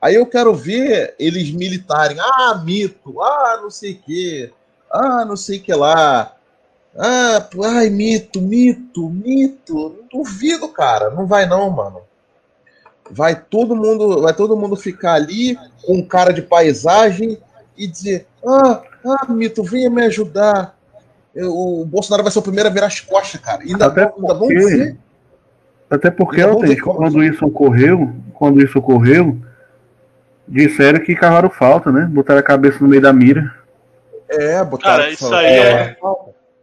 [0.00, 2.16] Aí eu quero ver eles militarem.
[2.20, 3.20] Ah, mito.
[3.20, 4.52] Ah, não sei o quê.
[4.92, 6.34] Ah, não sei o que lá.
[6.96, 10.04] Ah, ai, mito, mito, mito.
[10.10, 11.10] Duvido, cara.
[11.10, 12.00] Não vai não, mano.
[13.10, 17.38] Vai todo mundo, vai todo mundo ficar ali com cara de paisagem
[17.76, 20.78] e dizer: "Ah, ah, mito, venha me ajudar
[21.36, 23.62] o Bolsonaro vai ser o primeiro a virar as costas, cara.
[23.62, 24.96] Ainda, até porque, ainda vão dizer.
[25.88, 29.36] Até porque, Altes, quando isso ocorreu, quando isso ocorreu,
[30.46, 32.08] disseram que cavaram falta, né?
[32.10, 33.54] Botaram a cabeça no meio da mira.
[34.30, 35.96] É, botaram Cara, isso aí é, é,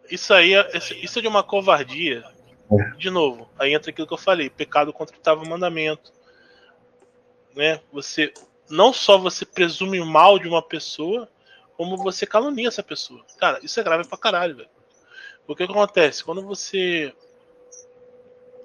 [0.09, 0.69] isso aí é,
[1.01, 2.23] isso é de uma covardia.
[2.71, 2.97] É.
[2.97, 6.13] De novo, aí entra aquilo que eu falei, pecado contra o oitavo mandamento.
[7.55, 7.79] Né?
[7.91, 8.33] Você
[8.69, 11.29] não só você presume mal de uma pessoa,
[11.75, 13.23] como você calunia essa pessoa.
[13.37, 14.69] Cara, isso é grave pra caralho, velho.
[15.45, 16.23] Porque o que acontece?
[16.23, 17.13] Quando você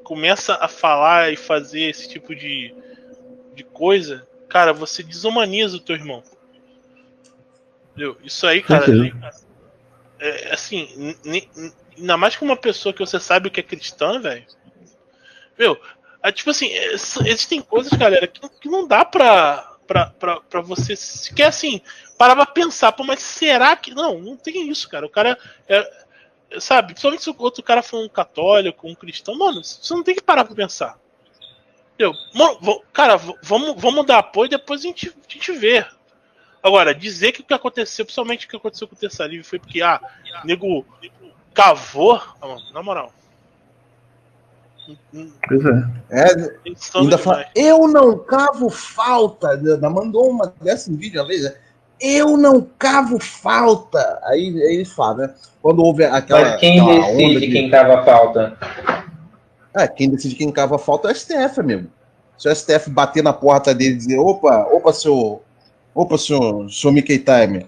[0.03, 2.74] começa a falar e fazer esse tipo de,
[3.55, 6.23] de coisa, cara, você desumaniza o teu irmão.
[7.93, 8.16] Entendeu?
[8.24, 8.86] Isso aí, cara,
[10.19, 11.16] é, é assim,
[11.97, 14.47] ainda mais com uma pessoa que você sabe o que é cristã, velho.
[15.59, 15.78] Meu,
[16.23, 20.60] é, tipo assim, é, existem coisas, galera, que, que não dá pra, pra, pra, pra
[20.60, 21.81] você sequer assim,
[22.16, 23.94] parar pra pensar, pô, mas será que.
[23.94, 25.05] Não, não tem isso, cara.
[25.05, 25.39] O cara.
[25.69, 26.02] É,
[26.60, 30.14] sabe, principalmente se o outro cara for um católico, um cristão, mano, você não tem
[30.14, 30.98] que parar pra pensar.
[31.94, 32.14] Entendeu?
[32.35, 35.85] Mano, cara, vamos, vamos dar apoio e depois a gente, a gente vê.
[36.63, 39.59] Agora, dizer que o que aconteceu, principalmente o que aconteceu com o Terça Livre, foi
[39.59, 40.01] porque, ah,
[40.45, 40.87] nego
[41.53, 42.21] cavou.
[42.73, 43.13] Na moral.
[45.49, 45.85] Pois é.
[46.11, 49.51] é ainda fala, eu não cavo falta.
[49.51, 51.45] Ainda mandou uma dessa em vídeo uma vez.
[51.45, 51.55] Né?
[52.01, 54.21] Eu não cavo falta.
[54.25, 55.35] Aí, aí ele fala, né?
[55.61, 56.51] Quando houve aquela.
[56.51, 57.53] Mas quem aquela decide de...
[57.53, 58.59] quem cava falta?
[59.75, 61.89] É, quem decide quem cava falta é o STF, amigo.
[62.37, 65.41] Se o STF bater na porta dele e dizer, opa, opa, senhor.
[65.94, 67.66] Opa, senhor, senhor Mickey Time.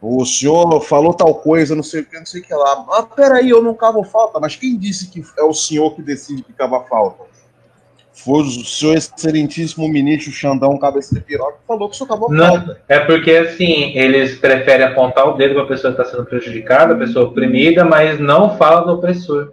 [0.00, 2.86] O senhor falou tal coisa, não sei o que, não sei o que lá.
[2.92, 6.42] Ah, peraí, eu não cavo falta, mas quem disse que é o senhor que decide
[6.42, 7.24] que cava falta?
[8.12, 12.32] Foi o senhor excelentíssimo ministro Xandão Cabeça de Piroca que falou que o senhor cavou
[12.32, 12.80] não, falta.
[12.88, 16.94] É porque, assim, eles preferem apontar o dedo para a pessoa que está sendo prejudicada,
[16.94, 19.52] a pessoa oprimida, mas não fala do opressor.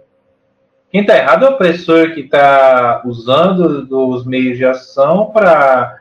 [0.90, 6.00] Quem está errado é o opressor que está usando dos meios de ação para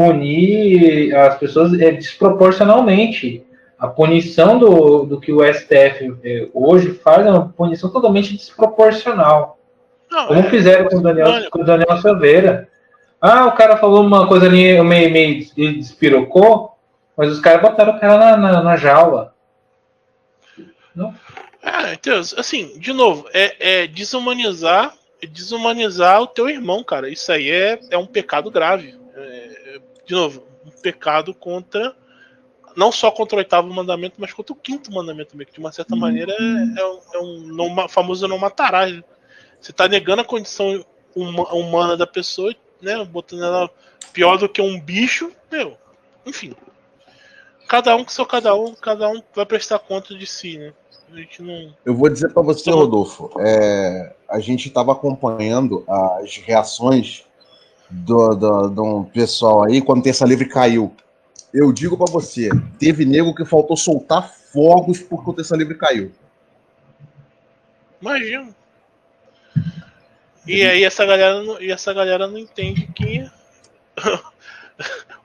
[0.00, 3.44] punir as pessoas é, desproporcionalmente
[3.78, 9.58] a punição do, do que o STF eh, hoje faz é uma punição totalmente desproporcional.
[10.10, 12.68] Não, como é, fizeram com o, Daniel, com o Daniel Silveira.
[13.20, 16.76] Ah, o cara falou uma coisa ali, meio, meio despirocou,
[17.16, 19.34] mas os caras botaram o cara na, na, na jaula.
[20.94, 21.14] Não?
[21.62, 27.08] Ah, então, assim, de novo, é, é desumanizar, é desumanizar o teu irmão, cara.
[27.08, 28.99] Isso aí é, é um pecado grave.
[30.10, 31.94] De novo, um pecado contra
[32.74, 35.70] não só contra o oitavo mandamento, mas contra o quinto mandamento também, que de uma
[35.70, 36.00] certa uhum.
[36.00, 38.92] maneira é, é, um, é não, famoso não matarás.
[38.92, 39.04] Né?
[39.60, 40.84] Você está negando a condição
[41.14, 43.04] humana da pessoa, né?
[43.04, 43.70] Botando ela
[44.12, 45.78] pior do que um bicho, meu.
[46.26, 46.56] Enfim.
[47.68, 50.72] Cada um com seu cada um, cada um vai prestar conta de si, né?
[51.12, 51.72] A gente não.
[51.84, 57.29] Eu vou dizer para você, Rodolfo, é, a gente estava acompanhando as reações
[57.90, 60.94] do, do, do pessoal aí quando Terça Livre caiu.
[61.52, 62.48] Eu digo para você,
[62.78, 66.12] teve nego que faltou soltar fogos porque o Terça Livre caiu.
[68.00, 68.48] Imagina.
[70.46, 73.30] E aí essa galera não, e essa galera não entende que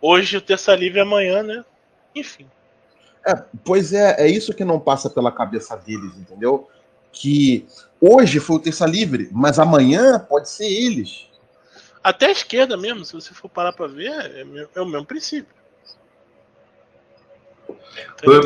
[0.01, 1.63] hoje o Terça Livre é amanhã, né?
[2.13, 2.47] Enfim.
[3.25, 6.69] É, pois é, é isso que não passa pela cabeça deles, entendeu?
[7.11, 7.65] Que
[7.99, 11.27] hoje foi o Terça Livre, mas amanhã pode ser eles.
[12.05, 14.45] Até a esquerda mesmo, se você for parar para ver, é,
[14.75, 15.51] é o mesmo princípio.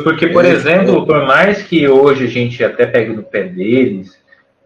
[0.02, 4.18] Porque, por exemplo, por mais que hoje a gente até pegue no pé deles,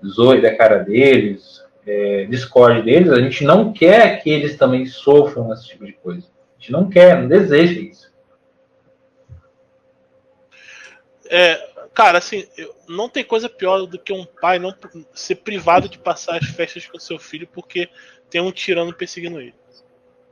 [0.07, 5.53] zoe da cara deles, é, discorde deles, a gente não quer que eles também sofram
[5.53, 6.29] esse tipo de coisa.
[6.57, 8.15] A gente não quer, não deseja isso.
[11.29, 12.47] É, cara, assim,
[12.89, 14.73] não tem coisa pior do que um pai não
[15.13, 17.89] ser privado de passar as festas com seu filho porque
[18.35, 19.55] tem um tirano perseguindo ele.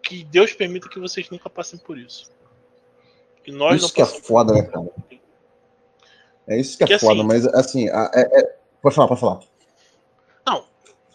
[0.02, 2.32] Que Deus permita que vocês nunca passem por isso.
[3.44, 4.90] Que nós isso que é foda, né, cara?
[6.48, 8.56] É isso que é que foda, assim, mas assim, é, é...
[8.82, 9.40] pode falar, pode falar.
[10.44, 10.64] Não,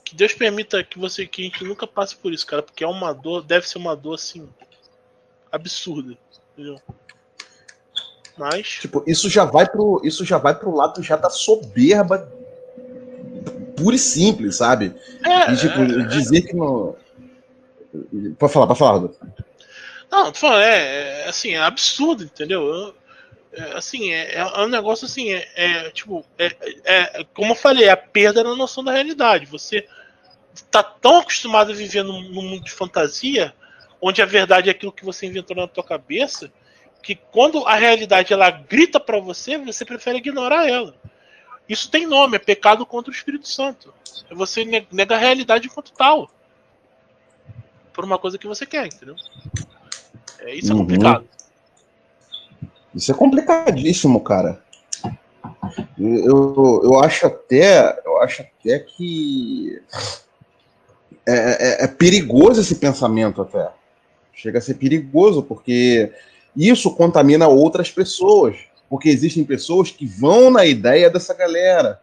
[0.02, 2.88] que Deus permita que você que a gente nunca passe por isso, cara, porque é
[2.88, 4.48] uma dor, deve ser uma dor assim
[5.52, 6.18] absurda,
[6.54, 6.82] entendeu?
[8.38, 12.32] Mas tipo, isso já vai pro isso já vai pro lado já da soberba
[13.78, 14.94] pura e simples, sabe?
[15.24, 16.95] É, e tipo, é, dizer que não
[18.38, 19.28] Pode falar, pode falar, Rodolfo.
[20.12, 22.94] Não, tô falando, é, é assim, é absurdo, entendeu?
[23.52, 26.56] É, assim, é, é, um negócio assim, é, é tipo, é,
[26.86, 29.45] é, como eu falei, é a perda na noção da realidade.
[29.45, 29.88] Você
[30.72, 33.54] tá tão acostumado a viver num, num mundo de fantasia,
[34.02, 36.52] onde a verdade é aquilo que você inventou na tua cabeça,
[37.02, 40.95] que quando a realidade ela grita para você, você prefere ignorar ela.
[41.68, 43.94] Isso tem nome, é pecado contra o Espírito Santo.
[44.30, 46.30] É você nega a realidade enquanto tal.
[47.94, 49.15] Por uma coisa que você quer, entendeu?
[50.39, 50.81] É, isso é uhum.
[50.81, 51.27] complicado.
[52.95, 54.61] Isso é complicadíssimo, cara.
[55.98, 59.81] Eu, eu acho até, eu acho até que
[61.26, 63.69] é, é, é, perigoso esse pensamento até.
[64.34, 66.11] Chega a ser perigoso porque
[66.56, 68.56] isso contamina outras pessoas,
[68.90, 72.02] porque existem pessoas que vão na ideia dessa galera.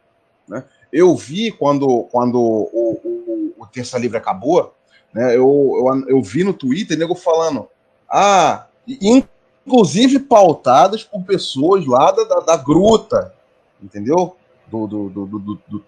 [0.48, 0.64] Né?
[0.92, 4.74] Eu vi quando, quando o, o, o Terça Livre acabou,
[5.12, 5.34] né?
[5.36, 7.68] eu, eu, eu vi no Twitter nego falando
[8.08, 13.34] ah, inclusive pautadas por pessoas lá da, da, da gruta,
[13.82, 14.36] entendeu?
[14.68, 15.84] Do, do, do, do, do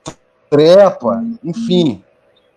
[0.51, 2.03] Trepa, enfim,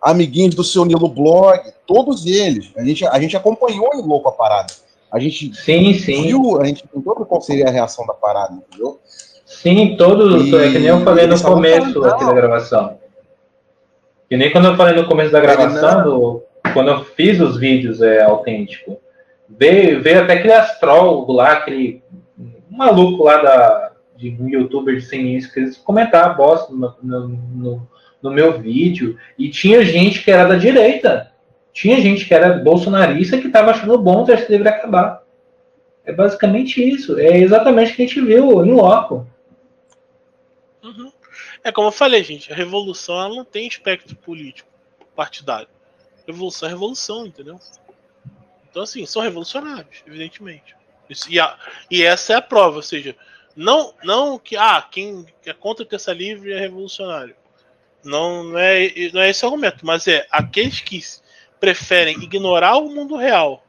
[0.01, 2.71] amiguinhos do seu Nilo Blog, todos eles.
[2.75, 4.73] A gente, a gente acompanhou em louco a parada.
[5.11, 6.23] A gente sim, sim.
[6.23, 8.99] viu, a gente tentou qual seria a reação da parada, entendeu?
[9.45, 12.99] Sim, todos, e, é que nem eu falei no começo aqui da gravação.
[14.29, 18.01] Que nem quando eu falei no começo da gravação, do, quando eu fiz os vídeos
[18.01, 18.95] é, autênticos
[19.49, 22.03] Veio, veio até aquele astrólogo lá, aquele
[22.69, 27.87] maluco lá da, de um youtuber de 100 inscritos, comentar a bosta no, no, no,
[28.21, 29.17] no meu vídeo.
[29.39, 31.31] E tinha gente que era da direita.
[31.79, 35.23] Tinha gente que era bolsonarista que estava achando bom o terceiro livre acabar.
[36.03, 37.17] É basicamente isso.
[37.17, 39.25] É exatamente o que a gente viu em loco.
[40.83, 41.09] Uhum.
[41.63, 44.67] É como eu falei, gente, a revolução ela não tem espectro político
[45.15, 45.69] partidário.
[46.27, 47.57] Revolução é revolução, entendeu?
[48.69, 50.75] Então, assim, são revolucionários, evidentemente.
[51.09, 51.57] Isso, e, a,
[51.89, 53.15] e, essa é a prova, ou seja,
[53.55, 57.37] não, não que ah, quem é contra o terça livre é revolucionário.
[58.03, 60.97] Não, não, é, não é esse argumento, mas é aqueles que
[61.59, 63.63] preferem ignorar o mundo real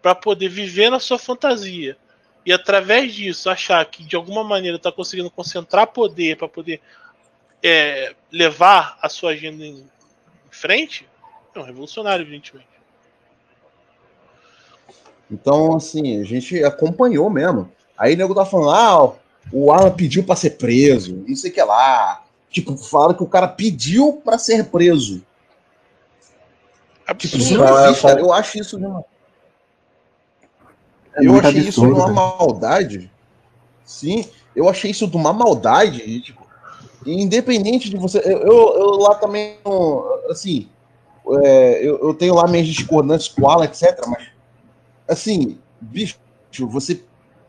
[0.00, 1.96] para poder viver na sua fantasia
[2.44, 6.80] e através disso achar que de alguma maneira está conseguindo concentrar poder para poder
[7.62, 9.84] é, levar a sua agenda em
[10.50, 11.08] frente,
[11.54, 12.68] é um revolucionário, evidentemente.
[15.30, 17.70] Então, assim, a gente acompanhou mesmo.
[17.96, 19.14] Aí o nego tá falando, ah,
[19.52, 22.24] o Alan pediu para ser preso, isso e que lá.
[22.50, 25.24] Tipo, falaram que o cara pediu para ser preso.
[27.14, 28.20] Tipo, isso não existe, cara.
[28.20, 29.04] Eu acho isso uma...
[31.14, 32.14] É eu achei absurdo, isso de uma né?
[32.14, 33.10] maldade.
[33.84, 34.24] Sim,
[34.56, 36.20] eu achei isso de uma maldade.
[36.20, 36.46] Tipo,
[37.06, 38.18] independente de você.
[38.18, 39.58] Eu, eu, eu lá também,
[40.30, 40.68] assim,
[41.42, 44.00] é, eu, eu, tenho lá minhas discordâncias com o Alan, etc.
[44.06, 44.28] Mas,
[45.06, 46.18] assim, bicho,
[46.60, 47.04] você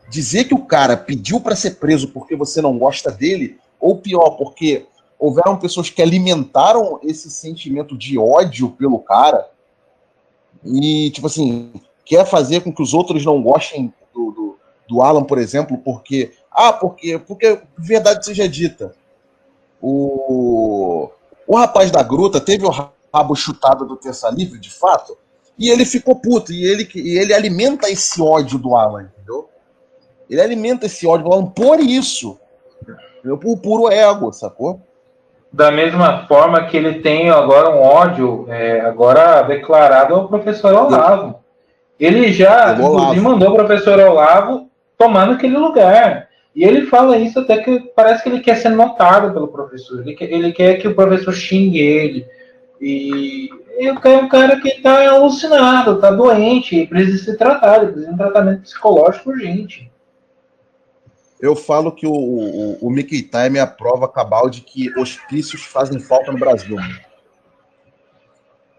[0.08, 4.30] dizer que o cara pediu para ser preso porque você não gosta dele, ou pior,
[4.30, 4.86] porque
[5.18, 9.48] houveram pessoas que alimentaram esse sentimento de ódio pelo cara
[10.64, 11.72] e, tipo assim,
[12.04, 14.58] quer fazer com que os outros não gostem do, do,
[14.88, 16.32] do Alan, por exemplo, porque.
[16.50, 18.94] Ah, porque, porque verdade seja dita.
[19.80, 21.10] O,
[21.46, 25.16] o rapaz da gruta teve o rabo chutado do terça livre, de fato,
[25.58, 29.48] e ele ficou puto, e ele, e ele alimenta esse ódio do Alan, entendeu?
[30.30, 32.38] Ele alimenta esse ódio do Alan por isso.
[33.40, 34.80] Por puro ego, sacou?
[35.54, 41.36] Da mesma forma que ele tem agora um ódio, é, agora declarado ao professor Olavo.
[41.98, 44.68] Ele já, inclusive, mandou o professor Olavo
[44.98, 46.28] tomar naquele lugar.
[46.56, 50.00] E ele fala isso até que parece que ele quer ser notado pelo professor.
[50.00, 52.26] Ele quer, ele quer que o professor xingue ele.
[52.80, 53.48] E
[53.78, 58.62] é um cara que está alucinado, está doente, precisa ser tratado, precisa de um tratamento
[58.62, 59.88] psicológico urgente
[61.40, 65.62] eu falo que o, o, o Mickey Time é a prova cabal de que hospícios
[65.62, 66.76] fazem falta no Brasil.
[66.76, 67.00] Mano.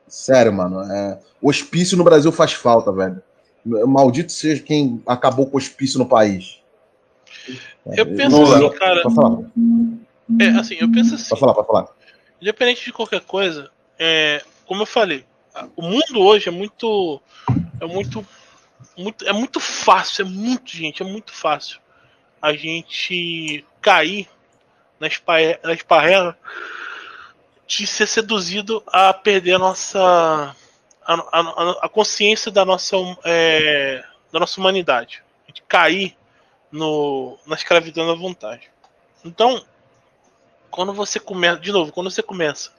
[0.08, 0.82] Sério, mano.
[0.92, 3.22] É, hospício no Brasil faz falta, velho.
[3.66, 6.62] Maldito seja quem acabou com o hospício no país.
[7.98, 9.02] Eu penso assim, cara.
[9.04, 9.40] Pode falar.
[10.40, 11.30] É, assim, eu penso assim.
[11.30, 11.88] Pode falar, pode falar.
[12.42, 13.70] Independente de qualquer coisa,
[14.00, 15.26] é, como eu falei,
[15.76, 17.22] o mundo hoje é muito.
[17.80, 18.26] É muito.
[18.98, 21.80] muito é muito fácil, é muito, gente, é muito fácil
[22.46, 24.30] a gente cair
[25.00, 25.08] na
[25.74, 26.38] esparrela
[27.66, 30.56] de ser seduzido a perder a nossa
[31.04, 35.24] a, a, a consciência da nossa é, da nossa humanidade.
[35.48, 36.16] Gente cair
[36.72, 38.70] no, na escravidão da vontade.
[39.24, 39.66] Então
[40.70, 42.72] quando você começa de novo quando você começa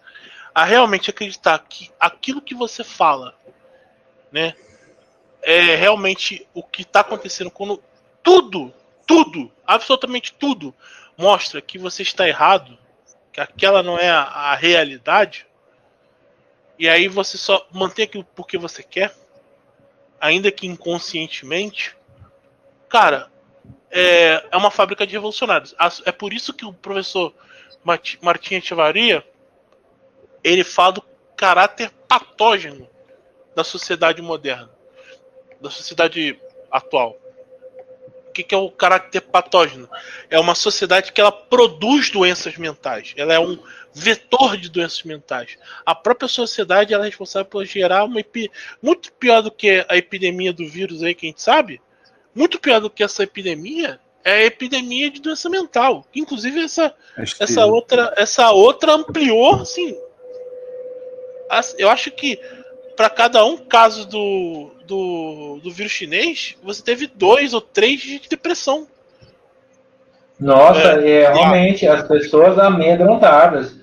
[0.55, 3.35] a realmente acreditar que aquilo que você fala
[4.31, 4.55] né
[5.43, 7.83] é realmente o que está acontecendo quando
[8.23, 8.73] tudo
[9.07, 10.75] tudo, absolutamente tudo,
[11.17, 12.77] mostra que você está errado,
[13.33, 15.47] que aquela não é a, a realidade,
[16.79, 19.15] e aí você só mantém aquilo porque você quer,
[20.21, 21.97] ainda que inconscientemente,
[22.89, 23.31] cara,
[23.91, 25.75] é, é uma fábrica de revolucionários.
[26.05, 27.33] É por isso que o professor
[28.21, 29.25] Martim Echevarria
[30.43, 31.03] ele fala do
[31.37, 32.89] caráter patógeno
[33.55, 34.71] da sociedade moderna,
[35.61, 36.39] da sociedade
[36.71, 37.19] atual
[38.37, 39.89] que, que é o caráter patógeno?
[40.29, 43.15] É uma sociedade que ela produz doenças mentais.
[43.17, 43.59] Ela é um
[43.95, 45.57] vetor de doenças mentais.
[45.85, 50.53] A própria sociedade é responsável por gerar uma epidemia muito pior do que a epidemia
[50.53, 51.81] do vírus aí que a gente sabe.
[52.35, 56.05] Muito pior do que essa epidemia é a epidemia de doença mental.
[56.15, 56.95] Inclusive essa
[57.41, 59.97] essa outra essa outra ampliou, assim.
[61.79, 62.39] Eu acho que
[62.97, 68.21] para cada um caso do, do, do vírus chinês, você teve dois ou três de
[68.29, 68.89] depressão.
[70.41, 73.77] Nossa, é, é realmente as pessoas amedrontadas.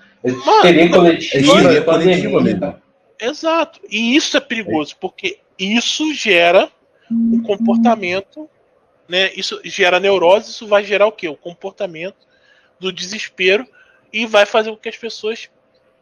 [0.62, 2.82] Seria coletiva, coletiva
[3.20, 3.80] Exato.
[3.90, 6.70] E isso é perigoso, porque isso gera
[7.12, 8.50] um comportamento,
[9.08, 9.32] né?
[9.36, 11.28] Isso gera neurose, isso vai gerar o quê?
[11.28, 12.18] O comportamento
[12.80, 13.68] do desespero
[14.12, 15.50] e vai fazer com que as pessoas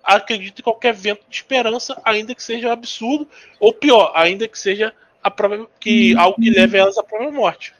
[0.03, 3.27] acredito em qualquer vento de esperança, ainda que seja absurdo,
[3.59, 7.73] ou pior, ainda que seja a própria, que algo que leve elas à própria morte.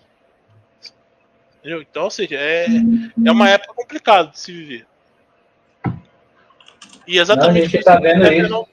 [1.59, 1.81] Entendeu?
[1.81, 2.65] Então, ou seja, é,
[3.25, 4.87] é uma época complicada de se viver.
[7.07, 7.99] E exatamente não, tá.
[8.49, 8.67] Não,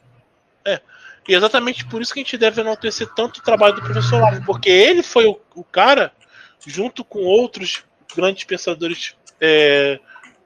[0.65, 0.81] é,
[1.29, 4.45] e exatamente por isso que a gente deve enaltecer tanto o trabalho do professor Lavo,
[4.45, 6.13] porque ele foi o, o cara,
[6.67, 7.85] junto com outros
[8.15, 10.01] grandes pensadores é,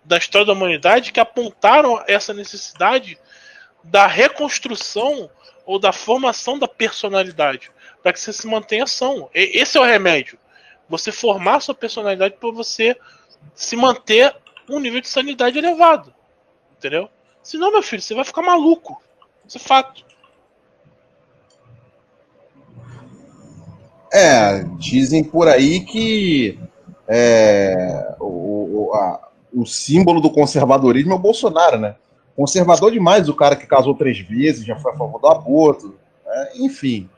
[0.04, 3.18] da história da humanidade, que apontaram essa necessidade
[3.84, 5.30] da reconstrução
[5.64, 7.70] ou da formação da personalidade,
[8.02, 9.30] para que você se mantenha são.
[9.32, 10.38] Esse é o remédio.
[10.88, 12.96] Você formar sua personalidade para você
[13.54, 14.34] se manter
[14.68, 16.12] um nível de sanidade elevado.
[16.76, 17.08] Entendeu?
[17.42, 19.00] Senão, meu filho, você vai ficar maluco.
[19.46, 20.04] Isso é fato.
[24.12, 26.58] É, dizem por aí que
[27.08, 31.96] é, o, a, o símbolo do conservadorismo é o Bolsonaro, né?
[32.34, 35.98] Conservador demais o cara que casou três vezes, já foi a favor do aborto.
[36.24, 36.48] Né?
[36.56, 37.08] Enfim.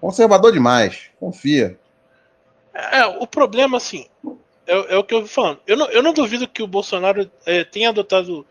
[0.00, 1.78] Conservador demais, confia.
[2.72, 4.06] É, o problema, assim,
[4.66, 5.60] é, é, o que eu falando.
[5.66, 8.46] Eu não, eu não duvido que o Bolsonaro é, tenha adotado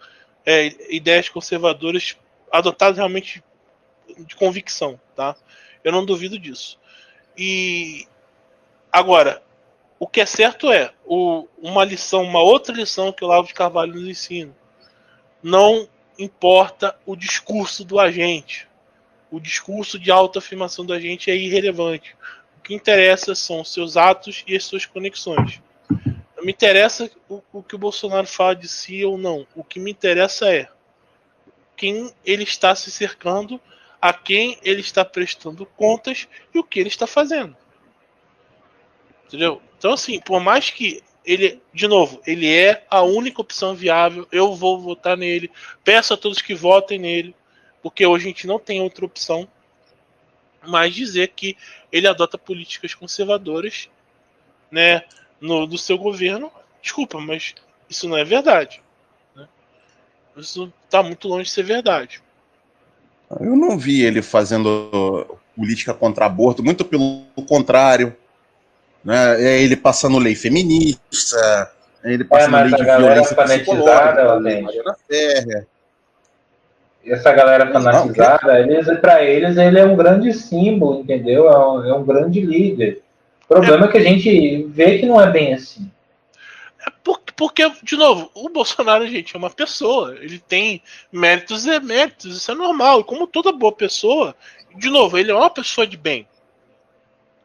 [0.46, 2.18] é, ideias conservadoras,
[2.52, 3.44] adotadas realmente
[4.20, 5.36] de convicção, tá?
[5.84, 6.80] Eu não duvido disso.
[7.38, 8.06] E
[8.92, 9.42] agora,
[10.02, 13.54] o que é certo é o, uma lição, uma outra lição que o Lavo de
[13.54, 14.52] Carvalho nos ensina.
[15.44, 15.88] Não
[16.18, 18.68] importa o discurso do agente.
[19.30, 22.16] O discurso de autoafirmação do agente é irrelevante.
[22.58, 25.62] O que interessa são os seus atos e as suas conexões.
[26.36, 29.46] Não me interessa o, o que o Bolsonaro fala de si ou não.
[29.56, 30.68] O que me interessa é
[31.78, 33.62] quem ele está se cercando
[34.02, 37.56] a quem ele está prestando contas e o que ele está fazendo.
[39.28, 39.62] Entendeu?
[39.82, 44.54] Então, assim, por mais que ele, de novo, ele é a única opção viável, eu
[44.54, 45.50] vou votar nele.
[45.84, 47.36] Peço a todos que votem nele,
[47.82, 49.48] porque hoje a gente não tem outra opção.
[50.68, 51.58] Mas dizer que
[51.92, 53.90] ele adota políticas conservadoras,
[54.70, 55.02] né,
[55.40, 57.56] no do seu governo, desculpa, mas
[57.90, 58.84] isso não é verdade.
[59.36, 59.48] Né?
[60.38, 62.22] Isso está muito longe de ser verdade.
[63.40, 68.16] Eu não vi ele fazendo política contra aborto, muito pelo contrário.
[69.04, 69.44] Né?
[69.44, 71.72] É ele passando lei feminista,
[72.04, 75.68] é ele passando é, lei de violência psicológica, Mariana Ferrer.
[77.04, 81.50] E essa galera fanatizada, eles, para eles, ele é um grande símbolo, entendeu?
[81.50, 83.02] É um, é um grande líder.
[83.46, 83.90] O problema é.
[83.90, 85.90] é que a gente vê que não é bem assim.
[86.86, 90.16] É porque, porque, de novo, o Bolsonaro, gente, é uma pessoa.
[90.22, 92.38] Ele tem méritos e deméritos.
[92.38, 93.02] Isso é normal.
[93.02, 94.36] E como toda boa pessoa,
[94.76, 96.28] de novo, ele é uma pessoa de bem.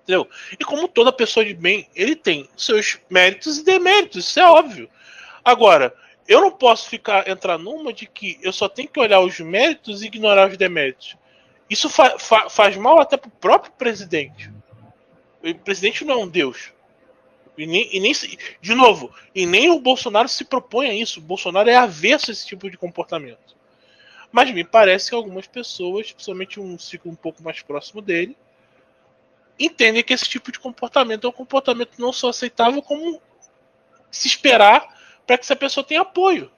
[0.07, 0.29] Entendeu?
[0.53, 4.25] E como toda pessoa de bem, ele tem seus méritos e deméritos.
[4.25, 4.89] Isso é óbvio.
[5.45, 5.93] Agora,
[6.29, 10.03] eu não posso ficar entrar numa de que eu só tenho que olhar os méritos
[10.03, 11.17] e ignorar os deméritos.
[11.69, 14.49] Isso fa fa faz mal até pro próprio presidente.
[15.43, 16.73] O presidente não é um deus.
[17.59, 18.13] E nem, e nem
[18.61, 21.19] de novo, e nem o Bolsonaro se propõe a isso.
[21.19, 23.57] O Bolsonaro é avesso a esse tipo de comportamento.
[24.31, 28.37] Mas me parece que algumas pessoas, principalmente um ciclo um pouco mais próximo dele,
[29.59, 33.21] entendem que esse tipo de comportamento é um comportamento não só aceitável, como
[34.11, 34.87] se esperar
[35.27, 36.51] para que essa pessoa tenha apoio.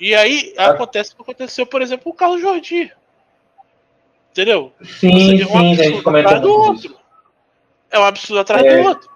[0.00, 0.70] E aí ah.
[0.70, 2.92] acontece o que aconteceu, por exemplo, com o Carlos Jordi.
[4.30, 4.72] Entendeu?
[4.82, 6.96] Sim, sim, um a gente comentou do outro.
[7.90, 8.80] É um absurdo atrás é.
[8.80, 9.10] do outro.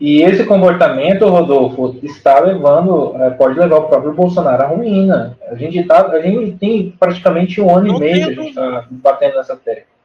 [0.00, 5.36] E esse comportamento, Rodolfo, está levando, é, pode levar o próprio Bolsonaro à ruína.
[5.48, 8.48] A gente, tá, a gente tem praticamente um ano Não e meio que a gente
[8.50, 9.97] está batendo nessa tecla.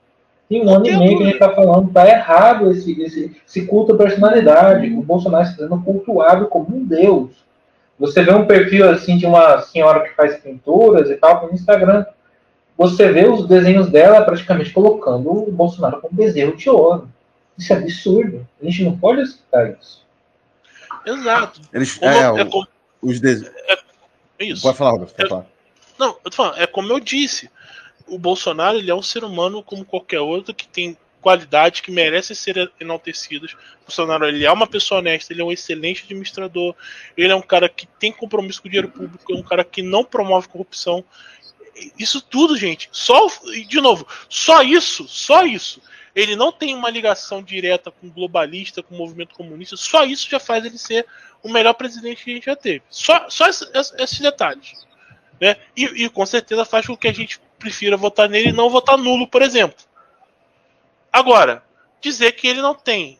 [0.53, 3.65] Tem um ano e meio que a gente está falando, está errado esse, esse, esse
[3.65, 4.87] culto à personalidade.
[4.93, 7.31] O Bolsonaro está sendo cultuado como um deus.
[7.97, 12.05] Você vê um perfil assim de uma senhora que faz pinturas e tal no Instagram.
[12.77, 17.09] Você vê os desenhos dela praticamente colocando o Bolsonaro como bezerro de ouro.
[17.57, 18.47] Isso é absurdo.
[18.61, 20.05] A gente não pode aceitar isso.
[21.03, 21.61] Exato.
[21.73, 22.67] Eles, como, é, é como,
[23.01, 23.41] os des...
[23.41, 23.73] é,
[24.37, 24.61] é, isso.
[24.61, 25.15] Pode falar, Roberto.
[25.15, 25.45] Pode falar.
[25.97, 27.49] Não, eu tô falando, é como eu disse.
[28.07, 32.35] O Bolsonaro ele é um ser humano como qualquer outro que tem qualidades que merecem
[32.35, 33.55] ser enaltecidas.
[33.81, 36.75] Bolsonaro ele é uma pessoa honesta, ele é um excelente administrador,
[37.15, 39.81] ele é um cara que tem compromisso com o dinheiro público, é um cara que
[39.81, 41.03] não promove corrupção.
[41.97, 43.27] Isso tudo, gente, só
[43.67, 45.81] de novo, só isso, só isso
[46.15, 50.39] ele não tem uma ligação direta com globalista, com o movimento comunista, só isso já
[50.39, 51.05] faz ele ser
[51.41, 52.83] o melhor presidente que a gente já teve.
[52.89, 54.85] Só, só esses detalhes.
[55.41, 55.57] Né?
[55.75, 58.97] E, e, com certeza faz com que a gente prefira votar nele e não votar
[58.97, 59.77] nulo, por exemplo.
[61.11, 61.63] Agora,
[62.01, 63.17] dizer que ele não tem,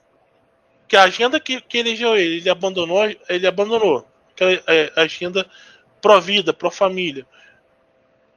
[0.86, 4.06] que a agenda que, que elegeu ele, ele abandonou, ele abandonou,
[4.36, 5.49] que a, a agenda
[6.02, 7.26] pró-vida, pró-família,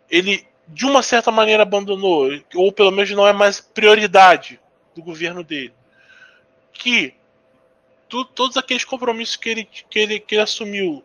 [0.09, 4.61] ele de uma certa maneira abandonou, ou pelo menos não é mais prioridade
[4.95, 5.75] do governo dele,
[6.73, 7.15] que
[8.09, 11.05] tu, todos aqueles compromissos que ele, que ele, que ele assumiu,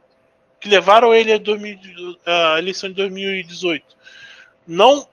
[0.59, 3.97] que levaram ele 2000, a eleição de 2018,
[4.67, 5.07] não,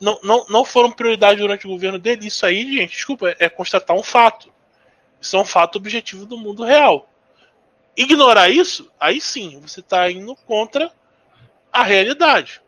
[0.00, 3.96] não, não, não foram prioridade durante o governo dele, isso aí, gente, desculpa, é constatar
[3.96, 4.52] um fato.
[5.20, 7.08] Isso é um fato objetivo do mundo real.
[7.96, 10.90] Ignorar isso, aí sim, você está indo contra
[11.72, 12.60] a realidade.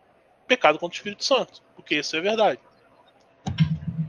[0.46, 2.60] Pecado contra o Espírito Santo, porque isso é verdade.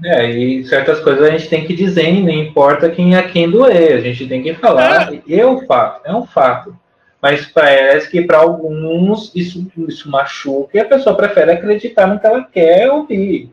[0.03, 3.97] É, e certas coisas a gente tem que dizer, não importa quem é quem doer,
[3.97, 5.13] a gente tem que falar.
[5.13, 6.77] É, é um fato, é um fato.
[7.21, 12.27] Mas parece que para alguns isso, isso machuca e a pessoa prefere acreditar no que
[12.27, 13.51] ela quer ouvir.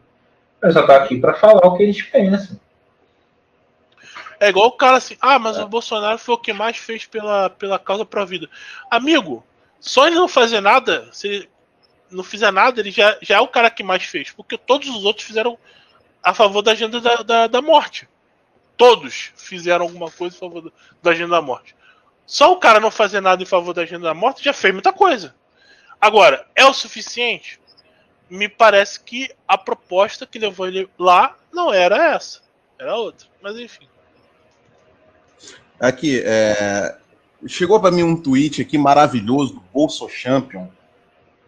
[0.60, 2.60] Eu só tá aqui para falar o que a gente pensa.
[4.38, 7.48] É igual o cara assim, ah, mas o Bolsonaro foi o que mais fez pela,
[7.48, 8.48] pela causa a vida.
[8.90, 9.44] Amigo,
[9.80, 11.50] só ele não fazer nada, se ele
[12.10, 14.30] não fizer nada, ele já, já é o cara que mais fez.
[14.30, 15.58] Porque todos os outros fizeram
[16.22, 18.08] a favor da agenda da, da, da morte.
[18.76, 20.72] Todos fizeram alguma coisa a favor
[21.02, 21.74] da agenda da morte.
[22.26, 24.92] Só o cara não fazer nada em favor da agenda da morte já fez muita
[24.92, 25.34] coisa.
[26.00, 27.60] Agora, é o suficiente?
[28.28, 32.40] Me parece que a proposta que levou ele lá não era essa.
[32.78, 33.28] Era outra.
[33.42, 33.86] Mas enfim.
[35.78, 36.96] Aqui, é...
[37.46, 40.68] chegou para mim um tweet aqui maravilhoso do Bolso Champion.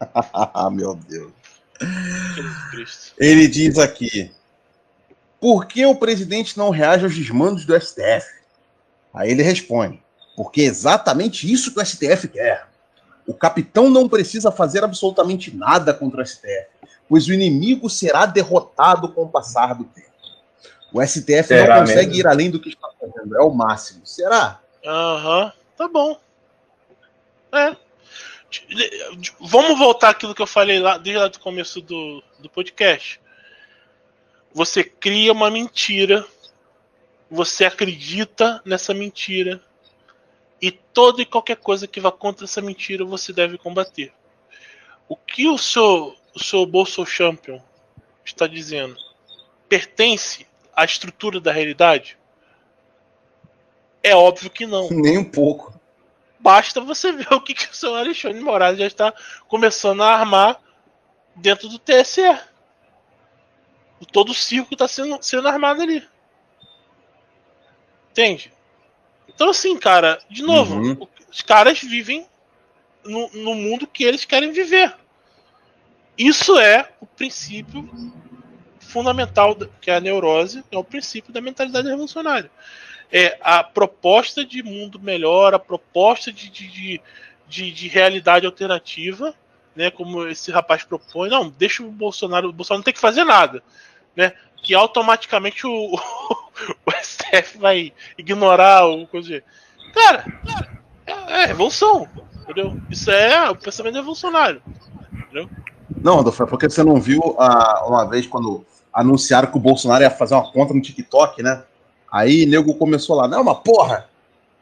[0.72, 1.32] Meu Deus.
[3.18, 4.30] Ele diz aqui:
[5.40, 8.26] por que o presidente não reage aos desmandos do STF?
[9.12, 10.02] Aí ele responde:
[10.36, 12.68] porque é exatamente isso que o STF quer.
[13.26, 16.68] O capitão não precisa fazer absolutamente nada contra o STF,
[17.08, 20.06] pois o inimigo será derrotado com o passar do tempo.
[20.92, 22.20] O STF será não consegue mesmo?
[22.20, 24.06] ir além do que está fazendo, é o máximo.
[24.06, 24.60] Será?
[24.84, 25.52] Aham, uhum.
[25.76, 26.20] tá bom.
[27.52, 27.76] É.
[29.40, 33.20] Vamos voltar àquilo que eu falei lá desde lá do começo do, do podcast
[34.56, 36.24] você cria uma mentira,
[37.30, 39.60] você acredita nessa mentira,
[40.60, 44.12] e toda e qualquer coisa que vá contra essa mentira você deve combater.
[45.08, 47.60] O que o seu, o seu Bolso Champion
[48.24, 48.96] está dizendo
[49.68, 52.18] pertence à estrutura da realidade?
[54.02, 54.88] É óbvio que não.
[54.90, 55.78] Nem um pouco.
[56.38, 59.12] Basta você ver o que, que o seu Alexandre Moraes já está
[59.48, 60.60] começando a armar
[61.34, 62.22] dentro do TSE
[64.04, 66.06] todo o circo está sendo, sendo armado ali.
[68.10, 68.52] Entende?
[69.36, 71.06] Então, assim, cara, de novo, uhum.
[71.30, 72.26] os caras vivem
[73.04, 74.94] no, no mundo que eles querem viver.
[76.16, 77.86] Isso é o princípio
[78.80, 82.50] fundamental, que é a neurose, é o princípio da mentalidade revolucionária.
[83.12, 87.00] É a proposta de mundo melhor, a proposta de, de,
[87.46, 89.34] de, de realidade alternativa,
[89.76, 91.28] né, como esse rapaz propõe.
[91.28, 93.62] Não, deixa o Bolsonaro, o Bolsonaro não tem que fazer nada
[94.16, 94.32] né?
[94.62, 95.94] Que automaticamente o,
[96.86, 99.42] o STF vai ignorar o coisa.
[99.94, 100.24] Cara,
[101.06, 102.08] é, é revolução,
[102.42, 102.76] entendeu?
[102.90, 104.62] Isso é o pensamento revolucionário,
[105.12, 105.48] entendeu?
[106.02, 110.02] Não, Adolfo, é porque você não viu uh, uma vez quando anunciaram que o Bolsonaro
[110.02, 111.62] ia fazer uma conta no TikTok, né?
[112.10, 114.08] Aí nego começou lá, não, uma porra!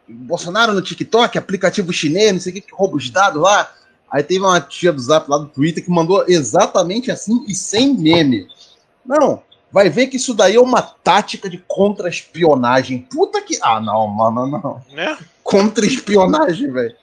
[0.07, 3.73] Bolsonaro no TikTok, aplicativo chinês, não sei o que, que rouba os dados lá.
[4.11, 7.95] Aí teve uma tia do Zap lá do Twitter que mandou exatamente assim e sem
[7.95, 8.47] meme.
[9.05, 9.43] Não,
[9.75, 13.01] vai ver que isso daí é uma tática de contra-espionagem.
[13.01, 13.59] Puta que.
[13.61, 14.81] Ah, não, mano, não.
[14.95, 15.19] Né?
[15.43, 16.95] Contra-espionagem, velho.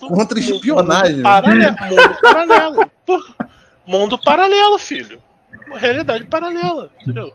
[0.00, 1.16] Contra-espionagem.
[1.16, 1.76] Mundo, paralelo.
[1.90, 2.90] Mundo paralelo.
[3.86, 5.22] mundo paralelo, filho.
[5.66, 7.34] Uma realidade paralela, entendeu?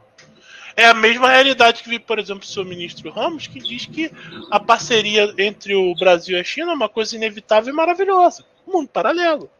[0.76, 4.12] É a mesma realidade que vi, por exemplo, o seu ministro Ramos, que diz que
[4.50, 8.44] a parceria entre o Brasil e a China é uma coisa inevitável e maravilhosa.
[8.66, 9.52] mundo paralelo.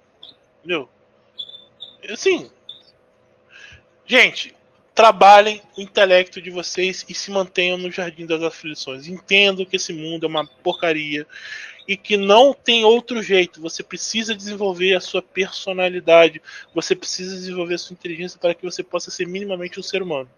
[0.64, 0.90] Entendeu?
[2.12, 2.50] Assim,
[4.06, 4.54] Gente,
[4.94, 9.08] trabalhem o intelecto de vocês e se mantenham no jardim das aflições.
[9.08, 11.26] Entendo que esse mundo é uma porcaria
[11.88, 13.62] e que não tem outro jeito.
[13.62, 16.42] Você precisa desenvolver a sua personalidade,
[16.74, 20.30] você precisa desenvolver a sua inteligência para que você possa ser minimamente um ser humano.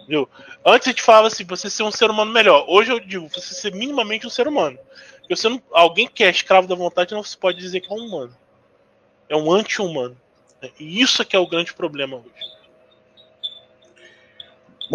[0.00, 0.28] Entendeu?
[0.64, 2.66] Antes a gente falava assim, você ser um ser humano melhor.
[2.68, 4.78] Hoje eu digo, você ser minimamente um ser humano.
[5.30, 8.06] Você não, alguém que é escravo da vontade não se pode dizer que é um
[8.06, 8.36] humano.
[9.28, 10.16] É um anti-humano.
[10.78, 12.54] E isso é que é o grande problema hoje.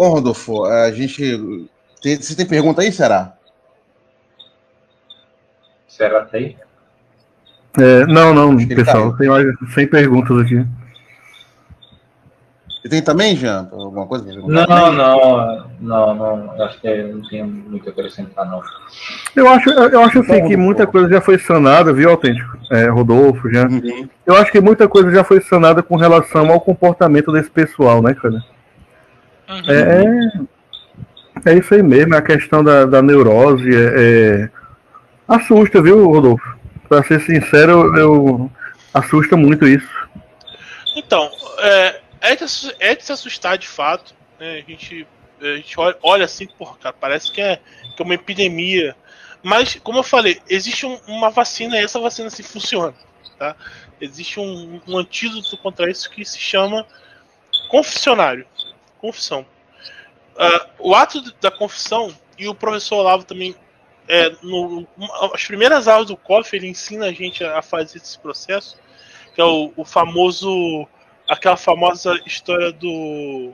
[0.00, 1.66] Bom, Rodolfo, a gente.
[2.02, 3.34] Você tem pergunta aí, será?
[5.86, 6.56] Será tem?
[7.78, 9.12] É, não, não, pessoal.
[9.12, 10.64] Tá tem mais 100 perguntas aqui.
[12.82, 13.68] E tem também, Jean?
[13.70, 14.24] Alguma coisa?
[14.24, 15.70] Não, não.
[15.78, 18.62] Não, não, acho que não tem muito a acrescentar, não.
[19.36, 22.56] Eu acho, eu acho assim que muita coisa já foi sanada, viu, Autêntico?
[22.72, 23.68] É, Rodolfo, já.
[23.68, 24.08] Uhum.
[24.24, 28.14] Eu acho que muita coisa já foi sanada com relação ao comportamento desse pessoal, né,
[28.14, 28.42] cara?
[29.50, 30.46] Uhum.
[31.44, 34.50] É, é isso aí mesmo, a questão da, da neurose é, é,
[35.26, 36.58] assusta, viu, Rodolfo?
[36.88, 38.50] Pra ser sincero, eu,
[38.94, 39.88] assusta muito isso.
[40.96, 42.44] Então, é, é, de,
[42.78, 44.14] é de se assustar de fato.
[44.38, 44.64] Né?
[44.66, 45.06] A gente
[45.40, 47.58] a gente olha, olha assim, porra, cara, parece que é,
[47.96, 48.94] que é uma epidemia.
[49.42, 52.94] Mas, como eu falei, existe um, uma vacina e essa vacina se assim, funciona.
[53.38, 53.56] Tá?
[54.00, 56.86] Existe um, um antídoto contra isso que se chama
[57.70, 58.46] confessionário.
[59.00, 59.46] Confissão.
[60.36, 63.54] Uh, o ato da confissão, e o professor Olavo também,
[64.08, 64.86] é, no,
[65.34, 68.78] as primeiras aulas do COF, ele ensina a gente a fazer esse processo,
[69.34, 70.86] que é o, o famoso,
[71.28, 73.52] aquela famosa história do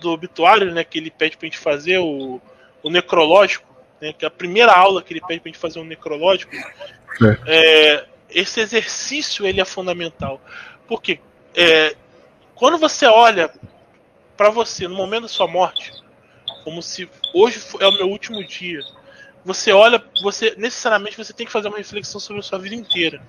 [0.00, 2.40] do obituário, né, que ele pede pra gente fazer, o,
[2.82, 3.68] o necrológico,
[4.00, 6.52] né, que é a primeira aula que ele pede pra gente fazer um necrológico,
[7.46, 10.40] é, esse exercício ele é fundamental.
[10.88, 11.20] Porque
[11.54, 11.94] é,
[12.54, 13.50] quando você olha
[14.40, 15.92] para você no momento da sua morte,
[16.64, 18.80] como se hoje é o meu último dia,
[19.44, 23.20] você olha, você necessariamente você tem que fazer uma reflexão sobre a sua vida inteira.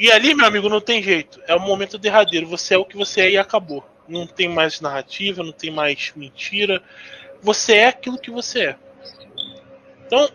[0.00, 1.40] E ali, meu amigo, não tem jeito.
[1.46, 2.48] É o momento derradeiro.
[2.48, 6.12] Você é o que você é e acabou não tem mais narrativa, não tem mais
[6.16, 6.82] mentira.
[7.40, 8.76] Você é aquilo que você é.
[10.04, 10.28] Então,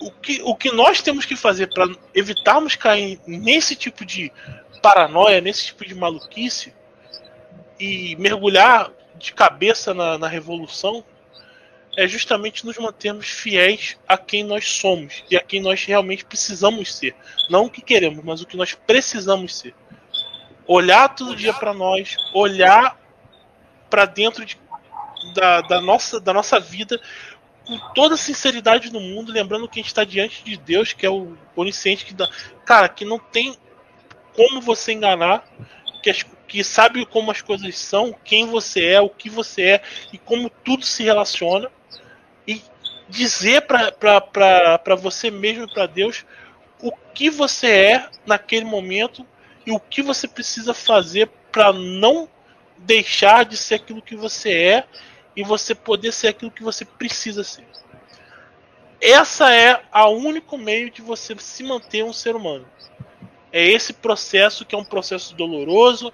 [0.00, 4.30] o que, o que nós temos que fazer para evitarmos cair nesse tipo de
[4.80, 6.72] paranoia, nesse tipo de maluquice
[7.80, 11.04] e mergulhar de cabeça na, na revolução
[11.96, 16.94] é justamente nos mantermos fiéis a quem nós somos e a quem nós realmente precisamos
[16.94, 17.14] ser.
[17.48, 19.74] Não o que queremos, mas o que nós precisamos ser.
[20.66, 22.98] Olhar todo dia para nós, olhar
[23.90, 24.56] para dentro de,
[25.34, 27.00] da, da, nossa, da nossa vida
[27.66, 31.04] com toda a sinceridade no mundo, lembrando que a gente está diante de Deus, que
[31.04, 32.28] é o onisciente que dá.
[32.64, 33.56] Cara, que não tem
[34.34, 35.44] como você enganar,
[36.02, 39.82] que, as, que sabe como as coisas são, quem você é, o que você é
[40.12, 41.70] e como tudo se relaciona.
[42.46, 42.62] E
[43.08, 46.24] dizer para você mesmo e para Deus
[46.80, 49.26] o que você é naquele momento
[49.66, 52.28] e o que você precisa fazer para não
[52.78, 54.84] deixar de ser aquilo que você é
[55.36, 57.66] e você poder ser aquilo que você precisa ser.
[59.00, 62.66] Essa é a único meio de você se manter um ser humano.
[63.52, 66.12] É esse processo que é um processo doloroso,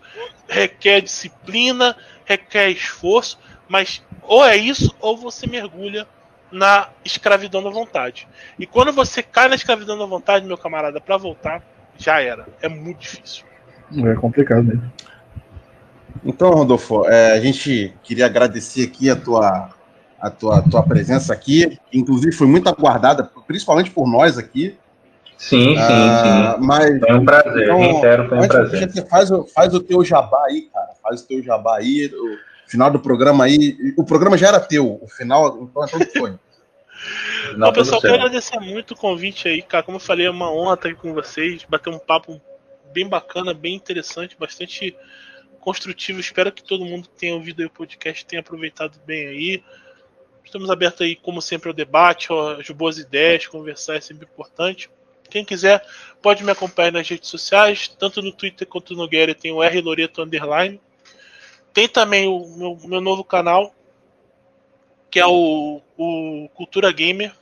[0.48, 3.38] requer disciplina, requer esforço,
[3.68, 6.06] mas ou é isso ou você mergulha
[6.50, 8.26] na escravidão da vontade.
[8.58, 11.62] E quando você cai na escravidão da vontade, meu camarada, para voltar,
[11.98, 12.46] já era.
[12.62, 13.44] É muito difícil.
[13.92, 14.92] É complicado mesmo.
[16.24, 19.70] Então, Rodolfo, é, a gente queria agradecer aqui a tua,
[20.20, 24.76] a tua, tua presença aqui, que inclusive foi muito aguardada, principalmente por nós aqui.
[25.38, 26.66] Sim, sim, ah, sim.
[26.66, 28.90] Mas, foi um prazer, então, inteiro foi um prazer.
[28.90, 30.92] Você faz, faz o teu jabá aí, cara.
[31.02, 33.76] Faz o teu jabá aí, o final do programa aí.
[33.96, 36.34] O programa já era teu, o final, então, então foi.
[37.56, 39.82] Não, pessoal, quero agradecer muito o convite aí, cara.
[39.82, 42.40] Como eu falei, é uma honra estar aqui com vocês, bater um papo
[42.92, 44.96] bem bacana, bem interessante, bastante
[45.60, 46.18] construtivo.
[46.18, 49.64] Espero que todo mundo que tenha ouvido o podcast tenha aproveitado bem aí.
[50.44, 54.88] Estamos abertos aí, como sempre, ao debate, às boas ideias, conversar é sempre importante.
[55.26, 55.84] Quem quiser
[56.22, 59.80] pode me acompanhar nas redes sociais, tanto no Twitter quanto no Gary, tem o R
[59.80, 60.80] Loreto Underline.
[61.72, 63.74] Tem também o meu, meu novo canal,
[65.10, 67.34] que é o, o, Cultura Gamer,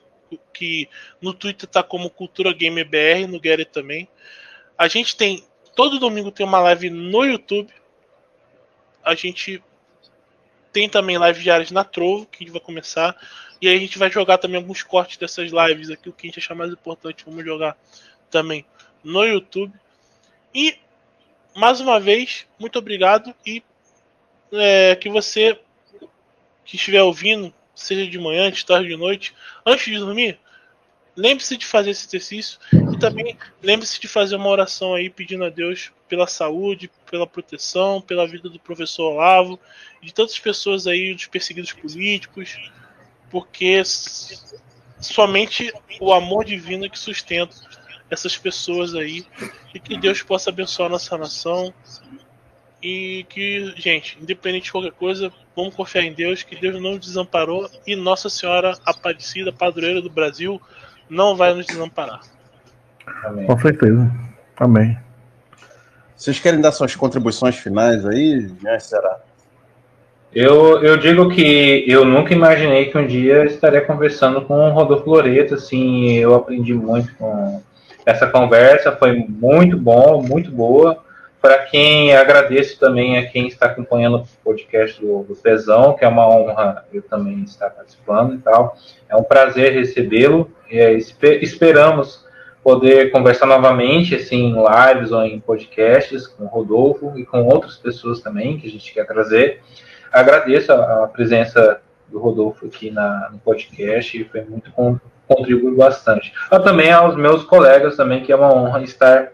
[0.53, 0.89] que
[1.21, 4.09] no Twitter tá como Cultura Gamer BR, no Gary também.
[4.77, 5.45] A gente tem,
[5.77, 7.73] todo domingo tem uma live no YouTube,
[9.05, 9.63] a gente
[10.73, 13.17] tem também lives diárias na Trovo, que vai começar.
[13.65, 16.29] E aí a gente vai jogar também alguns cortes dessas lives aqui, o que a
[16.29, 17.75] gente achar mais importante, vamos jogar
[18.31, 18.63] também
[19.03, 19.73] no YouTube.
[20.55, 20.77] E
[21.57, 23.63] mais uma vez, muito obrigado e
[24.53, 25.59] é, que você
[26.63, 29.35] que estiver ouvindo, seja de manhã, de tarde, de noite,
[29.65, 30.39] antes de dormir,
[31.17, 35.49] lembre-se de fazer esse exercício e também lembre-se de fazer uma oração aí pedindo a
[35.49, 39.59] Deus pela saúde, pela proteção, pela vida do professor Olavo
[40.03, 42.59] de tantas pessoas aí, dos perseguidos políticos,
[43.31, 43.83] porque
[45.01, 47.55] somente o amor divino é que sustenta
[48.11, 49.27] essas pessoas aí
[49.75, 51.73] e que Deus possa abençoar nossa nação
[52.83, 57.07] e que, gente, independente de qualquer coisa, vamos confiar em Deus, que Deus não nos
[57.07, 60.61] desamparou e Nossa Senhora Aparecida, padroeira do Brasil,
[61.09, 62.21] não vai nos desamparar.
[63.25, 63.47] Amém.
[63.47, 64.13] Com certeza.
[64.57, 64.99] Amém.
[66.15, 69.19] Vocês querem dar suas contribuições finais aí, né, será?
[70.35, 75.09] Eu, eu digo que eu nunca imaginei que um dia estaria conversando com o Rodolfo
[75.09, 77.63] Loreto, assim, eu aprendi muito com
[78.05, 80.99] essa conversa, foi muito bom, muito boa.
[81.41, 86.09] Para quem agradeço também a quem está acompanhando o podcast do, do Pezão, que é
[86.09, 88.77] uma honra eu também estar participando e tal.
[89.09, 90.51] É um prazer recebê-lo.
[90.69, 92.25] É, esperamos
[92.61, 97.77] poder conversar novamente, assim, em lives ou em podcasts com o Rodolfo e com outras
[97.77, 99.61] pessoas também que a gente quer trazer
[100.15, 104.71] agradeço a, a presença do Rodolfo aqui na, no podcast, foi muito
[105.27, 106.33] contribuiu bastante.
[106.51, 109.29] Eu também aos meus colegas também, que é uma honra estar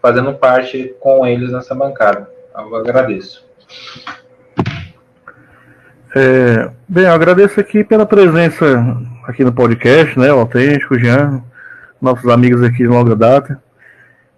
[0.00, 2.28] fazendo parte com eles nessa bancada.
[2.56, 3.44] Eu agradeço.
[6.14, 8.96] É, bem, eu agradeço aqui pela presença
[9.26, 11.42] aqui no podcast, né, o Autêntico, Jean,
[12.00, 13.62] nossos amigos aqui de longa data.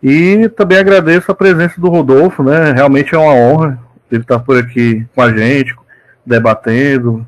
[0.02, 3.78] E também agradeço a presença do Rodolfo, né, realmente é uma honra
[4.10, 5.74] ele estar por aqui com a gente,
[6.24, 7.26] debatendo.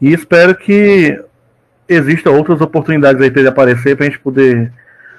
[0.00, 1.18] E espero que
[1.88, 4.72] existam outras oportunidades aí para ele aparecer para a gente poder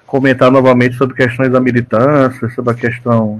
[0.05, 3.39] comentar novamente sobre questões da militância, sobre a questão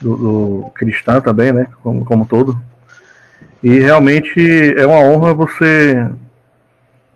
[0.00, 1.66] do, do cristã também, né?
[1.82, 2.60] Como, como todo.
[3.62, 4.40] E realmente
[4.76, 6.08] é uma honra você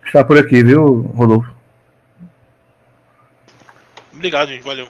[0.05, 1.51] estar por aqui, viu, Rodolfo?
[4.13, 4.63] Obrigado, gente.
[4.63, 4.87] Valeu.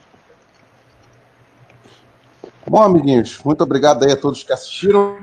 [2.66, 5.18] Bom, amiguinhos, muito obrigado aí a todos que assistiram.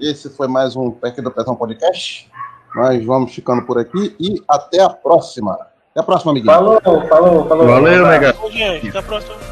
[0.00, 2.30] Esse foi mais um PEC do Petão Podcast.
[2.74, 5.52] Nós vamos ficando por aqui e até a próxima.
[5.90, 6.52] Até a próxima, amiguinho.
[6.52, 7.66] Falou, falou, falou.
[7.66, 8.32] Valeu, legal.
[8.32, 9.51] Até a próxima.